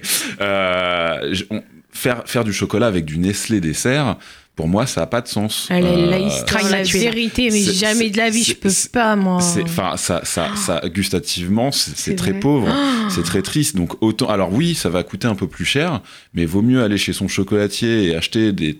euh, 0.40 1.34
on- 1.50 1.62
faire 1.94 2.22
faire 2.26 2.44
du 2.44 2.52
chocolat 2.52 2.86
avec 2.88 3.04
du 3.06 3.16
Nestlé 3.18 3.60
dessert, 3.60 4.16
pour 4.56 4.68
moi, 4.68 4.86
ça 4.86 5.02
a 5.02 5.06
pas 5.06 5.20
de 5.20 5.26
sens. 5.26 5.66
Elle 5.70 5.84
est 5.84 5.88
Euh, 5.88 6.70
la 6.70 6.82
vérité, 6.82 7.48
mais 7.50 7.60
jamais 7.60 8.10
de 8.10 8.18
la 8.18 8.30
vie, 8.30 8.44
je 8.44 8.54
peux 8.54 8.68
pas, 8.92 9.16
moi. 9.16 9.40
c'est 9.40 9.62
enfin 9.64 9.96
ça 9.96 10.20
ça 10.24 10.50
ça 10.54 10.80
gustativement 10.86 11.72
c'est 11.72 12.14
très 12.14 12.30
vrai. 12.32 12.40
pauvre 12.40 12.68
Ah. 12.70 13.08
c'est 13.10 13.24
très 13.24 13.42
triste 13.42 13.74
donc 13.76 14.00
autant 14.02 14.28
alors 14.28 14.52
oui 14.52 14.74
ça 14.74 14.88
va 14.90 15.02
coûter 15.02 15.26
un 15.26 15.34
peu 15.34 15.46
plus 15.48 15.64
cher 15.64 16.00
mais 16.34 16.44
vaut 16.44 16.62
mieux 16.62 16.82
aller 16.82 16.98
chez 16.98 17.12
son 17.12 17.26
chocolatier 17.28 18.04
et 18.04 18.16
acheter 18.16 18.52
des 18.52 18.78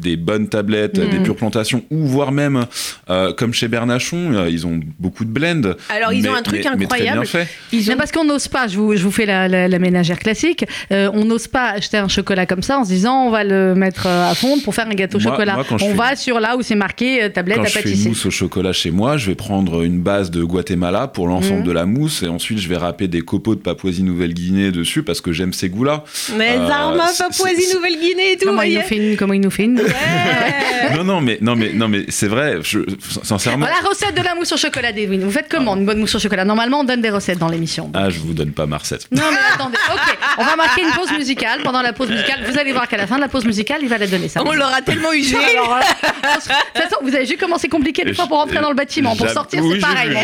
des 0.00 0.16
bonnes 0.16 0.48
tablettes, 0.48 0.98
Mm. 0.98 1.10
des 1.10 1.18
pures 1.20 1.36
plantations, 1.36 1.84
ou 1.90 2.06
voire 2.06 2.32
même, 2.32 2.66
euh, 3.10 3.32
comme 3.32 3.52
chez 3.54 3.68
Bernachon, 3.68 4.32
euh, 4.34 4.48
ils 4.50 4.66
ont 4.66 4.80
beaucoup 4.98 5.24
de 5.24 5.30
blends. 5.30 5.74
Alors, 5.88 6.12
ils 6.12 6.28
ont 6.28 6.34
un 6.34 6.42
truc 6.42 6.62
mais- 6.64 6.70
mais 6.76 6.86
très 6.86 6.94
incroyable. 6.98 7.20
bien 7.20 7.28
fait. 7.28 7.48
Ils 7.72 7.84
Mais 7.86 7.94
ont 7.94 7.96
parce 7.96 8.10
qu'on 8.12 8.24
n'ose 8.24 8.48
pas, 8.48 8.66
je 8.66 8.76
vous, 8.76 8.96
je 8.96 9.02
vous 9.02 9.10
fais 9.12 9.26
la, 9.26 9.48
la- 9.48 9.68
la 9.68 9.78
ménagère 9.78 10.18
classique, 10.18 10.64
euh, 10.92 11.10
on 11.14 11.24
n'ose 11.24 11.46
pas 11.48 11.70
acheter 11.70 11.96
un 11.98 12.08
chocolat 12.08 12.46
comme 12.46 12.62
ça 12.62 12.78
en 12.78 12.84
se 12.84 12.90
disant 12.90 13.26
on 13.26 13.30
va 13.30 13.44
le 13.44 13.74
mettre 13.74 14.06
à 14.06 14.34
fondre 14.34 14.62
pour 14.62 14.74
faire 14.74 14.86
un 14.86 14.94
gâteau 14.94 15.18
au 15.18 15.20
Moi- 15.20 15.30
chocolat. 15.32 15.54
moi, 15.54 15.64
quand 15.68 15.78
je 15.78 15.84
on 15.84 15.88
fais- 15.90 15.94
va 15.94 16.16
sur 16.16 16.40
là 16.40 16.56
où 16.56 16.62
c'est 16.62 16.74
marqué 16.74 17.22
euh, 17.22 17.28
tablette 17.28 17.58
Quand 17.58 17.64
à 17.64 17.66
je 17.66 17.78
fais 17.78 18.08
mousse 18.08 18.26
au 18.26 18.30
chocolat 18.30 18.72
chez 18.72 18.90
moi, 18.90 19.16
je 19.16 19.26
vais 19.26 19.34
prendre 19.34 19.82
une 19.82 20.00
base 20.00 20.30
de 20.30 20.42
Guatemala 20.42 21.06
pour 21.08 21.28
l'ensemble 21.28 21.60
Mhm. 21.60 21.66
de 21.66 21.72
la 21.72 21.86
mousse 21.86 22.22
et 22.22 22.28
ensuite 22.28 22.58
je 22.58 22.68
vais 22.68 22.76
râper 22.76 23.06
des 23.08 23.20
copeaux 23.22 23.54
de 23.54 23.60
Papouasie-Nouvelle-Guinée 23.60 24.70
dessus 24.72 25.02
parce 25.02 25.20
que 25.20 25.32
j'aime 25.32 25.52
ces 25.52 25.68
goûts-là. 25.68 26.04
Mais 26.36 26.56
Euh, 26.58 26.66
Zarma, 26.66 27.06
c'est- 27.08 27.22
Papouasie, 27.24 27.62
c'est- 27.62 27.74
Nouvelle-Guinée 27.76 28.32
et 28.32 28.36
tout, 28.36 28.46
Comment 28.46 28.62
il, 28.62 28.74
nous 28.74 28.80
fait 28.82 28.96
une, 29.12 29.16
comment 29.16 29.32
il 29.34 29.40
nous 29.40 29.50
fait 29.50 29.64
une 29.64 29.74
Ouais. 29.84 30.94
non, 30.96 31.04
non, 31.04 31.20
mais, 31.20 31.38
non, 31.40 31.56
mais, 31.56 31.72
non, 31.72 31.88
mais 31.88 32.04
c'est 32.08 32.28
vrai, 32.28 32.58
je, 32.62 32.80
sincèrement. 33.22 33.66
La 33.66 33.88
recette 33.88 34.14
de 34.14 34.22
la 34.22 34.34
mousse 34.34 34.52
au 34.52 34.56
chocolat 34.56 34.92
d'Edwin. 34.92 35.20
Vous 35.24 35.30
faites 35.30 35.48
comment 35.50 35.76
une 35.76 35.86
bonne 35.86 35.98
mousse 35.98 36.14
au 36.14 36.18
chocolat? 36.18 36.44
Normalement, 36.44 36.80
on 36.80 36.84
donne 36.84 37.00
des 37.00 37.10
recettes 37.10 37.38
dans 37.38 37.48
l'émission. 37.48 37.90
Ah, 37.94 38.10
je 38.10 38.18
vous 38.20 38.34
donne 38.34 38.52
pas 38.52 38.66
ma 38.66 38.78
recette. 38.78 39.06
Non 39.10 39.22
mais 39.30 39.38
attendez, 39.54 39.78
ok, 39.92 40.18
on 40.38 40.44
va 40.44 40.56
marquer 40.56 40.82
une 40.82 40.90
pause 40.92 41.12
musicale. 41.12 41.60
Pendant 41.62 41.82
la 41.82 41.92
pause 41.92 42.10
musicale, 42.10 42.40
vous 42.48 42.58
allez 42.58 42.72
voir 42.72 42.88
qu'à 42.88 42.96
la 42.96 43.06
fin 43.06 43.16
de 43.16 43.20
la 43.20 43.28
pause 43.28 43.44
musicale, 43.44 43.78
il 43.82 43.88
va 43.88 43.98
la 43.98 44.06
donner 44.06 44.28
ça. 44.28 44.42
On 44.44 44.52
l'aura 44.52 44.82
tellement 44.82 45.12
usé. 45.12 45.36
Alors, 45.50 45.76
euh, 45.76 45.80
de 45.80 46.34
toute 46.40 46.82
façon, 46.82 46.96
vous 47.02 47.14
avez 47.14 47.24
vu 47.24 47.36
comment 47.38 47.58
c'est 47.58 47.68
compliqué 47.68 48.04
des 48.04 48.14
fois 48.14 48.26
pour 48.26 48.38
rentrer 48.38 48.60
dans 48.60 48.70
le 48.70 48.76
bâtiment. 48.76 49.14
Pour 49.16 49.28
sortir, 49.28 49.62
oui, 49.64 49.74
c'est 49.74 49.80
pareil. 49.80 50.16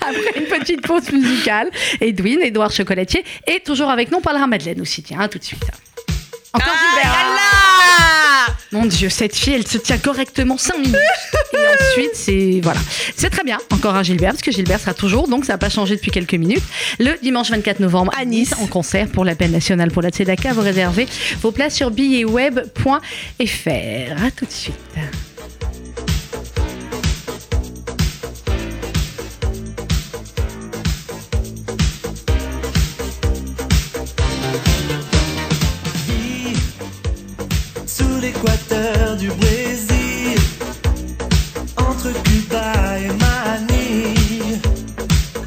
Après 0.00 0.40
une 0.40 0.46
petite 0.46 0.82
pause 0.86 1.10
musicale, 1.12 1.70
Edwin, 2.00 2.40
Edouard 2.42 2.70
Chocolatier, 2.72 3.24
et 3.46 3.60
toujours 3.60 3.90
avec 3.90 4.10
nous, 4.10 4.18
on 4.18 4.22
parlera 4.22 4.46
Madeleine 4.46 4.80
aussi. 4.80 5.02
Tiens, 5.02 5.28
tout 5.28 5.38
de 5.38 5.44
suite. 5.44 5.64
Encore 6.52 6.68
Ah, 6.74 7.31
Mon 8.72 8.86
Dieu, 8.86 9.10
cette 9.10 9.36
fille, 9.36 9.52
elle 9.52 9.66
se 9.66 9.76
tient 9.76 9.98
correctement 9.98 10.56
5 10.56 10.78
minutes. 10.78 10.96
Et 11.52 11.58
ensuite, 11.58 12.12
c'est. 12.14 12.60
Voilà. 12.62 12.80
C'est 13.14 13.28
très 13.28 13.44
bien. 13.44 13.58
Encore 13.70 13.94
un 13.94 14.02
Gilbert, 14.02 14.30
parce 14.30 14.42
que 14.42 14.50
Gilbert 14.50 14.80
sera 14.80 14.94
toujours, 14.94 15.28
donc 15.28 15.44
ça 15.44 15.52
n'a 15.52 15.58
pas 15.58 15.68
changé 15.68 15.96
depuis 15.96 16.10
quelques 16.10 16.34
minutes. 16.34 16.64
Le 16.98 17.12
dimanche 17.22 17.50
24 17.50 17.80
novembre 17.80 18.12
à 18.18 18.24
Nice, 18.24 18.54
en 18.60 18.66
concert 18.66 19.08
pour 19.08 19.26
l'appel 19.26 19.50
national 19.50 19.90
pour 19.90 20.00
la 20.00 20.08
Tzedaka. 20.08 20.54
Vous 20.54 20.62
réservez 20.62 21.06
vos 21.42 21.52
places 21.52 21.74
sur 21.74 21.90
billettsweb.fr. 21.90 24.24
À 24.24 24.30
tout 24.30 24.46
de 24.46 24.50
suite. 24.50 24.74
Du 39.22 39.28
Brésil, 39.28 40.36
entre 41.76 42.10
Cuba 42.24 42.98
et 42.98 43.06
Manille. 43.06 44.60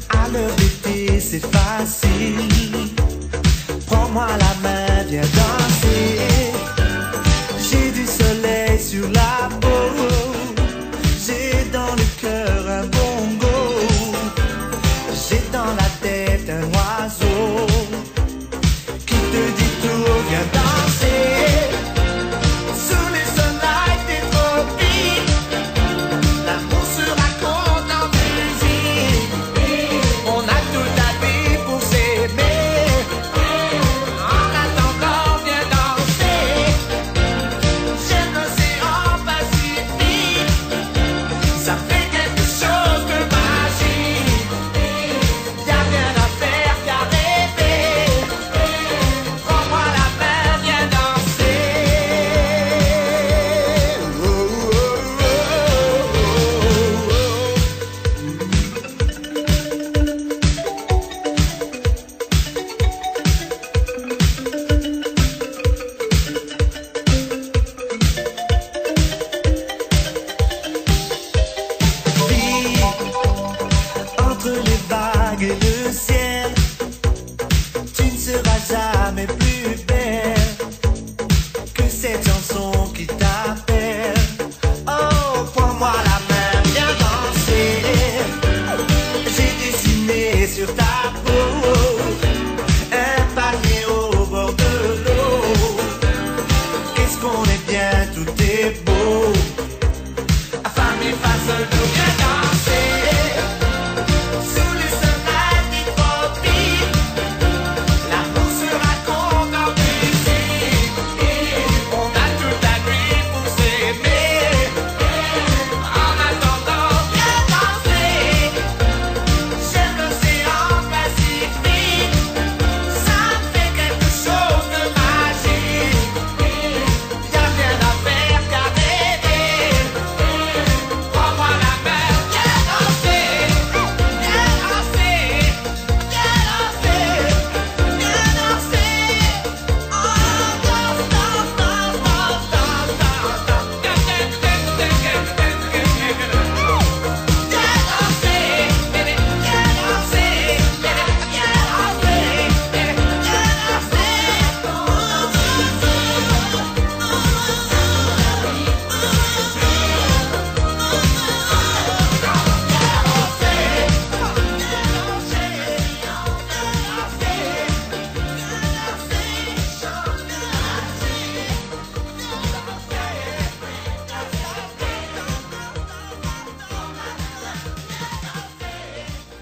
À 0.08 0.28
l'heure 0.28 0.56
d'été, 0.56 1.20
c'est 1.20 1.44
facile. 1.44 2.55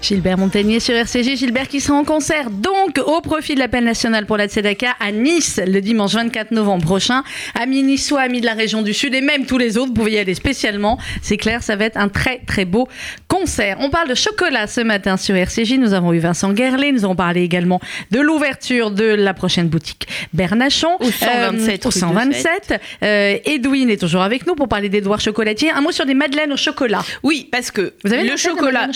Gilbert 0.05 0.37
Montagnier 0.37 0.79
sur 0.79 0.93
RCG, 0.93 1.35
Gilbert 1.35 1.67
qui 1.67 1.81
sera 1.81 1.97
en 1.97 2.03
concert 2.03 2.51
donc 2.51 2.99
au 3.03 3.21
profit 3.21 3.55
de 3.55 3.59
l'appel 3.59 3.83
national 3.83 4.27
pour 4.27 4.37
la 4.37 4.47
Tzedaka 4.47 4.95
à 4.99 5.11
Nice 5.11 5.59
le 5.65 5.81
dimanche 5.81 6.13
24 6.13 6.51
novembre 6.51 6.85
prochain. 6.85 7.23
Amis 7.55 7.81
niçois, 7.81 8.21
amis 8.21 8.39
de 8.39 8.45
la 8.45 8.53
région 8.53 8.83
du 8.83 8.93
Sud 8.93 9.15
et 9.15 9.21
même 9.21 9.47
tous 9.47 9.57
les 9.57 9.79
autres, 9.79 9.87
vous 9.87 9.93
pouvez 9.95 10.11
y 10.11 10.17
aller 10.19 10.35
spécialement. 10.35 10.99
C'est 11.23 11.37
clair, 11.37 11.63
ça 11.63 11.75
va 11.75 11.85
être 11.85 11.97
un 11.97 12.09
très 12.09 12.37
très 12.45 12.65
beau 12.65 12.87
concert. 13.27 13.77
On 13.79 13.89
parle 13.89 14.07
de 14.07 14.13
chocolat 14.13 14.67
ce 14.67 14.81
matin 14.81 15.17
sur 15.17 15.35
RCJ. 15.35 15.79
Nous 15.79 15.93
avons 15.93 16.13
eu 16.13 16.19
Vincent 16.19 16.53
Guerlet, 16.53 16.91
nous 16.91 17.03
avons 17.03 17.15
parlé 17.15 17.41
également 17.41 17.81
de 18.11 18.19
l'ouverture 18.19 18.91
de 18.91 19.05
la 19.05 19.33
prochaine 19.33 19.69
boutique 19.69 20.07
Bernachon 20.33 20.97
Au 20.99 21.09
127 21.09 21.83
au 21.83 21.89
rue 21.89 21.95
de 21.95 21.99
127. 21.99 22.81
Euh, 23.01 23.37
Edwin 23.45 23.89
est 23.89 23.99
toujours 23.99 24.21
avec 24.21 24.45
nous 24.45 24.53
pour 24.53 24.67
parler 24.67 24.89
d'Edouard 24.89 25.19
Chocolatier. 25.19 25.71
Un 25.71 25.81
mot 25.81 25.91
sur 25.91 26.05
des 26.05 26.13
madeleines 26.13 26.53
au 26.53 26.57
chocolat. 26.57 27.01
Oui, 27.23 27.49
parce 27.51 27.71
que 27.71 27.93
Vous 28.03 28.13
avez 28.13 28.23
le 28.23 28.35
au 28.35 28.37
chocolat? 28.37 28.87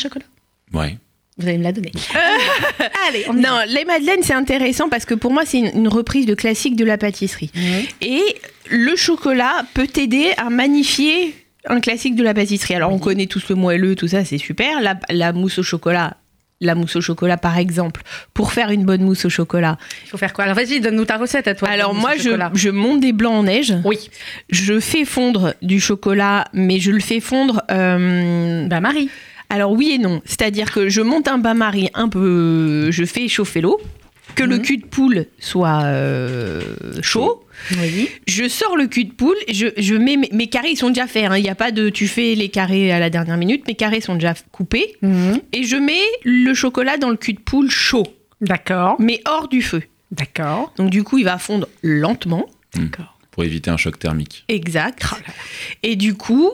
Ouais. 0.73 0.97
Vous 1.37 1.47
allez 1.47 1.57
me 1.57 1.63
la 1.63 1.71
donner. 1.71 1.91
Allez, 3.07 3.25
on 3.29 3.33
Non, 3.33 3.59
les 3.67 3.85
madeleines, 3.85 4.23
c'est 4.23 4.33
intéressant 4.33 4.89
parce 4.89 5.05
que 5.05 5.13
pour 5.13 5.31
moi, 5.31 5.43
c'est 5.45 5.59
une, 5.59 5.71
une 5.73 5.87
reprise 5.87 6.25
de 6.25 6.33
classique 6.35 6.75
de 6.75 6.83
la 6.83 6.97
pâtisserie. 6.97 7.51
Et 8.01 8.21
le 8.69 8.95
chocolat 8.97 9.63
peut 9.73 9.87
t'aider 9.87 10.31
à 10.37 10.49
magnifier 10.49 11.33
un 11.65 11.79
classique 11.79 12.15
de 12.15 12.23
la 12.23 12.33
pâtisserie. 12.33 12.75
Alors, 12.75 12.91
on 12.91 12.99
connaît 12.99 13.25
tous 13.27 13.47
le 13.49 13.55
moelleux, 13.55 13.95
tout 13.95 14.07
ça, 14.09 14.25
c'est 14.25 14.37
super. 14.37 14.81
La, 14.81 14.99
la 15.09 15.31
mousse 15.31 15.59
au 15.59 15.63
chocolat, 15.63 16.17
la 16.61 16.75
mousse 16.75 16.97
au 16.97 17.01
chocolat, 17.01 17.37
par 17.37 17.57
exemple, 17.57 18.01
pour 18.33 18.51
faire 18.51 18.69
une 18.69 18.83
bonne 18.83 19.01
mousse 19.03 19.23
au 19.23 19.29
chocolat. 19.29 19.77
Il 20.05 20.09
faut 20.09 20.17
faire 20.17 20.33
quoi? 20.33 20.43
Alors 20.43 20.55
vas-y, 20.57 20.81
donne-nous 20.81 21.05
ta 21.05 21.15
recette 21.17 21.47
à 21.47 21.55
toi. 21.55 21.69
Alors, 21.69 21.93
moi, 21.95 22.11
je 22.17 22.69
monte 22.69 22.99
des 22.99 23.13
blancs 23.13 23.33
en 23.33 23.43
neige. 23.43 23.73
Oui. 23.85 24.09
Je 24.49 24.77
fais 24.81 25.05
fondre 25.05 25.53
du 25.61 25.79
chocolat, 25.79 26.49
mais 26.51 26.81
je 26.81 26.91
le 26.91 26.99
fais 26.99 27.21
fondre. 27.21 27.61
euh, 27.71 28.65
Bah 28.67 28.81
Marie. 28.81 29.09
Alors 29.49 29.71
oui 29.71 29.91
et 29.93 29.97
non, 29.97 30.21
c'est-à-dire 30.25 30.71
que 30.71 30.89
je 30.89 31.01
monte 31.01 31.27
un 31.27 31.37
bain-marie 31.37 31.89
un 31.93 32.09
peu, 32.09 32.89
je 32.91 33.03
fais 33.05 33.27
chauffer 33.27 33.61
l'eau, 33.61 33.79
que 34.35 34.43
le 34.43 34.57
Mhm. 34.57 34.61
cul 34.61 34.77
de 34.77 34.85
poule 34.85 35.25
soit 35.39 35.81
euh, 35.83 36.61
chaud. 37.01 37.43
Oui. 37.77 38.07
Je 38.27 38.47
sors 38.47 38.77
le 38.77 38.87
cul 38.87 39.05
de 39.05 39.11
poule, 39.11 39.35
je, 39.51 39.67
je 39.75 39.95
mets 39.95 40.15
mes, 40.17 40.29
mes 40.31 40.47
carrés, 40.47 40.69
ils 40.71 40.77
sont 40.77 40.89
déjà 40.89 41.07
faits. 41.07 41.25
hein. 41.25 41.35
Il 41.37 41.43
n'y 41.43 41.49
a 41.49 41.55
pas 41.55 41.71
de 41.71 41.89
tu 41.89 42.07
fais 42.07 42.35
les 42.35 42.49
carrés 42.49 42.91
à 42.91 42.99
la 42.99 43.09
dernière 43.09 43.37
minute, 43.37 43.67
mes 43.67 43.75
carrés 43.75 44.01
sont 44.01 44.13
déjà 44.13 44.33
coupés. 44.51 44.95
Et 45.51 45.63
je 45.63 45.75
mets 45.75 46.05
le 46.23 46.53
chocolat 46.53 46.97
dans 46.97 47.09
le 47.09 47.17
cul 47.17 47.33
de 47.33 47.39
poule 47.39 47.69
chaud, 47.69 48.05
D'accord. 48.39 48.95
mais 48.99 49.19
hors 49.25 49.47
du 49.49 49.61
feu. 49.61 49.81
D'accord. 50.11 50.73
Donc 50.77 50.89
du 50.89 51.03
coup, 51.03 51.17
il 51.17 51.25
va 51.25 51.37
fondre 51.37 51.67
lentement. 51.83 52.45
D'accord. 52.75 53.17
Pour 53.31 53.43
éviter 53.43 53.69
un 53.71 53.77
choc 53.77 53.99
thermique. 53.99 54.45
Exact. 54.47 55.03
Et 55.83 55.95
du 55.95 56.13
coup, 56.15 56.49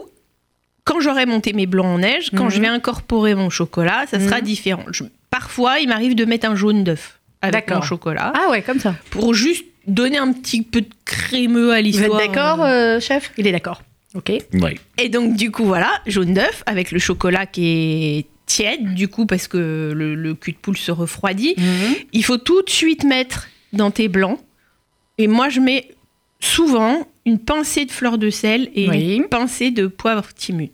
quand 0.85 0.99
j'aurai 1.01 1.25
monté 1.25 1.51
mes 1.53 1.65
blancs 1.65 1.85
en 1.87 1.97
neige, 1.97 2.29
quand 2.35 2.45
Mhm. 2.45 2.51
je 2.51 2.61
vais 2.61 2.67
incorporer 2.67 3.35
mon 3.35 3.49
chocolat, 3.49 4.05
ça 4.09 4.19
sera 4.19 4.37
Mhm. 4.37 4.43
différent. 4.43 4.83
Je- 4.91 5.03
parfois, 5.29 5.79
il 5.79 5.89
m'arrive 5.89 6.15
de 6.15 6.23
mettre 6.25 6.47
un 6.49 6.55
jaune 6.55 6.83
d'œuf 6.83 7.19
avec 7.41 7.69
mon 7.69 7.81
chocolat 7.81 8.31
Ah 8.35 8.49
ouais, 8.51 8.61
comme 8.61 8.79
ça. 8.79 8.95
pour 9.09 9.33
juste 9.33 9.65
donner 9.87 10.17
un 10.17 10.31
petit 10.31 10.61
peu 10.61 10.81
de 10.81 10.89
crémeux 11.03 11.73
à 11.73 11.77
Vous 11.77 11.83
l'histoire. 11.83 12.19
êtes 12.21 12.31
d'accord, 12.31 12.63
euh, 12.63 12.99
chef? 12.99 13.31
Il 13.37 13.45
est 13.47 13.51
d'accord. 13.51 13.81
Ok. 14.15 14.31
Ouais. 14.53 14.75
Et 14.97 15.09
donc, 15.09 15.35
du 15.35 15.51
coup, 15.51 15.65
voilà, 15.65 15.91
jaune 16.07 16.33
d'œuf 16.33 16.63
avec 16.65 16.91
le 16.91 16.99
chocolat 16.99 17.45
qui 17.45 17.65
est 18.19 18.25
tiède, 18.45 18.93
du 18.93 19.07
coup, 19.07 19.25
parce 19.25 19.47
que 19.47 19.91
le, 19.93 20.15
le 20.15 20.33
cul 20.35 20.53
de 20.53 20.57
poule 20.57 20.77
se 20.77 20.91
refroidit. 20.91 21.55
Il 22.13 22.23
faut 22.23 22.37
tout 22.37 22.61
de 22.61 22.69
suite 22.69 23.03
mettre 23.03 23.47
dans 23.73 23.91
tes 23.91 24.07
blancs. 24.07 24.39
Et 25.17 25.27
moi, 25.27 25.49
je 25.49 25.59
mets 25.59 25.89
souvent 26.39 27.07
une 27.25 27.39
pincée 27.39 27.85
de 27.85 27.91
fleur 27.91 28.17
de 28.17 28.29
sel 28.29 28.69
et 28.75 28.89
Oui. 28.89 29.15
une 29.15 29.25
pincée 29.27 29.71
de 29.71 29.87
poivre 29.87 30.27
timut. 30.33 30.71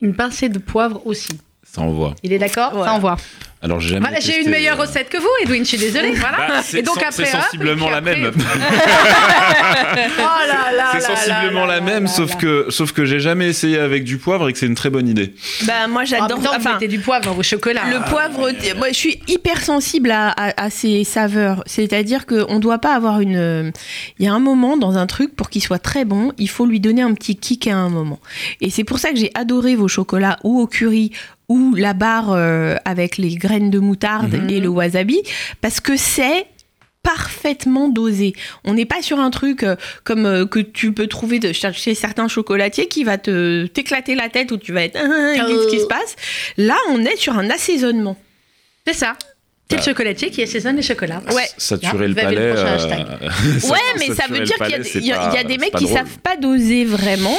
Une 0.00 0.14
pincée 0.14 0.48
de 0.48 0.58
poivre 0.58 1.06
aussi. 1.06 1.38
Ça 1.62 1.82
envoie. 1.82 2.14
Il 2.22 2.32
est 2.32 2.38
d'accord? 2.38 2.70
Voilà. 2.72 2.86
Ça 2.92 2.96
envoie. 2.96 3.16
Alors 3.62 3.78
j'ai 3.78 3.90
jamais 3.90 4.00
Voilà, 4.00 4.20
j'ai 4.20 4.26
testé, 4.32 4.42
une 4.44 4.50
meilleure 4.50 4.78
euh, 4.78 4.82
recette 4.84 5.10
que 5.10 5.18
vous, 5.18 5.28
Edwin. 5.42 5.62
Je 5.64 5.68
suis 5.68 5.76
désolée. 5.78 6.12
Voilà. 6.12 6.38
bah, 6.48 6.60
Et 6.72 6.80
donc 6.82 6.96
après, 6.96 7.10
c'est 7.12 7.26
sensiblement 7.26 7.90
la 7.90 7.98
après- 7.98 8.16
même. 8.16 8.32
Oh 10.18 10.22
là 10.48 10.72
là 10.76 10.88
c'est 10.92 11.08
là 11.08 11.16
sensiblement 11.16 11.66
la 11.66 11.80
même, 11.80 12.06
sauf 12.06 12.36
que 12.36 12.66
sauf 12.70 12.92
que 12.92 13.04
j'ai 13.04 13.20
jamais 13.20 13.48
essayé 13.48 13.78
avec 13.78 14.04
du 14.04 14.18
poivre 14.18 14.48
et 14.48 14.52
que 14.52 14.58
c'est 14.58 14.66
une 14.66 14.74
très 14.74 14.90
bonne 14.90 15.08
idée. 15.08 15.34
Bah, 15.66 15.86
moi, 15.88 16.02
En 16.02 16.04
j'adore. 16.04 16.38
vous 16.40 16.46
enfin, 16.46 16.74
mettez 16.74 16.88
du 16.88 17.00
poivre 17.00 17.24
dans 17.24 17.34
vos 17.34 17.42
chocolats. 17.42 17.82
le 17.90 18.08
poivre, 18.08 18.50
moi, 18.76 18.88
je 18.88 18.94
suis 18.94 19.20
hyper 19.28 19.60
sensible 19.62 20.10
à, 20.10 20.28
à- 20.30 20.64
à 20.64 20.70
ces 20.70 21.04
saveurs. 21.04 21.62
C'est-à-dire 21.66 22.26
qu'on 22.26 22.54
ne 22.54 22.60
doit 22.60 22.78
pas 22.78 22.94
avoir 22.94 23.20
une. 23.20 23.72
Il 24.18 24.24
y 24.24 24.28
a 24.28 24.32
un 24.32 24.40
moment 24.40 24.76
dans 24.76 24.96
un 24.96 25.06
truc, 25.06 25.34
pour 25.36 25.50
qu'il 25.50 25.62
soit 25.62 25.78
très 25.78 26.04
bon, 26.04 26.32
il 26.38 26.48
faut 26.48 26.66
lui 26.66 26.80
donner 26.80 27.02
un 27.02 27.14
petit 27.14 27.36
kick 27.36 27.66
à 27.66 27.76
un 27.76 27.88
moment. 27.90 28.20
Et 28.60 28.70
c'est 28.70 28.84
pour 28.84 28.98
ça 28.98 29.10
que 29.10 29.16
j'ai 29.16 29.30
adoré 29.34 29.74
vos 29.76 29.88
chocolats 29.88 30.38
ou 30.44 30.60
au 30.60 30.66
curry 30.66 31.12
ou 31.48 31.74
la 31.74 31.94
barre 31.94 32.30
euh, 32.30 32.76
avec 32.84 33.18
les 33.18 33.34
graines 33.50 33.70
de 33.70 33.78
moutarde 33.80 34.32
Mhm. 34.34 34.50
et 34.50 34.60
le 34.60 34.68
wasabi, 34.68 35.20
parce 35.60 35.80
que 35.80 35.96
c'est 35.96 36.46
parfaitement 37.02 37.88
dosé. 37.88 38.34
On 38.64 38.74
n'est 38.74 38.84
pas 38.84 39.00
sur 39.02 39.18
un 39.18 39.30
truc 39.30 39.62
euh, 39.62 39.74
comme 40.04 40.26
euh, 40.26 40.44
que 40.46 40.58
tu 40.60 40.92
peux 40.92 41.06
trouver 41.06 41.38
de, 41.38 41.52
chez 41.52 41.94
certains 41.94 42.28
chocolatiers 42.28 42.86
qui 42.88 43.04
va 43.04 43.16
te 43.18 43.66
t'éclater 43.66 44.14
la 44.14 44.28
tête 44.28 44.52
où 44.52 44.58
tu 44.58 44.72
vas 44.72 44.84
être 44.84 44.96
Ah, 44.96 45.06
ah, 45.08 45.46
qu'est-ce 45.46 45.68
qui 45.70 45.80
se 45.80 45.86
passe 45.86 46.14
Là, 46.58 46.76
on 46.90 47.02
est 47.04 47.16
sur 47.16 47.36
un 47.38 47.48
assaisonnement. 47.50 48.16
C'est 48.86 48.92
ça. 48.94 49.14
C'est 49.70 49.76
le 49.76 49.80
Bah. 49.82 49.84
chocolatier 49.86 50.30
qui 50.30 50.42
assaisonne 50.42 50.76
les 50.76 50.82
chocolats. 50.82 51.22
Ouais. 51.32 51.46
Saturer 51.56 52.08
Là, 52.08 52.08
le 52.08 52.14
palais. 52.14 52.34
le 52.36 52.56
euh, 52.56 53.68
Ouais, 53.70 53.78
mais 53.98 54.14
ça 54.14 54.24
veut 54.28 54.40
dire 54.40 54.56
qu'il 54.56 55.04
y 55.06 55.12
a, 55.12 55.34
y 55.34 55.40
y 55.40 55.44
des 55.44 55.58
mecs 55.58 55.74
qui 55.74 55.84
drôle. 55.84 55.96
savent 55.96 56.18
pas 56.22 56.36
doser 56.36 56.84
vraiment. 56.84 57.38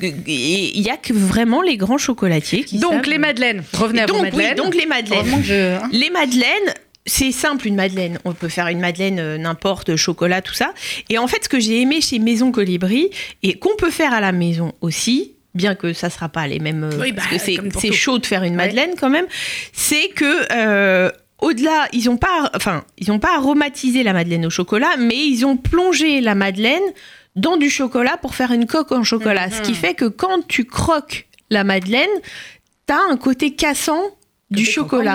Il 0.00 0.80
y 0.80 0.88
a 0.90 0.96
que 0.96 1.12
vraiment 1.12 1.62
les 1.62 1.76
grands 1.76 1.98
chocolatiers 1.98 2.64
qui 2.64 2.78
Donc 2.78 2.92
savent. 2.92 3.06
les 3.10 3.18
madeleines. 3.18 3.64
Revenez 3.72 4.02
à 4.02 4.06
vos 4.06 4.12
donc, 4.14 4.22
oui, 4.24 4.30
madeleines. 4.30 4.56
donc 4.56 4.74
les 4.74 4.86
madeleines. 4.86 5.42
Je- 5.42 5.76
hein. 5.76 5.88
Les 5.92 6.10
madeleines, 6.10 6.74
c'est 7.06 7.32
simple 7.32 7.66
une 7.66 7.74
madeleine. 7.74 8.18
On 8.24 8.32
peut 8.32 8.48
faire 8.48 8.68
une 8.68 8.78
madeleine 8.80 9.18
euh, 9.18 9.36
n'importe, 9.38 9.96
chocolat, 9.96 10.42
tout 10.42 10.54
ça. 10.54 10.72
Et 11.08 11.18
en 11.18 11.26
fait, 11.26 11.44
ce 11.44 11.48
que 11.48 11.58
j'ai 11.58 11.80
aimé 11.80 12.00
chez 12.00 12.18
Maison 12.20 12.52
Colibri, 12.52 13.10
et 13.42 13.54
qu'on 13.58 13.74
peut 13.76 13.90
faire 13.90 14.12
à 14.14 14.20
la 14.20 14.32
maison 14.32 14.72
aussi, 14.80 15.32
bien 15.54 15.74
que 15.74 15.92
ça 15.92 16.08
sera 16.10 16.28
pas 16.28 16.46
les 16.46 16.60
mêmes... 16.60 16.84
euh, 16.84 17.00
Oui, 17.00 17.12
parce 17.12 17.28
bah, 17.28 17.36
que 17.38 17.78
c'est 17.80 17.92
chaud 17.92 18.18
de 18.18 18.26
faire 18.26 18.44
une 18.44 18.52
Ouais. 18.52 18.56
madeleine 18.66 18.90
quand 18.98 19.10
même, 19.10 19.26
c'est 19.72 20.08
que... 20.10 20.52
euh, 20.52 21.10
au-delà, 21.42 21.88
ils 21.94 22.04
n'ont 22.04 22.18
pas, 22.18 22.50
enfin, 22.54 22.84
ils 22.98 23.10
ont 23.10 23.18
pas 23.18 23.34
aromatisé 23.34 24.02
la 24.02 24.12
madeleine 24.12 24.44
au 24.44 24.50
chocolat, 24.50 24.90
mais 24.98 25.16
ils 25.16 25.46
ont 25.46 25.56
plongé 25.56 26.20
la 26.20 26.34
madeleine 26.34 26.82
dans 27.40 27.56
du 27.56 27.70
chocolat 27.70 28.16
pour 28.16 28.34
faire 28.34 28.52
une 28.52 28.66
coque 28.66 28.92
en 28.92 29.02
chocolat. 29.02 29.50
Ce 29.50 29.62
qui 29.62 29.74
fait 29.74 29.94
que 29.94 30.04
quand 30.04 30.46
tu 30.46 30.64
croques 30.64 31.26
la 31.50 31.64
madeleine, 31.64 32.08
t'as 32.86 33.00
un 33.10 33.16
côté 33.16 33.54
cassant 33.54 34.02
du 34.50 34.64
chocolat. 34.64 35.14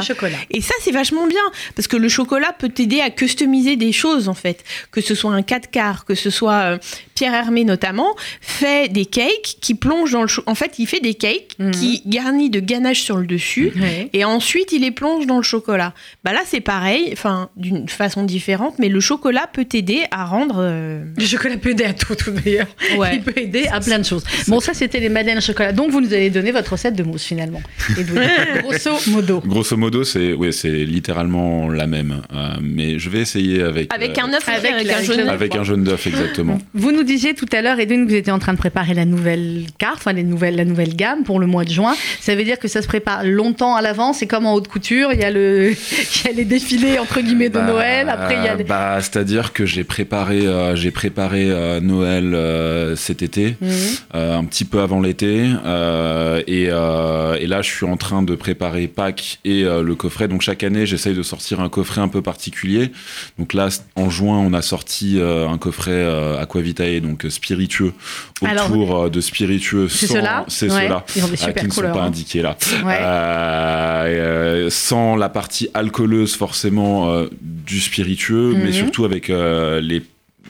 Et 0.49 0.61
ça, 0.61 0.73
c'est 0.81 0.91
vachement 0.91 1.27
bien, 1.27 1.41
parce 1.75 1.87
que 1.87 1.97
le 1.97 2.07
chocolat 2.09 2.53
peut 2.57 2.69
t'aider 2.69 3.01
à 3.01 3.09
customiser 3.09 3.75
des 3.75 3.91
choses, 3.91 4.29
en 4.29 4.33
fait. 4.33 4.63
Que 4.91 5.01
ce 5.01 5.13
soit 5.15 5.31
un 5.33 5.41
4 5.41 5.69
quarts, 5.71 6.05
que 6.05 6.15
ce 6.15 6.29
soit 6.29 6.53
euh, 6.53 6.77
Pierre 7.15 7.33
Hermé 7.33 7.63
notamment, 7.65 8.15
fait 8.41 8.87
des 8.89 9.05
cakes 9.05 9.57
qui 9.61 9.75
plongent 9.75 10.11
dans 10.13 10.21
le 10.21 10.27
chocolat. 10.27 10.51
En 10.51 10.55
fait, 10.55 10.75
il 10.79 10.85
fait 10.87 10.99
des 11.01 11.13
cakes 11.15 11.55
Mhm. 11.59 11.71
qui 11.71 12.01
garnit 12.05 12.49
de 12.49 12.59
ganache 12.59 13.01
sur 13.01 13.17
le 13.17 13.25
dessus. 13.25 13.71
Et 14.13 14.23
ensuite, 14.25 14.71
il 14.71 14.81
les 14.81 14.91
plonge 14.91 15.25
dans 15.25 15.37
le 15.37 15.43
chocolat. 15.43 15.93
Bah 16.23 16.33
là, 16.33 16.41
c'est 16.45 16.59
pareil, 16.61 17.09
enfin, 17.13 17.49
d'une 17.55 17.87
façon 17.89 18.23
différente, 18.23 18.75
mais 18.79 18.89
le 18.89 18.99
chocolat 18.99 19.47
peut 19.51 19.65
t'aider 19.65 20.03
à 20.11 20.25
rendre. 20.25 20.57
euh, 20.59 21.03
Le 21.17 21.25
chocolat 21.25 21.57
peut 21.57 21.69
aider 21.71 21.83
à 21.85 21.93
tout, 21.93 22.15
tout 22.15 22.31
d'ailleurs. 22.31 22.67
Ouais. 22.97 23.15
Il 23.15 23.21
peut 23.23 23.37
aider 23.39 23.67
à 23.71 23.79
plein 23.79 23.99
de 23.99 24.05
choses. 24.05 24.23
Bon, 24.47 24.59
ça, 24.59 24.73
c'était 24.73 24.99
les 24.99 25.09
madeleines 25.09 25.37
au 25.37 25.41
chocolat. 25.41 25.71
Donc, 25.71 25.91
vous 25.91 26.01
nous 26.01 26.13
avez 26.13 26.29
donné 26.29 26.51
votre 26.51 26.71
recette 26.73 26.95
de 26.95 27.03
mousse, 27.03 27.23
finalement. 27.23 27.61
Et 27.97 28.03
donc, 28.03 28.17
grosso 28.63 28.91
modo. 29.11 29.24
Grosso 29.45 29.77
modo, 29.77 30.03
c'est 30.03 30.33
ouais, 30.33 30.51
c'est 30.51 30.69
littéralement 30.85 31.69
la 31.69 31.87
même. 31.87 32.21
Euh, 32.33 32.55
mais 32.61 32.99
je 32.99 33.09
vais 33.09 33.19
essayer 33.19 33.61
avec 33.61 33.93
Avec 33.93 34.17
euh, 34.17 34.21
un 34.23 34.33
œuf, 34.33 34.47
avec 34.47 34.89
un 34.89 35.01
jaune 35.03 35.17
d'œuf. 35.17 35.29
avec 35.29 35.55
un 35.55 35.63
jaune 35.63 35.83
d'œuf 35.83 36.07
exactement. 36.07 36.59
Vous 36.73 36.91
nous 36.91 37.03
disiez 37.03 37.33
tout 37.33 37.45
à 37.51 37.61
l'heure, 37.61 37.79
Edwin, 37.79 38.05
que 38.05 38.09
vous 38.11 38.15
étiez 38.15 38.31
en 38.33 38.39
train 38.39 38.53
de 38.53 38.57
préparer 38.57 38.93
la 38.93 39.05
nouvelle 39.05 39.63
carte, 39.77 39.97
enfin 39.97 40.13
les 40.13 40.23
nouvelles, 40.23 40.55
la 40.55 40.65
nouvelle 40.65 40.95
gamme 40.95 41.23
pour 41.23 41.39
le 41.39 41.47
mois 41.47 41.63
de 41.65 41.69
juin. 41.71 41.95
Ça 42.19 42.35
veut 42.35 42.43
dire 42.43 42.59
que 42.59 42.67
ça 42.67 42.81
se 42.81 42.87
prépare 42.87 43.23
longtemps 43.23 43.75
à 43.75 43.81
l'avance. 43.81 44.17
C'est 44.19 44.27
comme 44.27 44.45
en 44.45 44.53
haute 44.53 44.67
couture. 44.67 45.09
Il 45.13 45.19
y 45.19 45.23
a, 45.23 45.31
le, 45.31 45.71
il 46.25 46.25
y 46.25 46.29
a 46.29 46.31
les 46.35 46.45
défilés, 46.45 46.99
entre 46.99 47.21
guillemets, 47.21 47.49
de 47.49 47.55
Bah, 47.55 47.65
Noël. 47.67 48.09
Après, 48.09 48.35
il 48.37 48.43
y 48.43 48.47
a 48.47 48.55
les... 48.55 48.63
bah, 48.63 48.97
c'est-à-dire 49.01 49.53
que 49.53 49.65
j'ai 49.65 49.83
préparé, 49.83 50.45
euh, 50.45 50.75
j'ai 50.75 50.91
préparé 50.91 51.49
euh, 51.49 51.79
Noël 51.79 52.33
euh, 52.33 52.95
cet 52.95 53.21
été, 53.21 53.55
Mhm. 53.61 53.69
euh, 54.15 54.37
un 54.37 54.43
petit 54.45 54.65
peu 54.65 54.79
avant 54.81 54.99
l'été, 55.01 55.45
euh, 55.65 56.41
et, 56.47 56.67
euh, 56.69 57.35
et 57.39 57.47
là 57.47 57.61
je 57.61 57.69
suis 57.69 57.85
en 57.85 57.97
train 57.97 58.21
de 58.23 58.35
préparer 58.35 58.87
Pâques 58.87 59.14
et 59.43 59.63
euh, 59.63 59.81
le 59.83 59.95
coffret. 59.95 60.27
Donc 60.27 60.41
chaque 60.41 60.63
année 60.63 60.85
j'essaye 60.85 61.13
de 61.15 61.23
sortir 61.23 61.59
un 61.61 61.69
coffret 61.69 62.01
un 62.01 62.07
peu 62.07 62.21
particulier. 62.21 62.91
Donc 63.39 63.53
là 63.53 63.69
en 63.95 64.09
juin 64.09 64.37
on 64.37 64.53
a 64.53 64.61
sorti 64.61 65.19
euh, 65.19 65.47
un 65.47 65.57
coffret 65.57 65.91
euh, 65.91 66.39
Aquavitae, 66.41 66.99
donc 67.01 67.25
spiritueux, 67.29 67.93
autour 68.41 69.09
de 69.09 69.21
spiritueux. 69.21 69.87
C'est 69.89 70.07
ceux-là 70.07 70.45
C'est 70.47 70.71
Ouais. 70.71 70.83
ceux-là. 70.83 71.05
Ils 71.15 71.23
ont 71.23 71.27
des 71.27 71.37
super 71.37 71.53
qui 71.61 71.67
ne 71.67 71.71
sont 71.71 71.81
couleurs. 71.81 71.93
pas 71.95 72.01
hein. 72.03 72.07
indiqués 72.07 72.41
là. 72.41 72.57
Ouais. 72.85 74.69
Sans 74.69 75.15
la 75.15 75.29
partie 75.29 75.69
alcooleuse 75.73 76.35
forcément 76.35 77.25
du 77.41 77.79
spiritueux, 77.79 78.53
Mhm. 78.53 78.61
mais 78.63 78.71
surtout 78.71 79.05
avec 79.05 79.27
les 79.29 80.01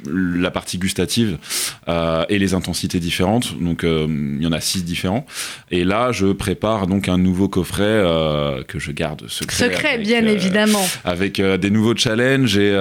la 0.06 0.52
partie 0.52 0.78
gustative 0.78 1.38
euh, 1.88 2.26
et 2.30 2.40
les 2.40 2.54
intensités 2.54 3.00
différentes. 3.00 3.60
Donc 3.60 3.84
euh, 3.84 4.06
il 4.10 4.44
y 4.44 4.48
en 4.48 4.52
a 4.52 4.62
six 4.62 4.84
différents. 4.84 5.26
Et 5.72 5.84
là, 5.84 6.12
je 6.12 6.32
prépare 6.32 6.88
donc 6.88 7.10
un 7.10 7.18
nouveau 7.18 7.48
coffret 7.48 7.84
euh, 7.86 8.64
que 8.64 8.80
je 8.80 8.92
garde 8.92 9.28
secret. 9.28 9.70
Secret, 9.70 9.94
avec, 9.96 10.08
bien 10.08 10.26
évidemment. 10.26 10.86
avec 11.04 11.42
des 11.42 11.70
nouveaux 11.70 11.96
challenges 11.96 12.58
et, 12.58 12.72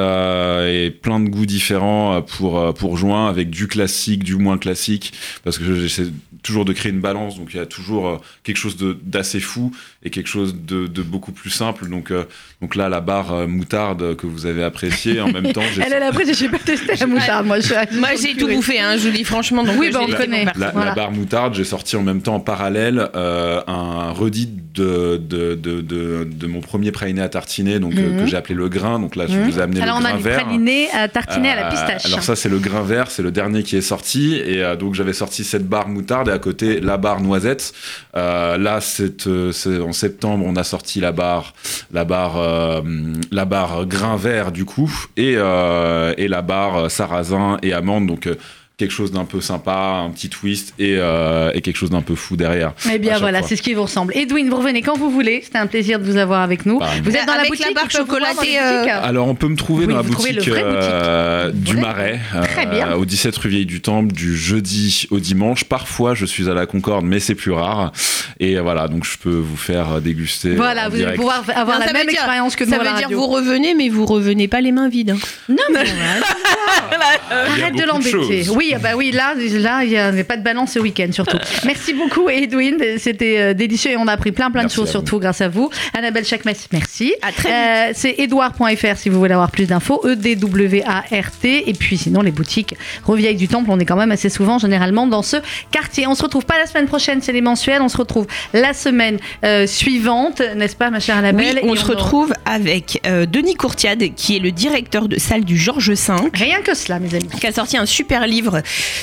et 0.84 0.90
plein 0.90 1.20
de 1.20 1.28
goûts 1.28 1.46
différents 1.46 2.22
pour, 2.22 2.74
pour 2.74 2.96
juin, 2.96 3.28
avec 3.28 3.50
du 3.50 3.68
classique, 3.68 4.24
du 4.24 4.36
moins 4.36 4.58
classique, 4.58 5.12
parce 5.44 5.58
que 5.58 5.74
j'essaie 5.80 6.06
toujours 6.42 6.66
de 6.66 6.74
créer 6.74 6.92
une 6.92 7.00
balance, 7.00 7.38
donc 7.38 7.54
il 7.54 7.56
y 7.56 7.60
a 7.60 7.64
toujours 7.66 8.20
quelque 8.42 8.58
chose 8.58 8.76
de- 8.76 8.98
d'assez 9.02 9.40
fou 9.40 9.74
et 10.04 10.10
quelque 10.10 10.26
chose 10.28 10.54
de, 10.54 10.86
de 10.86 11.02
beaucoup 11.02 11.32
plus 11.32 11.50
simple. 11.50 11.88
Donc, 11.88 12.10
euh, 12.10 12.24
donc 12.60 12.74
là, 12.76 12.88
la 12.88 13.00
barre 13.00 13.32
euh, 13.32 13.46
moutarde 13.46 14.16
que 14.16 14.26
vous 14.26 14.46
avez 14.46 14.62
appréciée, 14.62 15.20
en 15.20 15.30
même 15.32 15.52
temps, 15.52 15.62
Elle, 15.84 15.92
elle 15.94 16.02
a 16.02 16.12
pris, 16.12 16.32
j'ai 16.34 16.48
pas 16.48 16.58
testé 16.58 16.94
la 17.00 17.06
moutarde, 17.06 17.46
moi. 17.46 17.58
j'ai 17.60 18.36
tout 18.36 18.48
bouffé, 18.48 18.80
hein, 18.80 18.96
je 18.98 19.08
vous 19.08 19.16
dis 19.16 19.24
franchement. 19.24 19.64
Donc 19.64 19.76
Oui, 19.78 19.88
euh, 19.88 19.92
bah, 19.92 20.00
on 20.02 20.06
laissé 20.06 20.18
connaît. 20.18 20.44
La, 20.56 20.70
Voilà. 20.70 20.90
la 20.90 20.94
barre 20.94 21.12
moutarde, 21.12 21.54
j'ai 21.54 21.64
sorti 21.64 21.96
en 21.96 22.02
même 22.02 22.20
temps 22.22 22.34
en 22.36 22.40
parallèle 22.40 23.08
euh, 23.14 23.60
un 23.66 24.10
redit 24.12 24.48
de, 24.74 25.16
de, 25.16 25.54
de, 25.54 25.80
de, 25.80 26.24
de 26.30 26.46
mon 26.46 26.60
premier 26.60 26.90
praliné 26.92 27.22
à 27.22 27.28
tartiner, 27.28 27.78
donc 27.78 27.94
euh, 27.96 28.10
Mhm. 28.10 28.20
que 28.20 28.26
j'ai 28.26 28.36
appelé 28.36 28.54
le 28.54 28.68
grain. 28.68 28.98
Donc 28.98 29.16
là, 29.16 29.26
je 29.28 29.32
Mhm. 29.38 29.48
vous 29.50 29.58
ai 29.58 29.62
amené 29.62 29.80
Alors, 29.80 29.96
on 29.96 30.00
le 30.00 30.06
a 30.06 30.10
grain 30.10 30.18
vert. 30.18 30.42
praliné 30.44 30.88
à 30.92 31.08
tartiner 31.08 31.50
à 31.50 31.56
la 31.56 31.70
pistache. 31.70 32.06
alors 32.06 32.22
ça 32.22 32.34
c'est 32.36 32.48
le 32.48 32.58
grain 32.58 32.82
vert, 32.82 33.10
c'est 33.10 33.22
le 33.22 33.30
dernier 33.30 33.62
qui 33.62 33.76
est 33.76 33.80
sorti 33.80 34.34
et 34.34 34.62
euh, 34.62 34.76
donc 34.76 34.94
j'avais 34.94 35.12
sorti 35.12 35.44
cette 35.44 35.66
barre 35.68 35.88
moutarde 35.88 36.28
et 36.28 36.32
à 36.32 36.38
côté 36.38 36.80
la 36.80 36.96
barre 36.96 37.20
noisette. 37.20 37.72
Euh, 38.16 38.58
là 38.58 38.80
c'est 38.80 39.26
euh, 39.26 39.52
c'est 39.52 39.78
en 39.78 39.92
septembre 39.94 40.44
on 40.46 40.56
a 40.56 40.64
sorti 40.64 41.00
la 41.00 41.12
barre 41.12 41.54
la 41.92 42.04
barre 42.04 42.36
euh, 42.38 42.82
la 43.30 43.44
barre 43.44 43.86
grain 43.86 44.16
vert 44.16 44.52
du 44.52 44.64
coup 44.64 44.92
et 45.16 45.34
euh, 45.36 46.12
et 46.18 46.28
la 46.28 46.42
barre 46.42 46.90
sarrasin 46.90 47.58
et 47.62 47.72
amande. 47.72 48.06
Donc 48.06 48.26
euh, 48.26 48.36
quelque 48.76 48.90
chose 48.90 49.12
d'un 49.12 49.24
peu 49.24 49.40
sympa, 49.40 50.02
un 50.04 50.10
petit 50.10 50.28
twist 50.28 50.74
et, 50.80 50.96
euh, 50.98 51.52
et 51.54 51.60
quelque 51.60 51.76
chose 51.76 51.90
d'un 51.90 52.02
peu 52.02 52.16
fou 52.16 52.36
derrière. 52.36 52.72
Eh 52.92 52.98
bien 52.98 53.18
voilà, 53.18 53.40
c'est 53.42 53.54
ce 53.54 53.62
qui 53.62 53.72
vous 53.72 53.82
ressemble. 53.82 54.12
Edwin, 54.16 54.48
vous 54.50 54.56
revenez 54.56 54.82
quand 54.82 54.98
vous 54.98 55.10
voulez. 55.10 55.42
C'était 55.44 55.58
un 55.58 55.68
plaisir 55.68 56.00
de 56.00 56.04
vous 56.04 56.16
avoir 56.16 56.40
avec 56.40 56.66
nous. 56.66 56.80
Pareil. 56.80 57.00
Vous 57.04 57.14
êtes 57.14 57.24
dans 57.24 57.36
la 57.36 57.44
boutique 57.44 57.66
la 57.68 57.72
barre 57.72 57.90
chocolatée, 57.90 58.58
euh, 58.60 58.84
Alors 59.02 59.28
on 59.28 59.36
peut 59.36 59.46
me 59.46 59.54
trouver 59.56 59.86
Oui, 59.86 59.92
dans 59.92 59.98
la 59.98 60.02
boutique, 60.02 60.48
euh, 60.48 61.50
boutique. 61.52 61.62
du 61.64 61.74
Ouais. 61.76 61.80
Marais, 61.80 62.20
Très 62.52 62.66
bien. 62.66 62.94
au 62.94 63.04
17 63.04 63.36
rue 63.36 63.48
Vieille 63.50 63.66
du 63.66 63.80
Temple, 63.80 64.12
du 64.12 64.36
jeudi 64.36 65.06
au 65.10 65.20
dimanche. 65.20 65.62
Parfois 65.64 66.14
je 66.14 66.26
suis 66.26 66.50
à 66.50 66.54
la 66.54 66.66
Concorde, 66.66 67.04
mais 67.04 67.20
c'est 67.20 67.36
plus 67.36 67.52
rare. 67.52 67.92
Et 68.40 68.58
voilà, 68.58 68.88
donc 68.88 69.04
je 69.04 69.16
peux 69.18 69.30
vous 69.36 69.56
faire 69.56 70.00
déguster. 70.00 70.50
Voilà, 70.56 70.88
en 70.88 70.90
vous 70.90 71.00
allez 71.00 71.14
pouvoir 71.14 71.44
avoir 71.54 71.78
Non, 71.78 71.86
la 71.86 71.92
même 71.92 72.02
dire- 72.08 72.14
expérience 72.14 72.56
que 72.56 72.64
nous 72.64 72.70
Ça 72.70 72.80
à 72.80 72.82
la 72.82 72.90
veut 72.90 72.96
dire 72.96 73.04
radio. 73.06 73.18
vous 73.20 73.26
revenez, 73.28 73.74
mais 73.74 73.88
vous 73.88 74.04
revenez 74.06 74.48
pas 74.48 74.60
les 74.60 74.72
mains 74.72 74.88
vides. 74.88 75.10
hein. 75.10 75.18
Non, 75.48 75.56
mais 75.72 75.78
arrête 77.30 77.76
de 77.76 77.84
l'embêter. 77.84 78.10
choses. 78.10 78.50
Oui, 78.66 78.72
ah 78.74 78.78
bah 78.78 78.90
oui, 78.96 79.10
là, 79.10 79.34
là, 79.60 79.84
il 79.84 79.90
n'y 79.90 79.96
avait 79.96 80.24
pas 80.24 80.36
de 80.36 80.42
balance 80.42 80.72
ce 80.72 80.78
week-end 80.78 81.08
surtout. 81.12 81.36
Merci 81.64 81.92
beaucoup, 81.94 82.28
Edwin. 82.28 82.76
C'était 82.98 83.38
euh, 83.38 83.54
délicieux 83.54 83.92
et 83.92 83.96
on 83.96 84.06
a 84.08 84.12
appris 84.12 84.32
plein, 84.32 84.50
plein 84.50 84.62
Merci 84.62 84.76
de 84.76 84.80
choses 84.82 84.90
surtout 84.90 85.18
grâce 85.18 85.40
à 85.40 85.48
vous. 85.48 85.70
Annabelle 85.96 86.24
Chakmes, 86.24 86.52
merci. 86.72 87.14
À 87.22 87.32
très 87.32 87.50
Euh, 87.52 87.92
C'est 87.94 88.14
edouard.fr 88.18 88.96
si 88.96 89.08
vous 89.08 89.18
voulez 89.18 89.32
avoir 89.34 89.50
plus 89.50 89.66
d'infos. 89.66 90.00
E 90.04 90.14
E-D-W-A-R-T. 90.14 91.68
Et 91.68 91.72
puis 91.72 91.96
sinon, 91.98 92.20
les 92.22 92.30
boutiques 92.30 92.74
Revieille 93.04 93.36
du 93.36 93.48
Temple, 93.48 93.70
on 93.70 93.78
est 93.78 93.84
quand 93.84 93.96
même 93.96 94.12
assez 94.12 94.28
souvent, 94.28 94.58
généralement, 94.58 95.06
dans 95.06 95.22
ce 95.22 95.36
quartier. 95.70 96.06
On 96.06 96.14
se 96.14 96.22
retrouve 96.22 96.44
pas 96.46 96.58
la 96.58 96.66
semaine 96.66 96.86
prochaine, 96.86 97.20
c'est 97.22 97.32
les 97.32 97.40
mensuels. 97.40 97.82
On 97.82 97.88
se 97.88 97.96
retrouve 97.96 98.26
la 98.52 98.72
semaine 98.72 99.18
euh, 99.44 99.66
suivante, 99.66 100.40
n'est-ce 100.56 100.76
pas, 100.76 100.90
ma 100.90 101.00
chère 101.00 101.16
Annabelle? 101.18 101.60
Oui, 101.62 101.68
on 101.70 101.74
Et 101.74 101.76
se 101.78 101.84
aura- 101.84 101.94
retrouve 101.94 102.32
avec 102.46 103.00
euh, 103.06 103.26
Denis 103.26 103.54
Courtiade, 103.54 104.02
qui 104.16 104.36
est 104.36 104.40
le 104.40 104.50
directeur 104.52 105.08
de 105.08 105.18
salle 105.18 105.44
du 105.44 105.56
Georges 105.56 105.90
V, 105.90 106.14
Rien 106.34 106.60
que 106.62 106.74
cela, 106.74 106.98
mes 106.98 107.14
amis. 107.14 107.28
qui 107.40 107.46
a 107.46 107.52
sorti 107.52 107.76
un 107.76 107.86
super 107.86 108.26
livre 108.26 108.53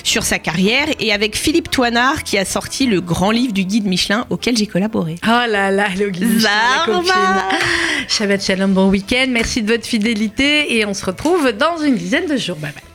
sur 0.04 0.24
sa 0.24 0.40
carrière, 0.40 0.88
et 1.00 1.14
avec 1.14 1.36
Philippe 1.36 1.70
Toinard, 1.70 2.24
qui 2.24 2.38
a 2.38 2.46
sorti 2.46 2.86
le 2.86 3.02
grand 3.02 3.32
livre 3.32 3.54
du 3.54 3.64
guide 3.64 3.86
Michelin 3.86 4.26
auquel 4.30 4.58
j'ai 4.58 4.68
collaboré. 4.68 5.16
Oh 5.24 5.28
là 5.50 5.72
là, 5.72 5.88
le 5.98 6.10
guide 6.10 6.36
Michelin. 6.36 7.50
Shabbat 8.08 8.44
shalom, 8.44 8.74
bon 8.74 8.90
week-end. 8.90 9.28
Merci 9.30 9.62
de 9.62 9.72
votre 9.72 9.86
fidélité 9.86 10.78
et 10.78 10.86
on 10.86 10.94
se 10.94 11.06
retrouve 11.06 11.52
dans 11.52 11.78
une 11.78 11.96
dizaine 11.96 12.28
de 12.28 12.38
jours. 12.38 12.58
Bye 12.58 12.72
bye. 12.74 12.91